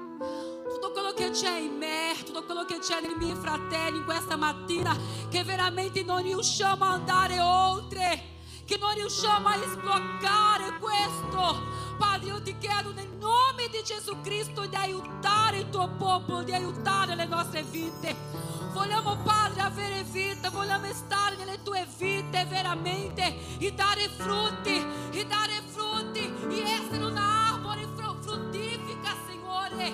Tutto 0.69 0.91
quello 0.91 1.13
che 1.13 1.31
c'è 1.31 1.57
in 1.57 1.77
me, 1.77 2.15
tutto 2.23 2.43
quello 2.45 2.65
che 2.65 2.79
c'è 2.79 3.01
nei 3.01 3.15
miei 3.15 3.35
fratelli 3.35 3.97
in 3.97 4.05
questa 4.05 4.35
mattina, 4.35 4.95
che 5.29 5.43
veramente 5.43 6.03
non 6.03 6.21
riusciamo 6.21 6.83
a 6.83 6.93
andare 6.93 7.39
oltre, 7.39 8.21
che 8.65 8.77
non 8.77 8.93
riusciamo 8.93 9.47
a 9.47 9.57
sbloccare 9.57 10.77
questo. 10.79 11.63
Padre, 11.97 12.27
io 12.27 12.41
ti 12.41 12.55
chiedo 12.59 12.91
nel 12.91 13.09
nome 13.17 13.69
di 13.71 13.81
Gesù 13.83 14.21
Cristo 14.21 14.65
di 14.65 14.75
aiutare 14.75 15.59
il 15.59 15.69
tuo 15.69 15.89
popolo, 15.97 16.43
di 16.43 16.53
aiutare 16.53 17.15
le 17.15 17.25
nostre 17.25 17.63
vite. 17.63 18.15
Vogliamo, 18.71 19.17
Padre, 19.23 19.61
avere 19.61 20.03
vita, 20.03 20.49
vogliamo 20.49 20.93
stare 20.93 21.37
nelle 21.37 21.63
tue 21.63 21.87
vite 21.97 22.45
veramente 22.45 23.57
e 23.57 23.71
dare 23.71 24.09
frutti, 24.09 24.85
e 25.11 25.25
dare 25.25 25.61
frutti, 25.65 25.84
e 26.49 26.61
essere 26.61 27.03
un'arbore 27.03 27.87
fru- 27.95 28.21
fruttifica, 28.21 29.15
Signore. 29.27 29.93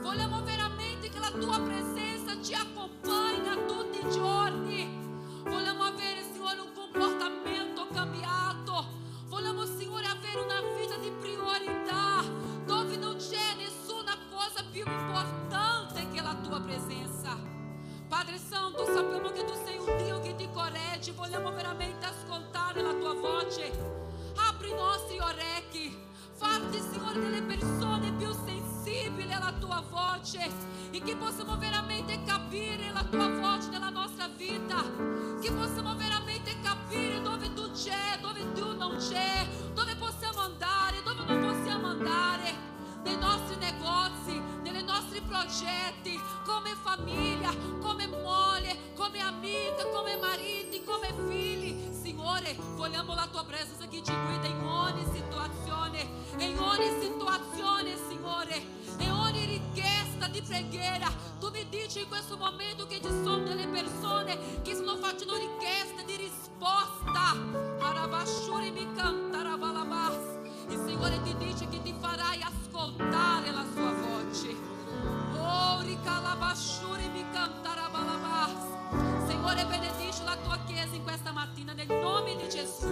Vogliamo 0.00 0.42
veramente 0.42 1.08
che 1.08 1.18
la 1.18 1.30
tua 1.30 1.58
presenza 1.60 2.40
ci 2.42 2.54
accompagni 2.54 3.44
tutti 3.66 4.06
i 4.06 4.10
giorni. 4.10 4.88
Vogliamo 5.44 5.82
avere, 5.82 6.22
Signore, 6.32 6.60
un 6.60 6.72
comportamento 6.74 7.86
cambiato. 7.92 8.86
Vogliamo, 9.26 9.64
Signore, 9.64 10.06
avere 10.06 10.40
una 10.40 10.60
vita 10.76 10.96
di 10.96 11.10
priorità 11.18 12.22
dove 12.64 12.96
non 12.96 13.16
c'è 13.16 13.54
nessuna 13.56 14.16
cosa 14.30 14.64
più 14.70 14.84
importante 14.86 16.08
che 16.10 16.20
la 16.20 16.34
tua 16.42 16.60
presenza. 16.60 17.36
Padre 18.08 18.38
Santo, 18.38 18.84
sappiamo 18.84 19.30
che 19.30 19.44
tu 19.44 19.54
sei 19.64 19.78
un 19.78 20.02
Dio 20.02 20.20
che 20.20 20.34
ti 20.36 20.48
corregge, 20.52 21.12
vogliamo 21.12 21.52
veramente 21.52 22.06
ascoltare 22.06 22.82
la 22.82 22.94
tua 22.94 23.14
voce. 23.14 24.03
I 24.66 24.74
nostri 24.74 25.18
orecchi, 25.18 25.96
farti, 26.34 26.80
Signore, 26.80 27.20
delle 27.20 27.42
persone 27.42 28.12
più 28.12 28.30
sensibili 28.32 29.32
alla 29.32 29.52
tua 29.58 29.82
voce. 29.90 30.50
E 30.90 31.00
che 31.00 31.16
possiamo 31.16 31.56
veramente 31.56 32.22
capire 32.24 32.92
la 32.92 33.04
tua 33.04 33.28
voce 33.28 33.68
nella 33.70 33.90
nostra 33.90 34.28
vita, 34.28 34.82
che 35.40 35.52
possiamo 35.52 35.94
veramente 35.96 36.54
capire 36.62 37.20
dove 37.20 37.52
tu 37.52 37.70
c'è, 37.72 38.18
dove 38.20 38.52
tu 38.52 38.76
non 38.76 38.96
c'è, 38.96 39.46
dove 39.74 39.96
possiamo 39.96 40.40
andare, 40.40 41.02
dove 41.02 41.24
non 41.24 41.40
possiamo 41.40 41.88
andare 41.88 42.73
nei 43.04 43.16
nostri 43.16 43.56
negozi, 43.56 44.42
nei 44.62 44.82
nostri 44.82 45.20
progetti, 45.20 46.20
come 46.44 46.74
famiglia, 46.82 47.54
come 47.80 48.06
moglie, 48.08 48.92
come 48.94 49.20
amica, 49.20 49.86
come 49.92 50.16
mariti, 50.16 50.82
come 50.84 51.14
figli. 51.28 51.92
Signore, 51.92 52.24
Signore, 52.24 52.56
vogliamo 52.74 53.14
la 53.14 53.26
tua 53.30 53.44
presenza 53.44 53.86
che 53.86 54.02
ci 54.02 54.12
guida 54.12 54.46
in 54.46 54.64
ogni 54.66 55.04
situazione, 55.12 56.06
in 56.38 56.58
ogni 56.58 57.00
situazione, 57.00 57.96
Signore, 58.08 58.62
in 58.98 59.10
ogni 59.10 59.44
richiesta 59.44 60.28
di 60.28 60.42
preghiera. 60.42 61.08
Tu 61.38 61.50
mi 61.50 61.66
dici 61.68 62.00
in 62.00 62.08
questo 62.08 62.36
momento 62.36 62.86
che 62.86 62.96
ci 62.96 63.08
sono 63.22 63.44
delle 63.44 63.66
persone 63.66 64.62
che 64.62 64.74
stanno 64.74 64.96
facendo 64.96 65.36
richieste 65.36 66.04
di 66.06 66.16
risposta. 66.16 67.36
Arabashuri 67.80 68.70
mi 68.70 68.92
canta. 68.94 69.34
Il 70.68 70.82
Signore 70.86 71.20
ti 71.22 71.36
dice 71.36 71.68
che 71.68 71.82
ti 71.82 71.94
farai 72.00 72.42
ascoltare 72.42 73.50
la 73.50 73.64
sua 73.72 73.92
voce. 73.92 74.56
Oh, 75.36 75.80
ricalabashuri 75.82 77.08
mi 77.08 77.24
canta, 77.32 77.74
rabalabas. 77.74 79.28
Signore, 79.28 79.66
benedice 79.66 80.22
la 80.24 80.36
tua 80.42 80.58
chiesa 80.66 80.94
in 80.94 81.02
questa 81.02 81.32
mattina 81.32 81.72
nel 81.74 81.86
nome 81.88 82.36
di 82.36 82.48
Gesù. 82.48 82.88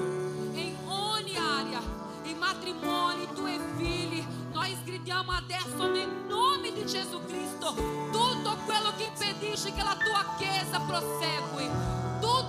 In 0.52 0.76
ogni 0.86 1.36
area, 1.36 1.80
in 2.24 2.36
matrimoni, 2.36 3.22
i 3.22 3.28
tuoi 3.34 3.58
figli, 3.76 4.24
noi 4.52 4.76
sgridiamo 4.82 5.32
adesso 5.32 5.90
nel 5.90 6.10
nome 6.28 6.72
di 6.72 6.84
Gesù 6.86 7.24
Cristo 7.24 7.74
tutto 8.12 8.56
quello 8.66 8.92
che 8.96 9.04
impedisce 9.04 9.72
che 9.72 9.82
la 9.82 9.96
tua 9.96 10.34
chiesa 10.36 10.78
prosegui 10.80 12.01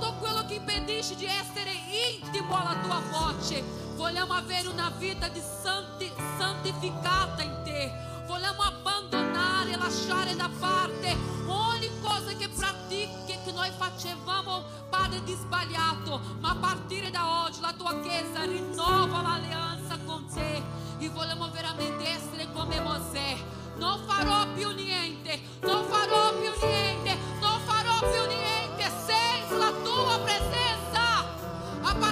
todo 0.04 0.16
aquilo 0.18 0.47
que 0.47 0.56
impediste 0.56 1.16
de 1.16 1.28
essere 1.28 1.72
íntimo 1.72 2.56
alla 2.56 2.76
tua 2.84 3.01
voce. 3.12 3.64
Vogliamo 3.95 4.34
avere 4.34 4.68
una 4.68 4.89
vita 4.97 5.30
di 5.30 5.39
santi, 5.39 6.12
santificata 6.38 7.41
in 7.41 7.62
te. 7.64 7.91
Vogliamo 8.26 8.64
abbandonare, 8.64 9.78
lasciare 9.78 10.36
da 10.36 10.49
parte 10.60 11.16
ogni 11.47 11.89
cosa 12.01 12.34
che 12.36 12.49
pratiche, 12.49 13.39
che 13.45 13.51
noi 13.54 13.70
facevamo, 13.78 14.64
Padre, 14.89 15.24
di 15.24 15.34
sbagliato. 15.34 16.20
Ma 16.39 16.49
a 16.51 16.56
partire 16.56 17.10
da 17.10 17.45
oggi 17.45 17.62
la 17.62 17.74
tua 17.74 17.99
Chiesa 18.01 18.43
rinnova 18.43 19.22
l'alleanza 19.22 19.97
con 20.06 20.26
te. 20.34 20.62
E 20.99 21.10
vogliamo 21.10 21.49
veramente 21.51 22.08
essere 22.08 22.51
come 22.51 22.76
é 22.76 22.82
Mosè. 22.82 23.38
Non 23.78 24.04
farò 24.06 24.47
più 24.54 24.70
niente, 24.72 25.39
non 25.62 25.86
farò 25.86 26.32
più 26.39 26.51
niente, 26.68 27.18
non 27.39 27.60
farò 27.66 27.99
più 27.99 28.10
niente. 28.10 28.32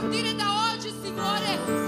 partire 0.01 0.33
da 0.33 0.73
oggi, 0.73 0.91
Signore, 0.99 1.80